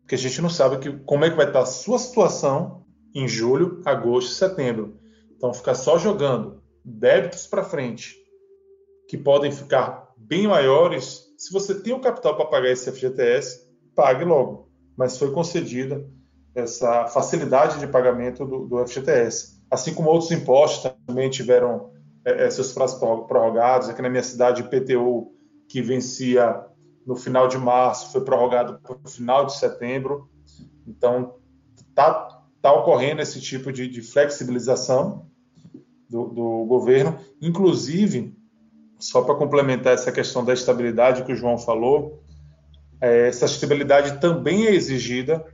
Porque 0.00 0.14
a 0.14 0.18
gente 0.18 0.40
não 0.40 0.50
sabe 0.50 0.78
que, 0.78 0.92
como 1.04 1.24
é 1.24 1.30
que 1.30 1.36
vai 1.36 1.46
estar 1.46 1.60
a 1.60 1.66
sua 1.66 1.98
situação 1.98 2.84
em 3.14 3.26
julho, 3.26 3.80
agosto 3.84 4.30
e 4.30 4.34
setembro. 4.34 4.98
Então, 5.36 5.52
ficar 5.52 5.74
só 5.74 5.98
jogando 5.98 6.62
débitos 6.84 7.46
para 7.46 7.64
frente, 7.64 8.16
que 9.08 9.16
podem 9.16 9.50
ficar 9.50 10.12
bem 10.16 10.46
maiores. 10.46 11.24
Se 11.36 11.52
você 11.52 11.80
tem 11.80 11.92
o 11.92 12.00
capital 12.00 12.36
para 12.36 12.46
pagar 12.46 12.70
esse 12.70 12.90
FGTS, 12.90 13.68
pague 13.94 14.24
logo. 14.24 14.70
Mas 14.96 15.18
foi 15.18 15.32
concedida 15.32 16.06
essa 16.54 17.06
facilidade 17.06 17.78
de 17.78 17.86
pagamento 17.86 18.44
do, 18.44 18.66
do 18.66 18.86
FGTS. 18.86 19.60
Assim 19.70 19.94
como 19.94 20.10
outros 20.10 20.30
impostos 20.30 20.92
também 21.06 21.30
tiveram 21.30 21.90
é, 22.24 22.46
é, 22.46 22.50
seus 22.50 22.72
prazos 22.72 22.98
prorrogados. 22.98 23.88
Aqui 23.88 24.02
na 24.02 24.10
minha 24.10 24.22
cidade, 24.22 24.62
o 24.62 24.66
IPTU, 24.66 25.32
que 25.68 25.80
vencia 25.80 26.64
no 27.06 27.16
final 27.16 27.48
de 27.48 27.56
março, 27.56 28.12
foi 28.12 28.22
prorrogado 28.22 28.80
para 28.80 28.96
o 28.96 29.08
final 29.08 29.46
de 29.46 29.56
setembro. 29.56 30.28
Então, 30.86 31.36
está 31.76 32.42
tá 32.60 32.72
ocorrendo 32.72 33.22
esse 33.22 33.40
tipo 33.40 33.72
de, 33.72 33.88
de 33.88 34.02
flexibilização 34.02 35.26
do, 36.08 36.24
do, 36.28 36.64
governo. 36.66 37.16
Inclusive, 37.40 38.36
só 38.98 39.22
para 39.22 39.36
complementar 39.36 39.94
essa 39.94 40.12
questão 40.12 40.44
da 40.44 40.52
estabilidade 40.52 41.22
que 41.24 41.32
o 41.32 41.36
João 41.36 41.56
falou, 41.56 42.22
é, 43.00 43.28
essa 43.28 43.46
estabilidade 43.46 44.20
também 44.20 44.66
é 44.66 44.74
exigida 44.74 45.44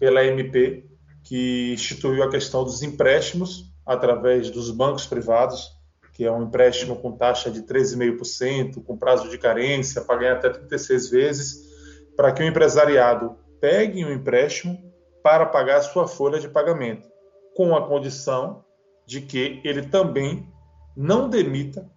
pela 0.00 0.24
MP, 0.24 0.84
que 1.22 1.72
instituiu 1.74 2.24
a 2.24 2.30
questão 2.30 2.64
dos 2.64 2.82
empréstimos 2.82 3.72
através 3.86 4.50
dos 4.50 4.72
bancos 4.72 5.06
privados 5.06 5.78
que 6.20 6.26
é 6.26 6.30
um 6.30 6.42
empréstimo 6.42 6.96
com 6.96 7.12
taxa 7.12 7.50
de 7.50 7.62
13,5%, 7.62 8.84
com 8.84 8.94
prazo 8.94 9.30
de 9.30 9.38
carência, 9.38 10.02
para 10.02 10.18
ganhar 10.18 10.32
até 10.34 10.50
36 10.50 11.08
vezes, 11.08 11.70
para 12.14 12.30
que 12.30 12.42
o 12.42 12.46
empresariado 12.46 13.38
pegue 13.58 14.04
um 14.04 14.12
empréstimo 14.12 14.78
para 15.22 15.46
pagar 15.46 15.78
a 15.78 15.82
sua 15.82 16.06
folha 16.06 16.38
de 16.38 16.46
pagamento, 16.46 17.08
com 17.56 17.74
a 17.74 17.88
condição 17.88 18.62
de 19.06 19.22
que 19.22 19.62
ele 19.64 19.80
também 19.80 20.46
não 20.94 21.26
demita 21.30 21.90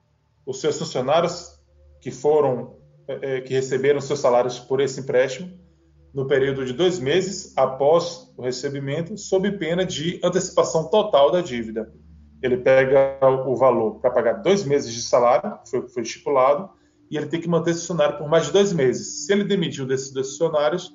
os 0.46 0.62
seus 0.62 0.80
funcionários 0.80 1.60
que 2.00 2.10
foram 2.10 2.78
é, 3.06 3.42
que 3.42 3.54
receberam 3.54 4.00
seus 4.00 4.22
salários 4.22 4.58
por 4.58 4.80
esse 4.80 5.02
empréstimo 5.02 5.52
no 6.14 6.28
período 6.28 6.66
de 6.66 6.74
dois 6.74 7.00
meses 7.00 7.58
após 7.58 8.32
o 8.38 8.42
recebimento, 8.42 9.18
sob 9.18 9.52
pena 9.54 9.86
de 9.86 10.20
antecipação 10.24 10.90
total 10.90 11.32
da 11.32 11.42
dívida 11.42 11.92
ele 12.44 12.58
pega 12.58 13.18
o 13.48 13.56
valor 13.56 14.02
para 14.02 14.12
pagar 14.12 14.34
dois 14.34 14.66
meses 14.66 14.94
de 14.94 15.02
salário, 15.02 15.58
foi, 15.66 15.88
foi 15.88 16.04
estipulado, 16.04 16.70
e 17.10 17.16
ele 17.16 17.28
tem 17.28 17.40
que 17.40 17.48
manter 17.48 17.72
esse 17.72 17.82
funcionário 17.82 18.18
por 18.18 18.28
mais 18.28 18.48
de 18.48 18.52
dois 18.52 18.74
meses. 18.74 19.26
Se 19.26 19.32
ele 19.32 19.46
demitiu 19.46 19.86
desses 19.86 20.12
dois 20.12 20.32
funcionários, 20.32 20.94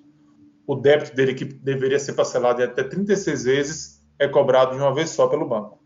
o 0.66 0.76
débito 0.76 1.16
dele, 1.16 1.32
que 1.32 1.46
deveria 1.46 1.98
ser 1.98 2.12
parcelado 2.12 2.60
em 2.60 2.64
até 2.64 2.82
36 2.82 3.44
vezes, 3.44 4.06
é 4.18 4.28
cobrado 4.28 4.76
de 4.76 4.82
uma 4.82 4.94
vez 4.94 5.08
só 5.08 5.26
pelo 5.26 5.48
banco. 5.48 5.78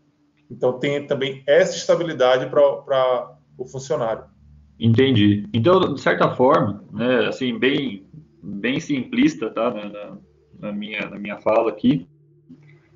Então 0.51 0.77
tem 0.77 1.07
também 1.07 1.41
essa 1.47 1.77
estabilidade 1.77 2.47
para 2.49 3.37
o 3.57 3.65
funcionário. 3.65 4.25
Entendi. 4.77 5.47
Então, 5.53 5.93
de 5.93 6.01
certa 6.01 6.35
forma, 6.35 6.83
né, 6.91 7.27
assim, 7.27 7.57
bem, 7.57 8.02
bem 8.43 8.79
simplista, 8.79 9.49
tá, 9.49 9.71
na, 9.71 10.17
na, 10.59 10.71
minha, 10.71 11.09
na 11.09 11.17
minha 11.17 11.37
fala 11.37 11.69
aqui, 11.69 12.05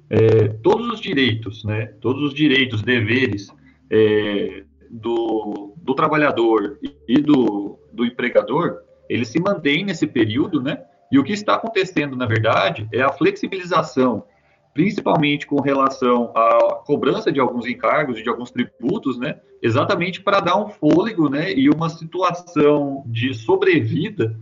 é, 0.10 0.50
todos 0.62 0.88
os 0.90 1.00
direitos, 1.00 1.64
né, 1.64 1.88
todos 2.02 2.22
os 2.22 2.34
direitos, 2.34 2.82
deveres 2.82 3.48
é, 3.90 4.64
do, 4.90 5.74
do 5.78 5.94
trabalhador 5.94 6.78
e 7.08 7.22
do, 7.22 7.80
do 7.92 8.06
empregador, 8.06 8.82
eles 9.10 9.30
se 9.30 9.40
mantêm 9.40 9.86
nesse 9.86 10.06
período, 10.06 10.62
né? 10.62 10.84
E 11.10 11.18
o 11.18 11.24
que 11.24 11.32
está 11.32 11.56
acontecendo, 11.56 12.16
na 12.18 12.26
verdade, 12.26 12.88
é 12.92 13.02
a 13.02 13.12
flexibilização, 13.12 14.26
principalmente 14.74 15.48
com 15.48 15.62
relação 15.62 16.34
à 16.36 16.84
cobrança 16.86 17.32
de 17.32 17.40
alguns 17.40 17.66
encargos 17.66 18.20
e 18.20 18.24
de 18.24 18.30
alguns 18.30 18.52
tributos, 18.52 19.18
né? 19.18 19.40
Exatamente 19.62 20.22
para 20.22 20.42
dar 20.42 20.58
um 20.58 20.68
fôlego, 20.68 21.30
né? 21.30 21.54
E 21.54 21.70
uma 21.70 21.90
situação 21.90 23.04
de 23.08 23.34
sobrevida, 23.34 24.38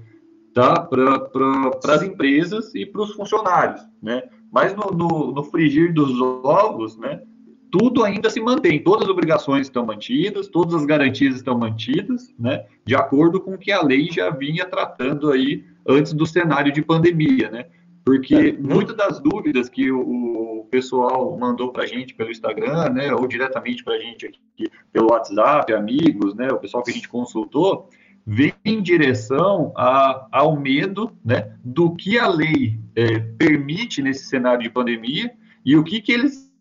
tá? 0.56 0.80
Para 0.80 1.20
pra, 1.20 1.94
as 1.94 2.02
empresas 2.02 2.74
e 2.74 2.86
para 2.86 3.02
os 3.02 3.12
funcionários, 3.12 3.82
né? 4.02 4.24
Mas 4.52 4.74
no, 4.74 4.90
no, 4.90 5.34
no 5.34 5.44
frigir 5.44 5.94
dos 5.94 6.20
ovos, 6.22 6.98
né, 6.98 7.22
tudo 7.70 8.06
ainda 8.06 8.30
se 8.30 8.40
mantém, 8.40 8.82
todas 8.82 9.04
as 9.04 9.10
obrigações 9.10 9.68
estão 9.68 9.86
mantidas, 9.86 10.48
todas 10.48 10.74
as 10.74 10.86
garantias 10.86 11.36
estão 11.36 11.58
mantidas, 11.58 12.34
né, 12.40 12.66
de 12.86 12.96
acordo 12.96 13.42
com 13.42 13.56
o 13.56 13.58
que 13.58 13.70
a 13.70 13.84
lei 13.84 14.10
já 14.10 14.30
vinha 14.30 14.66
tratando 14.66 15.30
aí 15.30 15.66
antes 15.86 16.14
do 16.14 16.26
cenário 16.26 16.72
de 16.72 16.82
pandemia, 16.82 17.52
né? 17.52 17.66
Porque 18.06 18.36
é, 18.36 18.52
muitas 18.54 18.96
das 18.96 19.20
dúvidas 19.20 19.68
que 19.68 19.92
o, 19.92 20.62
o 20.62 20.68
pessoal 20.72 21.38
mandou 21.38 21.74
para 21.74 21.84
a 21.84 21.88
gente 21.88 22.14
pelo 22.14 22.32
Instagram, 22.32 22.92
né, 22.92 23.14
ou 23.14 23.28
diretamente 23.28 23.84
para 23.84 23.96
a 23.96 24.00
gente 24.00 24.28
aqui 24.28 24.72
pelo 24.94 25.12
WhatsApp, 25.12 25.74
amigos, 25.74 26.34
né, 26.34 26.48
o 26.50 26.60
pessoal 26.60 26.82
que 26.82 26.92
a 26.92 26.94
gente 26.94 27.10
consultou, 27.10 27.90
vem 28.26 28.54
em 28.64 28.82
direção 28.82 29.72
a, 29.76 30.28
ao 30.32 30.60
medo 30.60 31.12
né, 31.24 31.56
do 31.64 31.96
que 31.96 32.18
a 32.18 32.28
lei 32.28 32.80
é, 32.96 33.20
permite 33.20 34.02
nesse 34.02 34.26
cenário 34.26 34.64
de 34.64 34.70
pandemia 34.70 35.32
e 35.64 35.76
o 35.76 35.84
que, 35.84 36.02
que 36.02 36.12
eles 36.12 36.52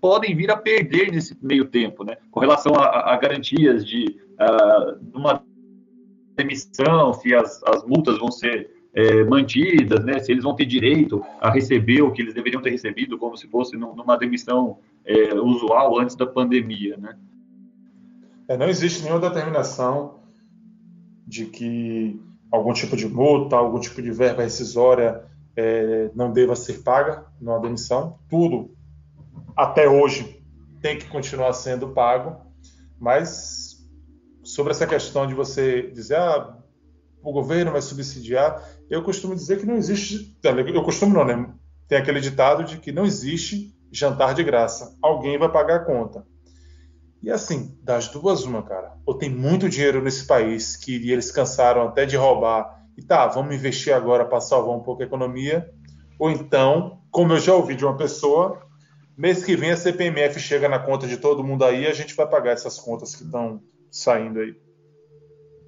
podem 0.00 0.34
vir 0.34 0.50
a 0.50 0.56
perder 0.56 1.10
nesse 1.12 1.36
meio 1.40 1.66
tempo, 1.66 2.04
né, 2.04 2.16
com 2.30 2.40
relação 2.40 2.74
a, 2.74 3.12
a 3.12 3.16
garantias 3.16 3.84
de 3.84 4.16
uh, 4.40 4.98
uma 5.12 5.42
demissão, 6.36 7.12
se 7.14 7.34
as, 7.34 7.62
as 7.64 7.84
multas 7.84 8.18
vão 8.18 8.30
ser 8.30 8.70
é, 8.94 9.24
mantidas, 9.24 10.04
né, 10.04 10.18
se 10.18 10.32
eles 10.32 10.44
vão 10.44 10.54
ter 10.54 10.64
direito 10.66 11.24
a 11.40 11.50
receber 11.50 12.02
o 12.02 12.12
que 12.12 12.22
eles 12.22 12.34
deveriam 12.34 12.62
ter 12.62 12.70
recebido, 12.70 13.18
como 13.18 13.36
se 13.36 13.48
fosse 13.48 13.76
numa 13.76 14.16
demissão 14.16 14.78
é, 15.04 15.34
usual 15.34 15.98
antes 15.98 16.16
da 16.16 16.26
pandemia. 16.26 16.96
Né? 16.96 17.16
É, 18.48 18.56
não 18.56 18.68
existe 18.68 19.02
nenhuma 19.02 19.20
determinação 19.20 20.17
de 21.28 21.44
que 21.44 22.18
algum 22.50 22.72
tipo 22.72 22.96
de 22.96 23.06
multa, 23.06 23.54
algum 23.54 23.78
tipo 23.78 24.00
de 24.00 24.10
verba 24.10 24.42
rescisória 24.42 25.22
é, 25.54 26.10
não 26.14 26.32
deva 26.32 26.56
ser 26.56 26.82
paga 26.82 27.26
numa 27.38 27.60
demissão. 27.60 28.18
Tudo, 28.30 28.74
até 29.54 29.86
hoje, 29.86 30.42
tem 30.80 30.98
que 30.98 31.06
continuar 31.06 31.52
sendo 31.52 31.90
pago, 31.90 32.40
mas 32.98 33.76
sobre 34.42 34.72
essa 34.72 34.86
questão 34.86 35.26
de 35.26 35.34
você 35.34 35.90
dizer, 35.90 36.16
ah, 36.16 36.56
o 37.22 37.32
governo 37.32 37.72
vai 37.72 37.82
subsidiar, 37.82 38.66
eu 38.88 39.02
costumo 39.02 39.34
dizer 39.34 39.58
que 39.58 39.66
não 39.66 39.76
existe, 39.76 40.38
eu 40.42 40.82
costumo 40.82 41.12
não, 41.12 41.24
né? 41.24 41.52
Tem 41.86 41.98
aquele 41.98 42.20
ditado 42.20 42.64
de 42.64 42.78
que 42.78 42.90
não 42.90 43.04
existe 43.04 43.76
jantar 43.92 44.34
de 44.34 44.42
graça, 44.42 44.96
alguém 45.02 45.38
vai 45.38 45.50
pagar 45.50 45.76
a 45.76 45.84
conta. 45.84 46.24
E 47.22 47.30
assim, 47.30 47.76
das 47.82 48.08
duas, 48.08 48.44
uma, 48.44 48.62
cara. 48.62 48.92
Ou 49.04 49.14
tem 49.14 49.28
muito 49.28 49.68
dinheiro 49.68 50.02
nesse 50.02 50.26
país 50.26 50.76
que 50.76 51.10
eles 51.10 51.30
cansaram 51.30 51.88
até 51.88 52.06
de 52.06 52.16
roubar 52.16 52.78
e 52.96 53.02
tá, 53.02 53.26
vamos 53.26 53.54
investir 53.54 53.94
agora 53.94 54.24
para 54.24 54.40
salvar 54.40 54.76
um 54.76 54.82
pouco 54.82 55.02
a 55.02 55.06
economia. 55.06 55.68
Ou 56.18 56.30
então, 56.30 57.00
como 57.10 57.32
eu 57.32 57.38
já 57.38 57.54
ouvi 57.54 57.74
de 57.74 57.84
uma 57.84 57.96
pessoa, 57.96 58.60
mês 59.16 59.44
que 59.44 59.56
vem 59.56 59.70
a 59.70 59.76
CPMF 59.76 60.38
chega 60.40 60.68
na 60.68 60.78
conta 60.78 61.06
de 61.06 61.16
todo 61.16 61.44
mundo 61.44 61.64
aí 61.64 61.84
e 61.84 61.86
a 61.86 61.92
gente 61.92 62.14
vai 62.14 62.28
pagar 62.28 62.52
essas 62.52 62.78
contas 62.78 63.14
que 63.14 63.24
estão 63.24 63.60
saindo 63.90 64.40
aí. 64.40 64.54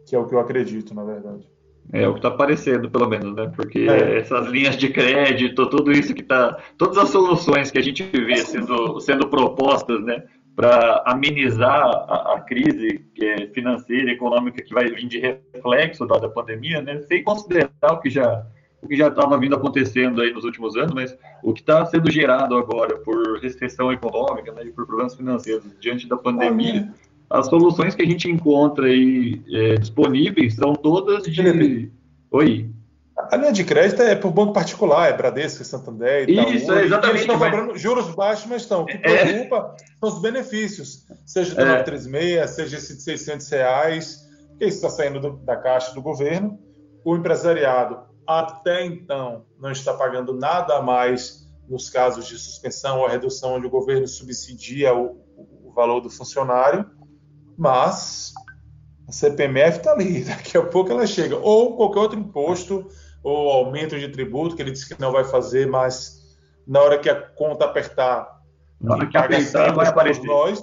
Que 0.08 0.16
é 0.16 0.18
o 0.18 0.26
que 0.26 0.34
eu 0.34 0.40
acredito, 0.40 0.94
na 0.94 1.04
verdade. 1.04 1.48
É 1.92 2.06
o 2.06 2.12
que 2.12 2.18
está 2.18 2.28
aparecendo, 2.28 2.88
pelo 2.90 3.08
menos, 3.08 3.34
né? 3.34 3.52
Porque 3.54 3.80
é. 3.80 4.18
essas 4.18 4.46
linhas 4.46 4.76
de 4.76 4.90
crédito, 4.90 5.68
tudo 5.68 5.90
isso 5.90 6.14
que 6.14 6.22
está. 6.22 6.56
Todas 6.78 6.98
as 6.98 7.08
soluções 7.08 7.70
que 7.70 7.78
a 7.78 7.82
gente 7.82 8.04
vê 8.04 8.36
sendo, 8.36 9.00
sendo 9.00 9.28
propostas, 9.28 10.00
né? 10.04 10.24
Para 10.54 11.02
amenizar 11.06 11.86
a, 11.86 12.34
a 12.34 12.40
crise 12.40 13.04
é, 13.20 13.46
financeira 13.48 14.10
e 14.10 14.14
econômica 14.14 14.62
que 14.62 14.74
vai 14.74 14.86
vir 14.88 15.06
de 15.06 15.18
reflexo 15.18 16.06
da, 16.06 16.18
da 16.18 16.28
pandemia, 16.28 16.82
né, 16.82 17.00
sem 17.02 17.22
considerar 17.22 17.70
o 17.92 18.00
que 18.00 18.10
já 18.10 18.46
o 18.82 18.88
que 18.88 18.96
já 18.96 19.08
estava 19.08 19.38
vindo 19.38 19.54
acontecendo 19.54 20.22
aí 20.22 20.32
nos 20.32 20.42
últimos 20.42 20.74
anos, 20.74 20.94
mas 20.94 21.14
o 21.42 21.52
que 21.52 21.60
está 21.60 21.84
sendo 21.84 22.10
gerado 22.10 22.56
agora 22.56 22.96
por 22.96 23.38
recessão 23.38 23.92
econômica 23.92 24.52
né, 24.52 24.64
e 24.64 24.72
por 24.72 24.86
problemas 24.86 25.14
financeiros 25.14 25.64
diante 25.78 26.08
da 26.08 26.16
pandemia, 26.16 26.90
as 27.28 27.46
soluções 27.46 27.94
que 27.94 28.02
a 28.02 28.06
gente 28.06 28.30
encontra 28.30 28.86
aí 28.86 29.40
é, 29.52 29.74
disponíveis 29.74 30.54
são 30.54 30.74
todas 30.74 31.24
de. 31.24 31.90
Oi. 32.30 32.70
A 33.30 33.36
linha 33.36 33.52
de 33.52 33.64
crédito 33.64 34.02
é 34.02 34.14
para 34.14 34.28
o 34.28 34.30
banco 34.30 34.52
particular, 34.52 35.08
é 35.08 35.12
Bradesco, 35.16 35.64
Santander 35.64 36.28
e 36.28 36.56
Isso, 36.56 36.66
tal. 36.66 36.78
É 36.78 36.84
exatamente. 36.84 37.10
Eles 37.10 37.20
estão 37.22 37.38
cobrando 37.38 37.78
juros 37.78 38.14
baixos, 38.14 38.46
mas 38.46 38.62
estão. 38.62 38.82
O 38.82 38.86
que 38.86 38.96
é. 39.02 39.24
preocupa 39.26 39.76
é. 39.78 39.84
são 39.98 40.16
os 40.16 40.22
benefícios, 40.22 41.06
seja 41.26 41.54
do 41.54 41.60
é. 41.60 41.64
936, 41.64 42.50
seja 42.50 42.76
esse 42.76 42.96
de 42.96 43.02
600 43.02 43.48
reais, 43.48 44.28
porque 44.50 44.64
isso 44.66 44.76
está 44.76 44.90
saindo 44.90 45.20
do, 45.20 45.36
da 45.38 45.56
caixa 45.56 45.92
do 45.94 46.02
governo. 46.02 46.58
O 47.04 47.16
empresariado, 47.16 48.00
até 48.26 48.84
então, 48.84 49.44
não 49.58 49.70
está 49.70 49.94
pagando 49.94 50.34
nada 50.34 50.76
a 50.76 50.82
mais 50.82 51.48
nos 51.68 51.88
casos 51.88 52.26
de 52.26 52.38
suspensão 52.38 53.00
ou 53.00 53.08
redução, 53.08 53.54
onde 53.54 53.66
o 53.66 53.70
governo 53.70 54.06
subsidia 54.06 54.94
o, 54.94 55.20
o 55.64 55.72
valor 55.72 56.00
do 56.00 56.10
funcionário, 56.10 56.84
mas 57.56 58.34
a 59.10 59.12
CPMF 59.12 59.78
está 59.78 59.92
ali, 59.92 60.22
daqui 60.24 60.56
a 60.56 60.62
pouco 60.62 60.90
ela 60.90 61.06
chega. 61.06 61.36
Ou 61.36 61.76
qualquer 61.76 62.00
outro 62.00 62.18
imposto, 62.18 62.88
ou 63.22 63.50
aumento 63.50 63.98
de 63.98 64.08
tributo, 64.08 64.56
que 64.56 64.62
ele 64.62 64.70
disse 64.70 64.94
que 64.94 65.00
não 65.00 65.12
vai 65.12 65.24
fazer, 65.24 65.66
mas 65.66 66.38
na 66.66 66.80
hora 66.80 66.98
que 66.98 67.08
a 67.08 67.14
conta 67.14 67.64
apertar, 67.64 68.40
na 68.80 68.94
hora 68.94 69.06
que 69.06 69.16
apertar, 69.16 69.74
vai 69.74 69.86
aparecer. 69.86 70.26
Nós, 70.26 70.62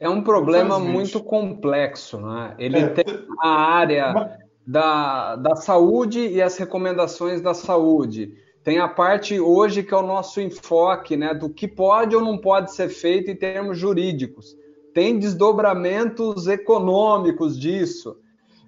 é 0.00 0.08
um 0.08 0.22
problema 0.22 0.78
muito 0.78 1.22
complexo, 1.22 2.20
né? 2.20 2.54
Ele 2.58 2.78
é, 2.78 2.88
tem 2.88 3.26
a 3.42 3.48
área 3.48 4.38
da, 4.66 5.36
da 5.36 5.56
saúde 5.56 6.20
e 6.20 6.40
as 6.40 6.56
recomendações 6.56 7.40
da 7.40 7.54
saúde. 7.54 8.34
Tem 8.62 8.78
a 8.78 8.88
parte 8.88 9.40
hoje 9.40 9.82
que 9.82 9.94
é 9.94 9.96
o 9.96 10.06
nosso 10.06 10.40
enfoque, 10.40 11.16
né, 11.16 11.32
do 11.32 11.48
que 11.48 11.66
pode 11.66 12.14
ou 12.14 12.22
não 12.22 12.36
pode 12.36 12.72
ser 12.74 12.88
feito 12.88 13.30
em 13.30 13.36
termos 13.36 13.78
jurídicos. 13.78 14.54
Tem 14.92 15.18
desdobramentos 15.18 16.46
econômicos 16.46 17.58
disso. 17.58 18.18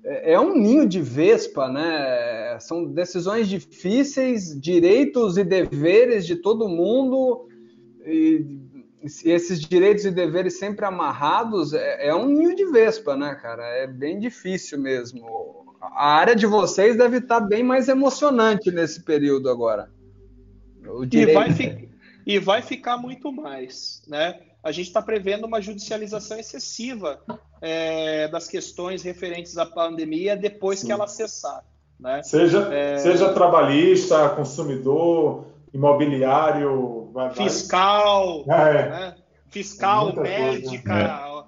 É, 0.05 0.33
é 0.33 0.41
um 0.41 0.57
ninho 0.57 0.89
de 0.89 1.01
vespa, 1.01 1.69
né? 1.69 2.59
São 2.61 2.85
decisões 2.87 3.49
difíceis, 3.49 4.59
direitos 4.59 5.37
e 5.37 5.45
deveres 5.45 6.27
de 6.27 6.37
todo 6.37 6.69
mundo. 6.69 7.49
E 8.07 8.61
esses 9.25 9.61
direitos 9.61 10.05
e 10.05 10.11
deveres 10.11 10.59
sempre 10.59 10.85
amarrados 10.85 11.73
é, 11.73 12.09
é, 12.09 12.15
um 12.15 12.27
ninho 12.27 12.55
de 12.55 12.67
vespa, 12.67 13.17
né, 13.17 13.35
cara? 13.35 13.65
É 13.65 13.87
bem 13.87 14.19
difícil 14.19 14.79
mesmo. 14.79 15.67
A 15.81 16.15
área 16.15 16.37
de 16.37 16.47
vocês 16.47 16.97
deve 16.97 17.19
estar 17.19 17.41
bem 17.41 17.63
mais 17.63 17.89
emocionante 17.89 18.71
nesse 18.71 19.03
período 19.03 19.49
agora. 19.49 19.91
E 21.13 21.27
vai, 21.33 21.53
fi 21.53 21.89
e 22.27 22.39
vai 22.39 22.63
ficar 22.63 22.97
muito 22.97 23.33
mais, 23.33 24.03
né? 24.07 24.41
A 24.63 24.73
gente 24.73 24.89
está 24.89 25.01
prevendo 25.01 25.47
uma 25.47 25.61
judicialização 25.61 26.39
excessiva 26.39 27.21
é, 27.61 28.29
das 28.29 28.47
questões 28.47 29.03
referentes 29.03 29.57
à 29.57 29.65
pandemia 29.65 30.37
depois 30.37 30.81
Sim. 30.81 30.87
que 30.87 30.93
ela 30.93 31.07
cessar. 31.07 31.65
Né? 31.99 32.23
Seja, 32.23 32.73
é... 32.73 32.99
seja 32.99 33.33
trabalhista, 33.33 34.29
consumidor, 34.31 35.47
imobiliário, 35.73 37.13
fiscal, 37.35 38.45
é. 38.49 38.89
né? 38.89 39.17
fiscal, 39.49 40.15
médica. 40.15 40.91
Coisa. 40.91 41.07
É. 41.07 41.41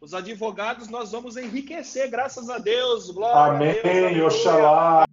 Os 0.00 0.14
advogados 0.14 0.88
nós 0.88 1.12
vamos 1.12 1.36
enriquecer, 1.36 2.10
graças 2.10 2.48
a 2.48 2.58
Deus. 2.58 3.10
Glória 3.10 3.54
Amém, 3.54 3.78
a 3.78 4.08
Deus, 4.12 4.34
Oxalá. 4.34 5.04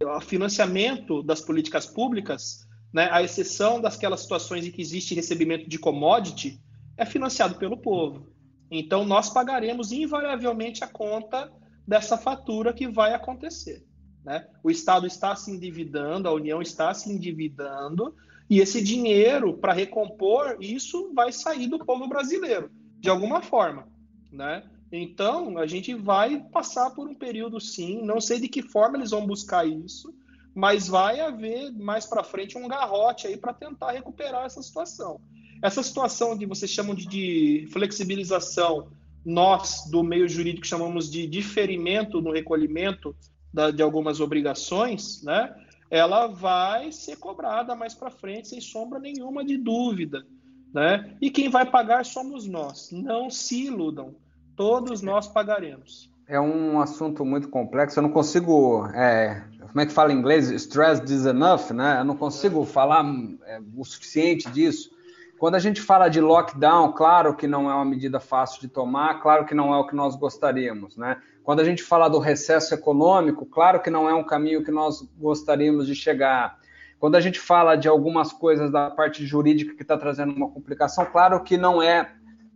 O 0.00 0.20
financiamento 0.20 1.22
das 1.22 1.40
políticas 1.40 1.86
públicas, 1.86 2.67
né, 2.92 3.08
à 3.10 3.22
exceção 3.22 3.80
daquelas 3.80 4.20
situações 4.20 4.66
em 4.66 4.70
que 4.70 4.80
existe 4.80 5.14
recebimento 5.14 5.68
de 5.68 5.78
commodity, 5.78 6.60
é 6.96 7.04
financiado 7.04 7.56
pelo 7.56 7.76
povo. 7.76 8.26
Então, 8.70 9.04
nós 9.04 9.30
pagaremos 9.30 9.92
invariavelmente 9.92 10.84
a 10.84 10.86
conta 10.86 11.50
dessa 11.86 12.18
fatura 12.18 12.72
que 12.72 12.86
vai 12.86 13.14
acontecer. 13.14 13.84
Né? 14.24 14.46
O 14.62 14.70
Estado 14.70 15.06
está 15.06 15.34
se 15.34 15.50
endividando, 15.50 16.28
a 16.28 16.32
União 16.32 16.60
está 16.60 16.92
se 16.92 17.10
endividando, 17.10 18.14
e 18.50 18.60
esse 18.60 18.82
dinheiro, 18.82 19.56
para 19.56 19.72
recompor 19.72 20.56
isso, 20.60 21.12
vai 21.14 21.32
sair 21.32 21.66
do 21.66 21.78
povo 21.78 22.06
brasileiro, 22.08 22.70
de 22.98 23.08
alguma 23.08 23.42
forma. 23.42 23.86
Né? 24.32 24.62
Então, 24.90 25.58
a 25.58 25.66
gente 25.66 25.94
vai 25.94 26.40
passar 26.50 26.90
por 26.90 27.08
um 27.08 27.14
período, 27.14 27.60
sim, 27.60 28.02
não 28.02 28.20
sei 28.20 28.40
de 28.40 28.48
que 28.48 28.62
forma 28.62 28.96
eles 28.96 29.10
vão 29.10 29.26
buscar 29.26 29.66
isso, 29.66 30.14
mas 30.58 30.88
vai 30.88 31.20
haver 31.20 31.70
mais 31.70 32.04
para 32.04 32.24
frente 32.24 32.58
um 32.58 32.66
garrote 32.66 33.28
aí 33.28 33.36
para 33.36 33.52
tentar 33.52 33.92
recuperar 33.92 34.44
essa 34.44 34.60
situação. 34.60 35.20
Essa 35.62 35.84
situação 35.84 36.36
que 36.36 36.46
vocês 36.46 36.68
chamam 36.68 36.96
de, 36.96 37.06
de 37.06 37.68
flexibilização, 37.70 38.88
nós 39.24 39.88
do 39.88 40.02
meio 40.02 40.28
jurídico 40.28 40.66
chamamos 40.66 41.08
de 41.08 41.28
diferimento 41.28 42.20
no 42.20 42.32
recolhimento 42.32 43.14
da, 43.54 43.70
de 43.70 43.80
algumas 43.84 44.18
obrigações, 44.18 45.22
né? 45.22 45.54
Ela 45.88 46.26
vai 46.26 46.90
ser 46.90 47.18
cobrada 47.18 47.76
mais 47.76 47.94
para 47.94 48.10
frente, 48.10 48.48
sem 48.48 48.60
sombra 48.60 48.98
nenhuma 48.98 49.44
de 49.44 49.56
dúvida, 49.56 50.26
né? 50.74 51.16
E 51.22 51.30
quem 51.30 51.48
vai 51.48 51.70
pagar 51.70 52.04
somos 52.04 52.48
nós. 52.48 52.90
Não 52.90 53.30
se 53.30 53.66
iludam, 53.66 54.16
todos 54.56 55.02
nós 55.02 55.28
pagaremos. 55.28 56.10
É 56.26 56.38
um 56.38 56.78
assunto 56.78 57.24
muito 57.24 57.48
complexo. 57.48 57.98
Eu 57.98 58.02
não 58.02 58.10
consigo, 58.10 58.86
é, 58.88 59.42
como 59.68 59.80
é 59.80 59.86
que 59.86 59.92
fala 59.92 60.12
em 60.12 60.16
inglês? 60.16 60.50
Stress 60.50 61.00
this 61.02 61.24
enough, 61.24 61.70
né? 61.70 62.00
Eu 62.00 62.04
não 62.04 62.16
consigo 62.16 62.64
falar 62.64 63.04
é, 63.46 63.60
o 63.76 63.84
suficiente 63.84 64.50
disso. 64.50 64.90
Quando 65.38 65.54
a 65.54 65.58
gente 65.58 65.80
fala 65.80 66.08
de 66.08 66.20
lockdown, 66.20 66.92
claro 66.92 67.36
que 67.36 67.46
não 67.46 67.70
é 67.70 67.74
uma 67.74 67.84
medida 67.84 68.18
fácil 68.18 68.60
de 68.60 68.68
tomar, 68.68 69.20
claro 69.20 69.44
que 69.44 69.54
não 69.54 69.72
é 69.72 69.76
o 69.76 69.86
que 69.86 69.94
nós 69.94 70.16
gostaríamos, 70.16 70.96
né? 70.96 71.18
Quando 71.44 71.60
a 71.60 71.64
gente 71.64 71.82
fala 71.82 72.08
do 72.08 72.18
recesso 72.18 72.74
econômico, 72.74 73.46
claro 73.46 73.80
que 73.80 73.88
não 73.88 74.08
é 74.08 74.14
um 74.14 74.24
caminho 74.24 74.64
que 74.64 74.70
nós 74.70 75.08
gostaríamos 75.16 75.86
de 75.86 75.94
chegar. 75.94 76.58
Quando 76.98 77.14
a 77.14 77.20
gente 77.20 77.38
fala 77.38 77.76
de 77.76 77.86
algumas 77.86 78.32
coisas 78.32 78.70
da 78.70 78.90
parte 78.90 79.24
jurídica 79.24 79.74
que 79.74 79.82
está 79.82 79.96
trazendo 79.96 80.34
uma 80.34 80.50
complicação, 80.50 81.06
claro 81.06 81.42
que 81.44 81.56
não 81.56 81.80
é, 81.80 82.10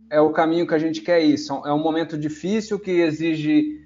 é 0.09 0.19
o 0.19 0.31
caminho 0.31 0.67
que 0.67 0.75
a 0.75 0.79
gente 0.79 1.01
quer 1.01 1.23
ir. 1.23 1.37
É 1.65 1.71
um 1.71 1.81
momento 1.81 2.17
difícil 2.17 2.77
que 2.77 2.91
exige 2.91 3.82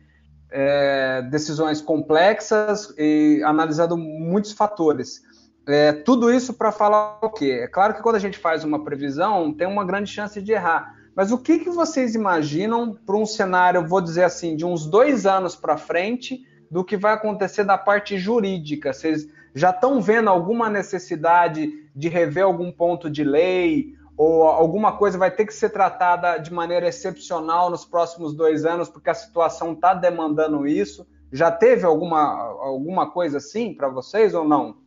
é, 0.52 1.22
decisões 1.24 1.82
complexas 1.82 2.94
e 2.98 3.42
analisando 3.44 3.98
muitos 3.98 4.52
fatores. 4.52 5.22
É, 5.68 5.92
tudo 5.92 6.32
isso 6.32 6.54
para 6.54 6.72
falar 6.72 7.20
o 7.22 7.30
quê? 7.30 7.60
É 7.64 7.68
claro 7.68 7.94
que 7.94 8.02
quando 8.02 8.16
a 8.16 8.20
gente 8.20 8.38
faz 8.38 8.64
uma 8.64 8.84
previsão, 8.84 9.54
tem 9.54 9.68
uma 9.68 9.86
grande 9.86 10.10
chance 10.10 10.42
de 10.42 10.52
errar. 10.54 10.96
Mas 11.14 11.32
o 11.32 11.38
que, 11.38 11.60
que 11.60 11.70
vocês 11.70 12.16
imaginam 12.16 12.94
para 12.94 13.18
um 13.18 13.26
cenário, 13.26 13.86
vou 13.86 14.00
dizer 14.00 14.24
assim, 14.24 14.56
de 14.56 14.66
uns 14.66 14.86
dois 14.86 15.26
anos 15.26 15.56
para 15.56 15.76
frente, 15.76 16.46
do 16.70 16.84
que 16.84 16.96
vai 16.96 17.14
acontecer 17.14 17.64
da 17.64 17.78
parte 17.78 18.18
jurídica? 18.18 18.94
Vocês 18.94 19.28
já 19.54 19.72
estão 19.72 20.00
vendo 20.00 20.30
alguma 20.30 20.70
necessidade 20.70 21.74
de 21.94 22.08
rever 22.08 22.44
algum 22.44 22.72
ponto 22.72 23.10
de 23.10 23.24
lei? 23.24 23.96
Ou 24.18 24.44
alguma 24.44 24.98
coisa 24.98 25.18
vai 25.18 25.30
ter 25.30 25.46
que 25.46 25.54
ser 25.54 25.70
tratada 25.70 26.40
de 26.40 26.52
maneira 26.52 26.88
excepcional 26.88 27.70
nos 27.70 27.86
próximos 27.86 28.34
dois 28.34 28.66
anos, 28.66 28.90
porque 28.90 29.12
a 29.12 29.14
situação 29.14 29.74
está 29.74 29.94
demandando 29.94 30.68
isso? 30.68 31.06
Já 31.32 31.52
teve 31.52 31.86
alguma, 31.86 32.34
alguma 32.60 33.12
coisa 33.12 33.38
assim 33.38 33.76
para 33.76 33.88
vocês 33.88 34.34
ou 34.34 34.44
não? 34.48 34.78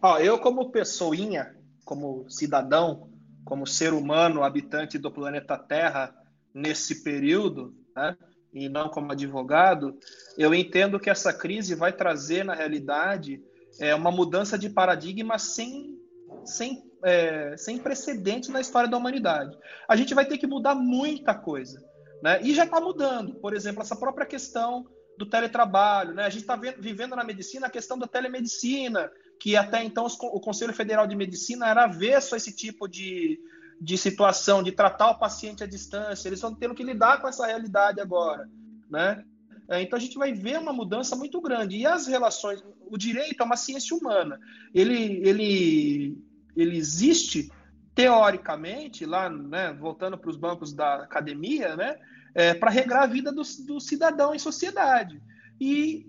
Ó, 0.00 0.18
eu, 0.18 0.38
como 0.38 0.70
pessoinha, 0.70 1.54
como 1.84 2.24
cidadão, 2.30 3.10
como 3.44 3.66
ser 3.66 3.92
humano, 3.92 4.42
habitante 4.42 4.96
do 4.96 5.10
planeta 5.10 5.58
Terra, 5.58 6.14
nesse 6.54 7.02
período, 7.02 7.74
né, 7.94 8.16
e 8.52 8.68
não 8.68 8.88
como 8.88 9.12
advogado, 9.12 9.98
eu 10.36 10.54
entendo 10.54 11.00
que 11.00 11.10
essa 11.10 11.32
crise 11.32 11.74
vai 11.74 11.92
trazer, 11.92 12.44
na 12.44 12.54
realidade, 12.54 13.42
é, 13.78 13.94
uma 13.94 14.10
mudança 14.10 14.58
de 14.58 14.70
paradigma 14.70 15.38
sem, 15.38 15.98
sem, 16.44 16.87
é, 17.02 17.56
sem 17.56 17.78
precedentes 17.78 18.48
na 18.48 18.60
história 18.60 18.88
da 18.88 18.96
humanidade. 18.96 19.56
A 19.88 19.96
gente 19.96 20.14
vai 20.14 20.26
ter 20.26 20.38
que 20.38 20.46
mudar 20.46 20.74
muita 20.74 21.34
coisa. 21.34 21.82
Né? 22.22 22.40
E 22.42 22.54
já 22.54 22.64
está 22.64 22.80
mudando. 22.80 23.34
Por 23.36 23.54
exemplo, 23.54 23.82
essa 23.82 23.96
própria 23.96 24.26
questão 24.26 24.86
do 25.16 25.26
teletrabalho. 25.26 26.14
Né? 26.14 26.24
A 26.24 26.30
gente 26.30 26.42
está 26.42 26.56
vivendo 26.56 27.16
na 27.16 27.24
medicina 27.24 27.66
a 27.66 27.70
questão 27.70 27.98
da 27.98 28.06
telemedicina, 28.06 29.10
que 29.40 29.56
até 29.56 29.82
então 29.82 30.06
o 30.06 30.40
Conselho 30.40 30.72
Federal 30.72 31.06
de 31.06 31.16
Medicina 31.16 31.68
era 31.68 31.84
avesso 31.84 32.34
a 32.34 32.36
esse 32.36 32.54
tipo 32.54 32.88
de, 32.88 33.38
de 33.80 33.98
situação, 33.98 34.62
de 34.62 34.72
tratar 34.72 35.10
o 35.10 35.18
paciente 35.18 35.62
à 35.62 35.66
distância. 35.66 36.28
Eles 36.28 36.38
estão 36.38 36.54
tendo 36.54 36.74
que 36.74 36.84
lidar 36.84 37.20
com 37.20 37.28
essa 37.28 37.46
realidade 37.46 38.00
agora, 38.00 38.48
né? 38.90 39.24
É, 39.70 39.82
então 39.82 39.98
a 39.98 40.00
gente 40.00 40.16
vai 40.16 40.32
ver 40.32 40.58
uma 40.58 40.72
mudança 40.72 41.14
muito 41.14 41.40
grande. 41.42 41.76
E 41.76 41.86
as 41.86 42.06
relações, 42.06 42.64
o 42.90 42.96
direito 42.96 43.42
é 43.42 43.44
uma 43.44 43.56
ciência 43.56 43.94
humana. 43.94 44.40
Ele, 44.74 45.20
ele, 45.28 46.18
ele 46.56 46.76
existe 46.76 47.50
teoricamente 47.94 49.04
lá, 49.04 49.28
né, 49.28 49.72
voltando 49.72 50.16
para 50.16 50.30
os 50.30 50.36
bancos 50.36 50.72
da 50.72 51.02
academia, 51.02 51.74
né, 51.76 51.98
é, 52.34 52.54
para 52.54 52.70
regrar 52.70 53.02
a 53.02 53.06
vida 53.06 53.32
do, 53.32 53.42
do 53.66 53.80
cidadão 53.80 54.34
em 54.34 54.38
sociedade. 54.38 55.20
E 55.60 56.06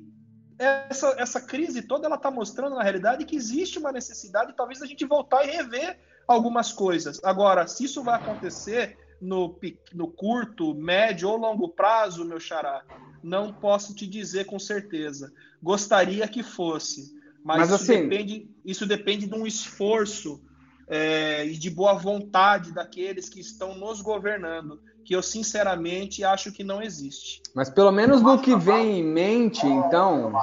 essa, 0.59 1.15
essa 1.17 1.41
crise 1.41 1.81
toda 1.81 2.05
ela 2.05 2.17
está 2.17 2.29
mostrando 2.29 2.75
na 2.75 2.83
realidade 2.83 3.25
que 3.25 3.35
existe 3.35 3.79
uma 3.79 3.91
necessidade 3.91 4.53
talvez 4.55 4.81
a 4.81 4.85
gente 4.85 5.05
voltar 5.05 5.45
e 5.45 5.51
rever 5.51 5.97
algumas 6.27 6.71
coisas. 6.71 7.19
Agora, 7.23 7.65
se 7.65 7.85
isso 7.85 8.03
vai 8.03 8.15
acontecer 8.15 8.97
no, 9.21 9.57
no 9.93 10.07
curto, 10.07 10.75
médio 10.75 11.29
ou 11.29 11.37
longo 11.37 11.69
prazo, 11.69 12.25
meu 12.25 12.39
xará, 12.39 12.83
não 13.23 13.51
posso 13.51 13.95
te 13.95 14.05
dizer 14.05 14.45
com 14.45 14.59
certeza. 14.59 15.33
Gostaria 15.61 16.27
que 16.27 16.43
fosse, 16.43 17.18
mas, 17.43 17.57
mas 17.59 17.69
isso, 17.69 17.75
assim... 17.75 18.07
depende, 18.07 18.49
isso 18.65 18.85
depende 18.85 19.27
de 19.27 19.35
um 19.35 19.45
esforço 19.45 20.41
é, 20.87 21.45
e 21.45 21.57
de 21.57 21.69
boa 21.69 21.93
vontade 21.93 22.73
daqueles 22.73 23.29
que 23.29 23.39
estão 23.39 23.75
nos 23.75 24.01
governando, 24.01 24.79
que 25.05 25.15
eu 25.15 25.21
sinceramente 25.21 26.23
acho 26.23 26.51
que 26.51 26.63
não 26.63 26.81
existe. 26.81 27.41
Mas 27.55 27.69
pelo 27.69 27.91
menos 27.91 28.21
no 28.21 28.39
que 28.39 28.55
vem 28.55 28.99
em 28.99 29.03
mente, 29.03 29.65
então. 29.65 30.33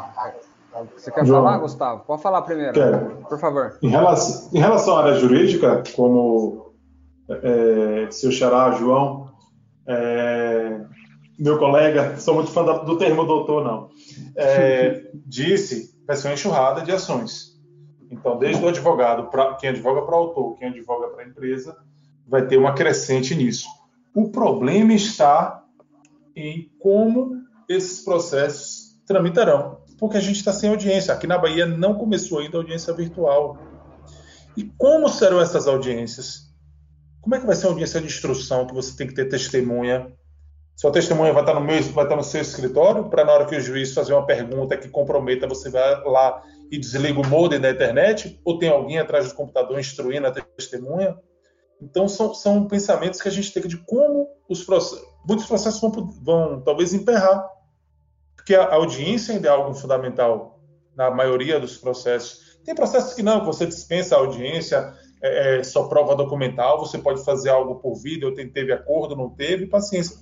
Você 0.95 1.11
quer 1.11 1.25
João. 1.25 1.43
falar, 1.43 1.59
Gustavo? 1.59 2.05
Pode 2.05 2.23
falar 2.23 2.43
primeiro, 2.43 2.75
Quero. 2.75 3.25
por 3.29 3.41
favor. 3.41 3.79
Em 3.83 3.89
relação, 3.89 4.51
em 4.53 4.59
relação 4.59 4.97
à 4.97 5.05
área 5.05 5.15
jurídica, 5.19 5.83
como 5.95 6.75
é, 7.29 8.09
seu 8.11 8.31
xará, 8.31 8.73
João, 8.73 9.31
é, 9.87 10.81
meu 11.39 11.59
colega, 11.59 12.19
sou 12.19 12.35
muito 12.35 12.51
fã 12.51 12.63
do 12.85 12.99
termo 12.99 13.25
doutor, 13.25 13.65
não, 13.65 13.89
é, 14.37 15.11
disse, 15.27 15.96
vai 16.07 16.17
ser 16.17 16.29
uma 16.29 16.35
enxurrada 16.35 16.83
de 16.83 16.93
ações. 16.93 17.57
Então, 18.11 18.39
desde 18.39 18.65
o 18.65 18.69
advogado, 18.69 19.29
pra, 19.29 19.55
quem 19.55 19.71
advoga 19.71 20.03
para 20.03 20.15
o 20.15 20.19
autor, 20.19 20.57
quem 20.57 20.69
advoga 20.69 21.09
para 21.09 21.25
a 21.25 21.27
empresa, 21.27 21.77
vai 22.27 22.47
ter 22.47 22.57
uma 22.57 22.75
crescente 22.75 23.35
nisso. 23.35 23.69
O 24.15 24.31
problema 24.31 24.93
está 24.93 25.65
em 26.35 26.71
como 26.79 27.43
esses 27.69 28.05
processos 28.05 28.97
tramitarão, 29.07 29.81
porque 29.99 30.17
a 30.17 30.21
gente 30.21 30.37
está 30.37 30.53
sem 30.53 30.71
audiência. 30.71 31.13
Aqui 31.13 31.27
na 31.27 31.39
Bahia 31.39 31.67
não 31.67 31.95
começou 31.95 32.39
ainda 32.39 32.57
a 32.57 32.61
audiência 32.61 32.93
virtual. 32.93 33.59
E 34.57 34.65
como 34.65 35.09
serão 35.09 35.41
essas 35.41 35.67
audiências? 35.67 36.47
Como 37.21 37.35
é 37.35 37.41
que 37.41 37.47
vai 37.47 37.57
ser 37.57 37.67
a 37.67 37.71
audiência 37.71 38.01
de 38.01 38.07
instrução 38.07 38.67
que 38.67 38.75
você 38.75 38.97
tem 38.97 39.07
que 39.07 39.15
ter 39.15 39.29
testemunha? 39.29 40.13
Sua 40.77 40.93
testemunha 40.93 41.33
vai 41.33 41.43
estar 41.43 41.55
no, 41.55 41.61
meu, 41.63 41.83
vai 41.85 42.05
estar 42.05 42.17
no 42.17 42.23
seu 42.23 42.43
escritório 42.43 43.09
para 43.09 43.25
na 43.25 43.33
hora 43.33 43.47
que 43.47 43.57
o 43.57 43.61
juiz 43.61 43.95
fazer 43.95 44.13
uma 44.13 44.27
pergunta 44.27 44.77
que 44.77 44.91
comprometa, 44.91 45.49
você 45.49 45.71
vai 45.71 46.05
lá 46.05 46.43
e 46.71 46.79
desliga 46.79 47.19
o 47.19 47.27
modem 47.27 47.59
da 47.59 47.71
internet? 47.71 48.39
Ou 48.45 48.59
tem 48.59 48.69
alguém 48.69 48.99
atrás 48.99 49.29
do 49.29 49.35
computador 49.35 49.81
instruindo 49.81 50.27
a 50.27 50.31
testemunha? 50.31 51.17
Então 51.81 52.07
são, 52.07 52.35
são 52.35 52.69
pensamentos 52.69 53.23
que 53.23 53.29
a 53.29 53.31
gente 53.31 53.55
tem 53.55 53.63
de 53.63 53.79
como 53.79 54.29
os 54.51 54.63
processos, 54.65 55.03
muitos 55.27 55.47
processos 55.47 55.81
vão, 55.81 55.91
vão 56.23 56.61
talvez 56.61 56.93
emperrar, 56.93 57.43
porque 58.37 58.55
a 58.55 58.75
audiência 58.75 59.35
ainda 59.35 59.49
é 59.49 59.51
algo 59.51 59.75
fundamental 59.75 60.61
na 60.95 61.11
maioria 61.11 61.59
dos 61.59 61.79
processos. 61.79 62.59
Tem 62.67 62.75
processos 62.75 63.15
que 63.15 63.23
não, 63.23 63.43
você 63.43 63.65
dispensa 63.65 64.15
a 64.15 64.19
audiência, 64.19 64.93
é, 65.23 65.59
é, 65.59 65.65
só 65.65 65.85
prova 65.89 66.15
documental, 66.15 66.79
você 66.79 66.99
pode 66.99 67.25
fazer 67.25 67.49
algo 67.49 67.77
por 67.77 67.95
vídeo, 67.95 68.35
tem, 68.35 68.47
teve 68.51 68.73
acordo, 68.73 69.17
não 69.17 69.31
teve, 69.31 69.67
paciência. 69.67 70.17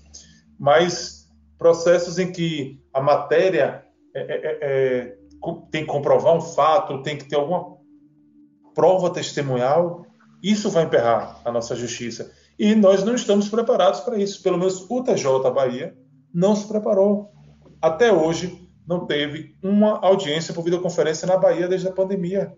Mas 0.59 1.29
processos 1.59 2.19
em 2.19 2.31
que 2.31 2.81
a 2.93 3.01
matéria 3.01 3.85
é, 4.15 4.21
é, 4.21 4.59
é, 4.63 5.19
co- 5.41 5.67
tem 5.71 5.83
que 5.83 5.91
comprovar 5.91 6.35
um 6.37 6.41
fato, 6.41 7.03
tem 7.03 7.17
que 7.17 7.29
ter 7.29 7.37
alguma 7.37 7.77
prova 8.75 9.11
testemunhal, 9.11 10.05
isso 10.43 10.69
vai 10.71 10.85
emperrar 10.85 11.41
a 11.45 11.51
nossa 11.53 11.75
justiça. 11.75 12.31
E 12.59 12.75
nós 12.75 13.03
não 13.05 13.15
estamos 13.15 13.49
preparados 13.49 14.01
para 14.01 14.19
isso. 14.19 14.43
Pelo 14.43 14.59
menos 14.59 14.87
o 14.89 15.03
TJ 15.03 15.51
Bahia 15.53 15.97
não 16.33 16.55
se 16.55 16.69
preparou. 16.69 17.31
Até 17.81 18.13
hoje, 18.13 18.69
não 18.87 19.07
teve 19.07 19.57
uma 19.63 19.99
audiência 20.05 20.53
por 20.53 20.63
videoconferência 20.63 21.27
na 21.27 21.37
Bahia 21.37 21.67
desde 21.67 21.89
a 21.89 21.93
pandemia. 21.93 22.55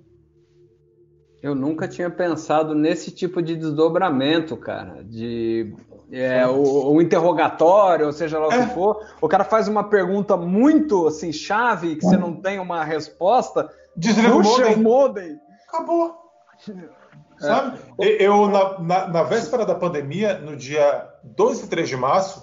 Eu 1.43 1.55
nunca 1.55 1.87
tinha 1.87 2.11
pensado 2.11 2.75
nesse 2.75 3.11
tipo 3.11 3.41
de 3.41 3.55
desdobramento, 3.57 4.57
cara. 4.57 5.05
De 5.05 5.73
é, 6.13 6.47
o, 6.47 6.93
o 6.95 7.03
interrogatório, 7.03 8.07
ou 8.07 8.13
seja 8.13 8.39
lá 8.39 8.49
o 8.49 8.53
É. 8.53 8.67
que 8.67 8.75
for. 8.75 9.05
O 9.21 9.29
cara 9.29 9.45
faz 9.45 9.67
uma 9.69 9.85
pergunta 9.85 10.37
muito 10.37 11.07
assim, 11.07 11.33
chave, 11.33 11.97
que 11.97 12.05
você 12.05 12.17
não 12.17 12.35
tem 12.35 12.59
uma 12.59 12.85
resposta. 12.85 13.71
Desliga 13.97 14.35
o 14.37 14.43
modem. 14.83 15.35
o. 15.35 15.39
Acabou. 15.69 16.15
Sabe? 17.39 17.79
E- 18.01 18.23
Eu, 18.25 18.49
na, 18.49 18.79
na- 18.81 19.09
na 19.09 19.23
véspera 19.23 19.67
da 19.67 19.75
pandemia, 19.75 20.39
no 20.39 20.57
dia 20.57 21.07
2 21.25 21.65
e 21.65 21.67
3 21.69 21.89
de 21.89 21.97
março, 21.97 22.43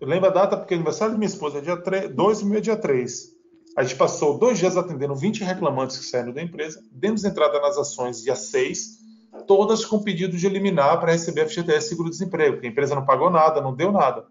eu 0.00 0.08
lembro 0.08 0.28
a 0.28 0.32
data 0.32 0.56
porque 0.56 0.72
é 0.72 0.76
aniversário 0.76 1.12
de 1.14 1.18
minha 1.18 1.28
esposa, 1.28 1.58
é 1.58 1.60
dia 1.60 1.76
3, 1.76 2.14
2 2.14 2.40
e 2.40 2.44
meu 2.46 2.58
é 2.58 2.60
dia 2.60 2.76
3. 2.76 3.38
A 3.76 3.82
gente 3.82 3.96
passou 3.96 4.38
dois 4.38 4.58
dias 4.58 4.76
atendendo 4.76 5.14
20 5.14 5.44
reclamantes 5.44 5.98
que 5.98 6.04
saíram 6.06 6.32
da 6.32 6.42
empresa, 6.42 6.80
demos 6.90 7.24
entrada 7.24 7.60
nas 7.60 7.76
ações 7.76 8.22
dia 8.22 8.34
6, 8.34 8.98
todas 9.46 9.84
com 9.84 10.02
pedido 10.02 10.36
de 10.36 10.46
eliminar 10.46 10.98
para 11.00 11.12
receber 11.12 11.48
FGTS 11.48 11.88
seguro-desemprego, 11.88 12.54
porque 12.54 12.66
a 12.66 12.70
empresa 12.70 12.94
não 12.94 13.04
pagou 13.04 13.30
nada, 13.30 13.60
não 13.60 13.74
deu 13.74 13.92
nada. 13.92 14.26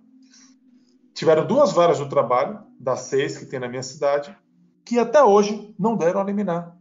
Tiveram 1.14 1.46
duas 1.46 1.72
varas 1.72 2.00
do 2.00 2.08
trabalho, 2.08 2.60
das 2.80 3.02
seis 3.02 3.38
que 3.38 3.46
tem 3.46 3.60
na 3.60 3.68
minha 3.68 3.84
cidade, 3.84 4.36
que 4.86 4.98
até 4.98 5.24
hoje 5.24 5.76
não 5.78 5.96
deram 5.96 6.22
a 6.22 6.24
eliminar. 6.24 6.76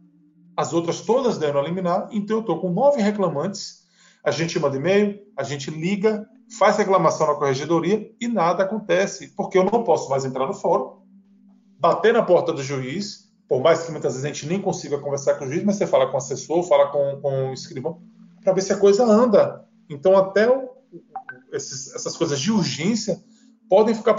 As 0.55 0.73
outras 0.73 1.01
todas 1.01 1.37
deram 1.37 1.59
a 1.59 1.63
eliminar, 1.63 2.09
então 2.11 2.37
eu 2.37 2.41
estou 2.41 2.59
com 2.59 2.71
nove 2.71 3.01
reclamantes. 3.01 3.87
A 4.23 4.31
gente 4.31 4.59
manda 4.59 4.77
e-mail, 4.77 5.19
a 5.37 5.43
gente 5.43 5.69
liga, 5.69 6.27
faz 6.57 6.77
reclamação 6.77 7.27
na 7.27 7.35
corregedoria 7.35 8.11
e 8.19 8.27
nada 8.27 8.63
acontece, 8.63 9.35
porque 9.35 9.57
eu 9.57 9.63
não 9.63 9.83
posso 9.83 10.09
mais 10.09 10.25
entrar 10.25 10.47
no 10.47 10.53
fórum, 10.53 11.01
bater 11.79 12.13
na 12.13 12.23
porta 12.23 12.51
do 12.51 12.63
juiz, 12.63 13.29
por 13.47 13.61
mais 13.61 13.83
que 13.83 13.91
muitas 13.91 14.13
vezes 14.13 14.25
a 14.25 14.27
gente 14.27 14.47
nem 14.47 14.61
consiga 14.61 14.99
conversar 14.99 15.35
com 15.35 15.45
o 15.45 15.47
juiz, 15.47 15.63
mas 15.63 15.75
você 15.75 15.87
fala 15.87 16.07
com 16.07 16.13
o 16.13 16.17
assessor, 16.17 16.63
fala 16.63 16.91
com, 16.91 17.19
com 17.21 17.49
o 17.49 17.53
escrivão, 17.53 18.01
para 18.43 18.53
ver 18.53 18.61
se 18.61 18.73
a 18.73 18.77
coisa 18.77 19.03
anda. 19.03 19.65
Então, 19.89 20.17
até 20.17 20.49
o- 20.49 20.69
esses- 21.51 21.93
essas 21.93 22.15
coisas 22.15 22.39
de 22.39 22.51
urgência 22.51 23.21
podem 23.69 23.93
ficar 23.93 24.15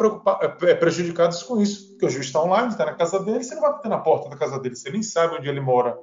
eh, 0.62 0.74
prejudicadas 0.74 1.42
com 1.42 1.60
isso, 1.60 1.90
porque 1.90 2.06
o 2.06 2.10
juiz 2.10 2.26
está 2.26 2.42
online, 2.42 2.68
está 2.68 2.86
na 2.86 2.94
casa 2.94 3.18
dele, 3.18 3.42
você 3.42 3.54
não 3.54 3.62
vai 3.62 3.72
bater 3.72 3.88
na 3.88 3.98
porta 3.98 4.28
da 4.28 4.36
casa 4.36 4.58
dele, 4.60 4.76
você 4.76 4.90
nem 4.90 5.02
sabe 5.02 5.36
onde 5.36 5.48
ele 5.48 5.60
mora. 5.60 5.98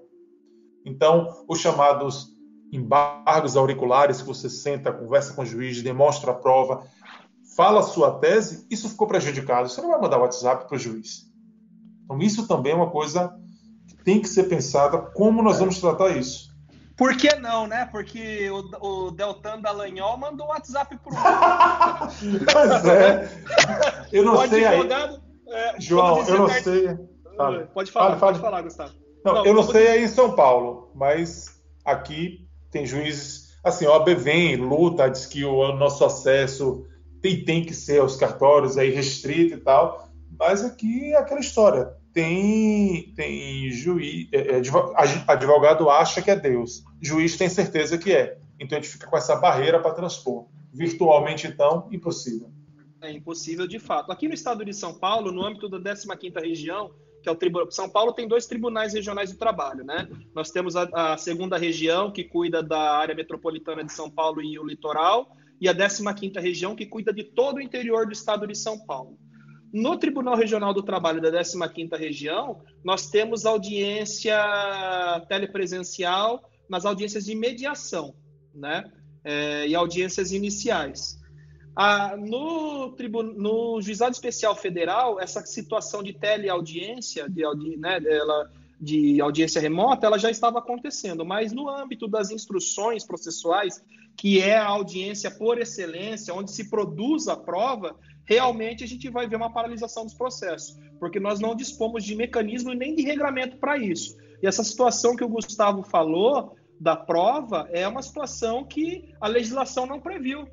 Então, 0.86 1.46
os 1.48 1.60
chamados 1.60 2.28
embargos 2.72 3.56
auriculares, 3.56 4.22
que 4.22 4.28
você 4.28 4.50
senta, 4.50 4.92
conversa 4.92 5.34
com 5.34 5.42
o 5.42 5.46
juiz, 5.46 5.82
demonstra 5.82 6.32
a 6.32 6.36
prova, 6.36 6.86
fala 7.56 7.80
a 7.80 7.84
sua 7.84 8.20
tese, 8.20 8.68
isso 8.70 8.90
ficou 8.90 9.08
prejudicado. 9.08 9.70
Você 9.70 9.82
não 9.82 9.90
vai 9.90 10.02
mandar 10.02 10.18
WhatsApp 10.18 10.68
para 10.68 10.76
o 10.76 10.80
juiz. 10.80 11.32
Então, 12.04 12.20
isso 12.20 12.48
também 12.48 12.74
é 12.74 12.76
uma 12.76 12.90
coisa 12.90 13.34
que 13.88 14.04
tem 14.04 14.22
que 14.22 14.28
ser 14.28 14.44
pensada, 14.44 14.98
como 14.98 15.42
nós 15.42 15.60
vamos 15.60 15.80
tratar 15.80 16.10
isso. 16.18 16.47
Por 16.98 17.16
que 17.16 17.36
não, 17.36 17.68
né? 17.68 17.88
Porque 17.92 18.50
o, 18.50 19.08
o 19.08 19.12
Deltan 19.12 19.62
Dallagnol 19.62 20.18
mandou 20.18 20.48
um 20.48 20.50
WhatsApp 20.50 20.98
pro 20.98 21.14
Mas 21.14 22.86
é, 22.86 23.30
eu 24.12 24.26
não 24.26 24.34
o 24.34 24.48
sei 24.48 24.66
aí. 24.66 24.90
é, 25.50 25.76
João, 25.80 26.28
eu 26.28 26.40
não 26.40 26.50
sei. 26.50 26.98
Fale. 27.38 27.66
Pode 27.68 27.92
falar, 27.92 28.08
Fale, 28.08 28.20
fale. 28.20 28.32
pode 28.34 28.40
falar, 28.40 28.62
Gustavo. 28.64 28.94
Não, 29.24 29.34
Não, 29.36 29.46
eu 29.46 29.54
não 29.54 29.64
sei 29.64 29.88
aí 29.90 30.04
em 30.04 30.08
São 30.08 30.36
Paulo, 30.36 30.92
mas 30.96 31.62
aqui 31.86 32.48
tem 32.72 32.86
juízes. 32.86 33.56
Assim, 33.64 33.86
a 33.86 33.92
OAB 33.92 34.10
vem, 34.16 34.56
luta, 34.56 35.08
diz 35.10 35.26
que 35.28 35.46
o 35.46 35.74
nosso 35.74 36.04
acesso 36.04 36.88
tem, 37.22 37.44
tem 37.46 37.64
que 37.64 37.74
ser 37.74 38.00
aos 38.02 38.16
cartórios 38.16 38.78
aí 38.78 38.90
restrito 38.90 39.56
e 39.56 39.58
tal, 39.58 40.10
mas 40.40 40.64
aqui 40.64 41.14
é 41.14 41.18
aquela 41.18 41.40
história. 41.40 41.94
Tem, 42.14 43.14
tem 43.16 43.70
juiz, 43.70 44.28
é, 44.32 44.58
é, 44.58 44.62
advogado 45.28 45.90
acha 45.90 46.22
que 46.22 46.32
é 46.32 46.36
Deus, 46.36 46.84
juiz 47.00 47.38
tem 47.38 47.48
certeza 47.48 47.98
que 47.98 48.12
é. 48.12 48.40
Então 48.60 48.78
a 48.78 48.82
gente 48.82 48.92
fica 48.92 49.08
com 49.08 49.18
essa 49.18 49.36
barreira 49.36 49.80
para 49.80 49.94
transpor. 49.94 50.48
Virtualmente, 50.74 51.48
então, 51.48 51.88
impossível. 51.92 52.52
É 53.02 53.12
impossível 53.12 53.68
de 53.68 53.80
fato. 53.80 54.12
Aqui 54.12 54.28
no 54.28 54.34
estado 54.34 54.66
de 54.66 54.74
São 54.74 54.94
Paulo, 54.94 55.32
no 55.32 55.46
âmbito 55.46 55.70
da 55.70 55.80
15ª 55.80 56.42
região, 56.42 56.92
que 57.22 57.30
é 57.30 57.32
o 57.32 57.36
tribunal 57.36 57.72
São 57.72 57.90
Paulo 57.90 58.14
tem 58.14 58.28
dois 58.28 58.46
tribunais 58.46 58.94
regionais 58.94 59.32
do 59.32 59.38
trabalho, 59.38 59.84
né? 59.84 60.08
Nós 60.34 60.50
temos 60.50 60.76
a, 60.76 61.14
a 61.14 61.18
segunda 61.18 61.58
região 61.58 62.12
que 62.12 62.24
cuida 62.24 62.64
da 62.64 62.98
área 62.98 63.16
metropolitana 63.16 63.84
de 63.84 63.94
São 63.94 64.10
Paulo 64.10 64.42
e 64.42 64.58
o 64.58 64.66
litoral, 64.66 65.36
e 65.60 65.68
a 65.68 65.76
15ª 65.76 66.40
região 66.40 66.76
que 66.76 66.86
cuida 66.86 67.14
de 67.14 67.24
todo 67.24 67.58
o 67.58 67.62
interior 67.62 68.06
do 68.06 68.14
estado 68.14 68.48
de 68.48 68.56
São 68.56 68.80
Paulo. 68.80 69.18
No 69.74 69.98
Tribunal 69.98 70.36
Regional 70.36 70.74
do 70.74 70.82
Trabalho 70.82 71.22
da 71.22 71.32
15ª 71.32 71.98
região, 71.98 72.62
nós 72.84 73.10
temos 73.10 73.46
audiência 73.46 74.36
telepresencial 75.28 76.50
nas 76.70 76.86
audiências 76.86 77.26
de 77.26 77.36
mediação, 77.36 78.16
né? 78.54 78.92
É, 79.24 79.68
e 79.68 79.76
audiências 79.76 80.32
iniciais. 80.32 81.18
Ah, 81.76 82.16
no, 82.18 82.96
no 83.36 83.82
Juizado 83.82 84.12
Especial 84.14 84.56
Federal, 84.56 85.20
essa 85.20 85.46
situação 85.46 86.02
de 86.02 86.14
teleaudiência, 86.14 87.30
de, 87.30 87.44
audi- 87.44 87.78
né, 87.78 88.00
dela- 88.00 88.50
de 88.80 89.20
audiência 89.22 89.62
remota, 89.62 90.08
ela 90.08 90.18
já 90.18 90.32
estava 90.32 90.60
acontecendo, 90.60 91.26
mas 91.26 91.52
no 91.52 91.70
âmbito 91.70 92.08
das 92.08 92.32
instruções 92.32 93.06
processuais, 93.06 93.84
que 94.16 94.40
é 94.40 94.58
a 94.58 94.66
audiência 94.66 95.30
por 95.30 95.60
excelência, 95.60 96.34
onde 96.34 96.52
se 96.52 96.70
produz 96.70 97.28
a 97.28 97.36
prova, 97.36 97.96
realmente 98.28 98.84
a 98.84 98.88
gente 98.88 99.10
vai 99.10 99.28
ver 99.28 99.38
uma 99.38 99.52
paralisação 99.52 100.04
dos 100.04 100.14
processos, 100.14 100.78
porque 101.00 101.20
nós 101.20 101.40
não 101.40 101.56
dispomos 101.56 102.04
de 102.04 102.16
mecanismo 102.16 102.74
nem 102.74 102.94
de 102.94 103.02
regramento 103.02 103.58
para 103.58 103.78
isso. 103.78 104.18
E 104.44 104.48
essa 104.48 104.64
situação 104.64 105.16
que 105.16 105.24
o 105.24 105.30
Gustavo 105.30 105.82
falou 105.82 106.56
da 106.80 106.96
prova 106.96 107.68
é 107.72 107.88
uma 107.88 108.04
situação 108.04 108.64
que 108.64 109.14
a 109.20 109.28
legislação 109.28 109.86
não 109.86 110.00
previu 110.00 110.48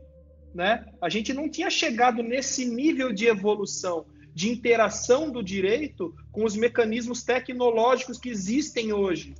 né? 0.55 0.87
A 1.03 1.09
gente 1.09 1.35
não 1.35 1.49
tinha 1.49 1.68
chegado 1.68 2.22
nesse 2.22 2.64
nível 2.64 3.12
de 3.12 3.27
evolução, 3.27 4.07
de 4.33 4.49
interação 4.49 5.31
do 5.31 5.43
direito 5.43 6.14
com 6.31 6.45
os 6.45 6.55
mecanismos 6.55 7.25
tecnológicos 7.25 8.18
que 8.18 8.29
existem 8.29 8.93
hoje. 8.93 9.35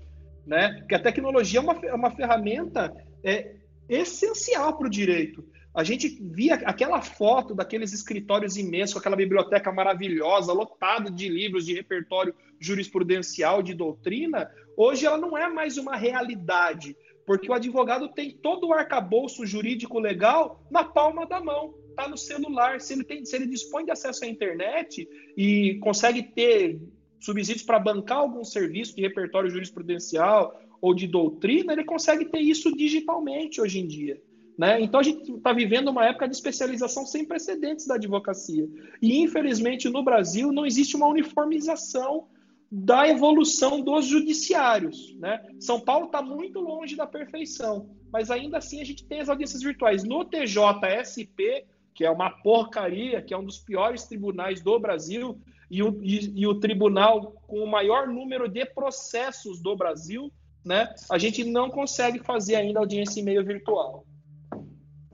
né? 0.45 0.75
Porque 0.81 0.95
a 0.95 1.03
tecnologia 1.03 1.61
é 1.61 1.63
uma, 1.63 1.73
é 1.87 1.95
uma 1.95 2.11
ferramenta 2.11 2.93
é, 3.23 3.55
essencial 3.89 4.77
para 4.77 4.89
o 4.89 4.91
direito. 4.91 5.45
A 5.75 5.83
gente 5.83 6.09
via 6.21 6.55
aquela 6.55 7.03
foto 7.03 7.53
daqueles 7.53 7.93
escritórios 7.93 8.57
imensos, 8.57 8.97
aquela 8.97 9.17
biblioteca 9.17 9.73
maravilhosa, 9.73 10.53
lotada 10.53 11.11
de 11.11 11.29
livros 11.29 11.67
de 11.67 11.75
repertório 11.75 12.33
jurisprudencial, 12.61 13.61
de 13.61 13.75
doutrina. 13.75 14.49
Hoje 14.77 15.05
ela 15.05 15.19
não 15.19 15.37
é 15.37 15.49
mais 15.49 15.77
uma 15.77 15.97
realidade, 15.97 16.97
porque 17.27 17.51
o 17.51 17.55
advogado 17.55 18.09
tem 18.09 18.31
todo 18.31 18.69
o 18.69 18.73
arcabouço 18.73 19.45
jurídico 19.45 19.99
legal 19.99 20.65
na 20.71 20.85
palma 20.85 21.27
da 21.27 21.41
mão, 21.41 21.75
está 21.91 22.07
no 22.07 22.17
celular. 22.17 22.81
Se 22.81 22.93
ele, 22.93 23.03
tem, 23.03 23.25
se 23.25 23.35
ele 23.35 23.47
dispõe 23.49 23.85
de 23.85 23.91
acesso 23.91 24.25
à 24.25 24.29
internet 24.29 25.09
e 25.37 25.81
consegue 25.81 26.23
ter 26.23 26.81
subsídios 27.19 27.65
para 27.65 27.81
bancar 27.81 28.19
algum 28.19 28.45
serviço 28.45 28.95
de 28.95 29.03
repertório 29.03 29.51
jurisprudencial 29.51 30.57
ou 30.81 30.95
de 30.95 31.09
doutrina, 31.09 31.73
ele 31.73 31.85
consegue 31.85 32.27
ter 32.27 32.41
isso 32.41 32.71
digitalmente 32.77 33.61
hoje 33.61 33.81
em 33.81 33.89
dia. 33.89 34.23
Né? 34.57 34.81
Então 34.81 35.01
a 35.01 35.03
gente 35.03 35.33
está 35.33 35.53
vivendo 35.53 35.89
uma 35.89 36.07
época 36.07 36.29
de 36.29 36.35
especialização 36.35 37.05
sem 37.05 37.25
precedentes 37.25 37.87
da 37.87 37.97
advocacia. 37.97 38.69
E 39.03 39.21
infelizmente 39.21 39.89
no 39.89 40.03
Brasil 40.03 40.53
não 40.53 40.65
existe 40.65 40.97
uma 40.97 41.09
uniformização 41.09 42.29
da 42.71 43.09
evolução 43.09 43.81
dos 43.81 44.07
judiciários. 44.07 45.15
Né? 45.19 45.45
São 45.61 45.81
Paulo 45.81 46.07
está 46.07 46.23
muito 46.23 46.61
longe 46.61 46.97
da 46.97 47.07
perfeição, 47.07 47.91
mas 48.13 48.31
ainda 48.31 48.59
assim 48.59 48.81
a 48.81 48.85
gente 48.85 49.05
tem 49.05 49.21
as 49.21 49.29
audiências 49.29 49.63
virtuais. 49.63 50.05
No 50.05 50.25
TJSP, 50.25 51.67
que 51.95 52.05
é 52.05 52.11
uma 52.11 52.31
porcaria, 52.31 53.23
que 53.23 53.35
é 53.35 53.39
um 53.39 53.45
dos 53.45 53.59
piores 53.59 54.05
tribunais 54.05 54.61
do 54.61 54.79
Brasil, 54.79 55.41
e 55.71 55.83
o, 55.83 55.99
e, 56.03 56.41
e 56.41 56.47
o 56.47 56.61
tribunal 56.61 57.33
com 57.47 57.61
o 57.61 57.71
maior 57.71 58.07
número 58.07 58.49
de 58.49 58.65
processos 58.65 59.61
do 59.61 59.75
Brasil, 59.77 60.33
né, 60.65 60.93
a 61.11 61.19
gente 61.19 61.45
não 61.45 61.71
consegue 61.71 62.19
fazer 62.21 62.57
ainda 62.57 62.81
audiência 62.81 63.21
em 63.21 63.25
meio 63.25 63.45
virtual. 63.45 64.05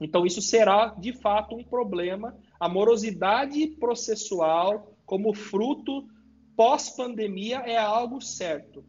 Então, 0.01 0.25
isso 0.25 0.41
será, 0.41 0.95
de 0.97 1.13
fato, 1.13 1.55
um 1.55 1.63
problema. 1.63 2.35
A 2.59 2.67
morosidade 2.67 3.67
processual, 3.79 4.91
como 5.05 5.31
fruto 5.31 6.07
pós-pandemia, 6.57 7.59
é 7.59 7.77
algo 7.77 8.19
certo. 8.19 8.83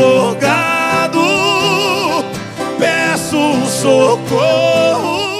peço 2.79 3.37
socorro. 3.67 5.36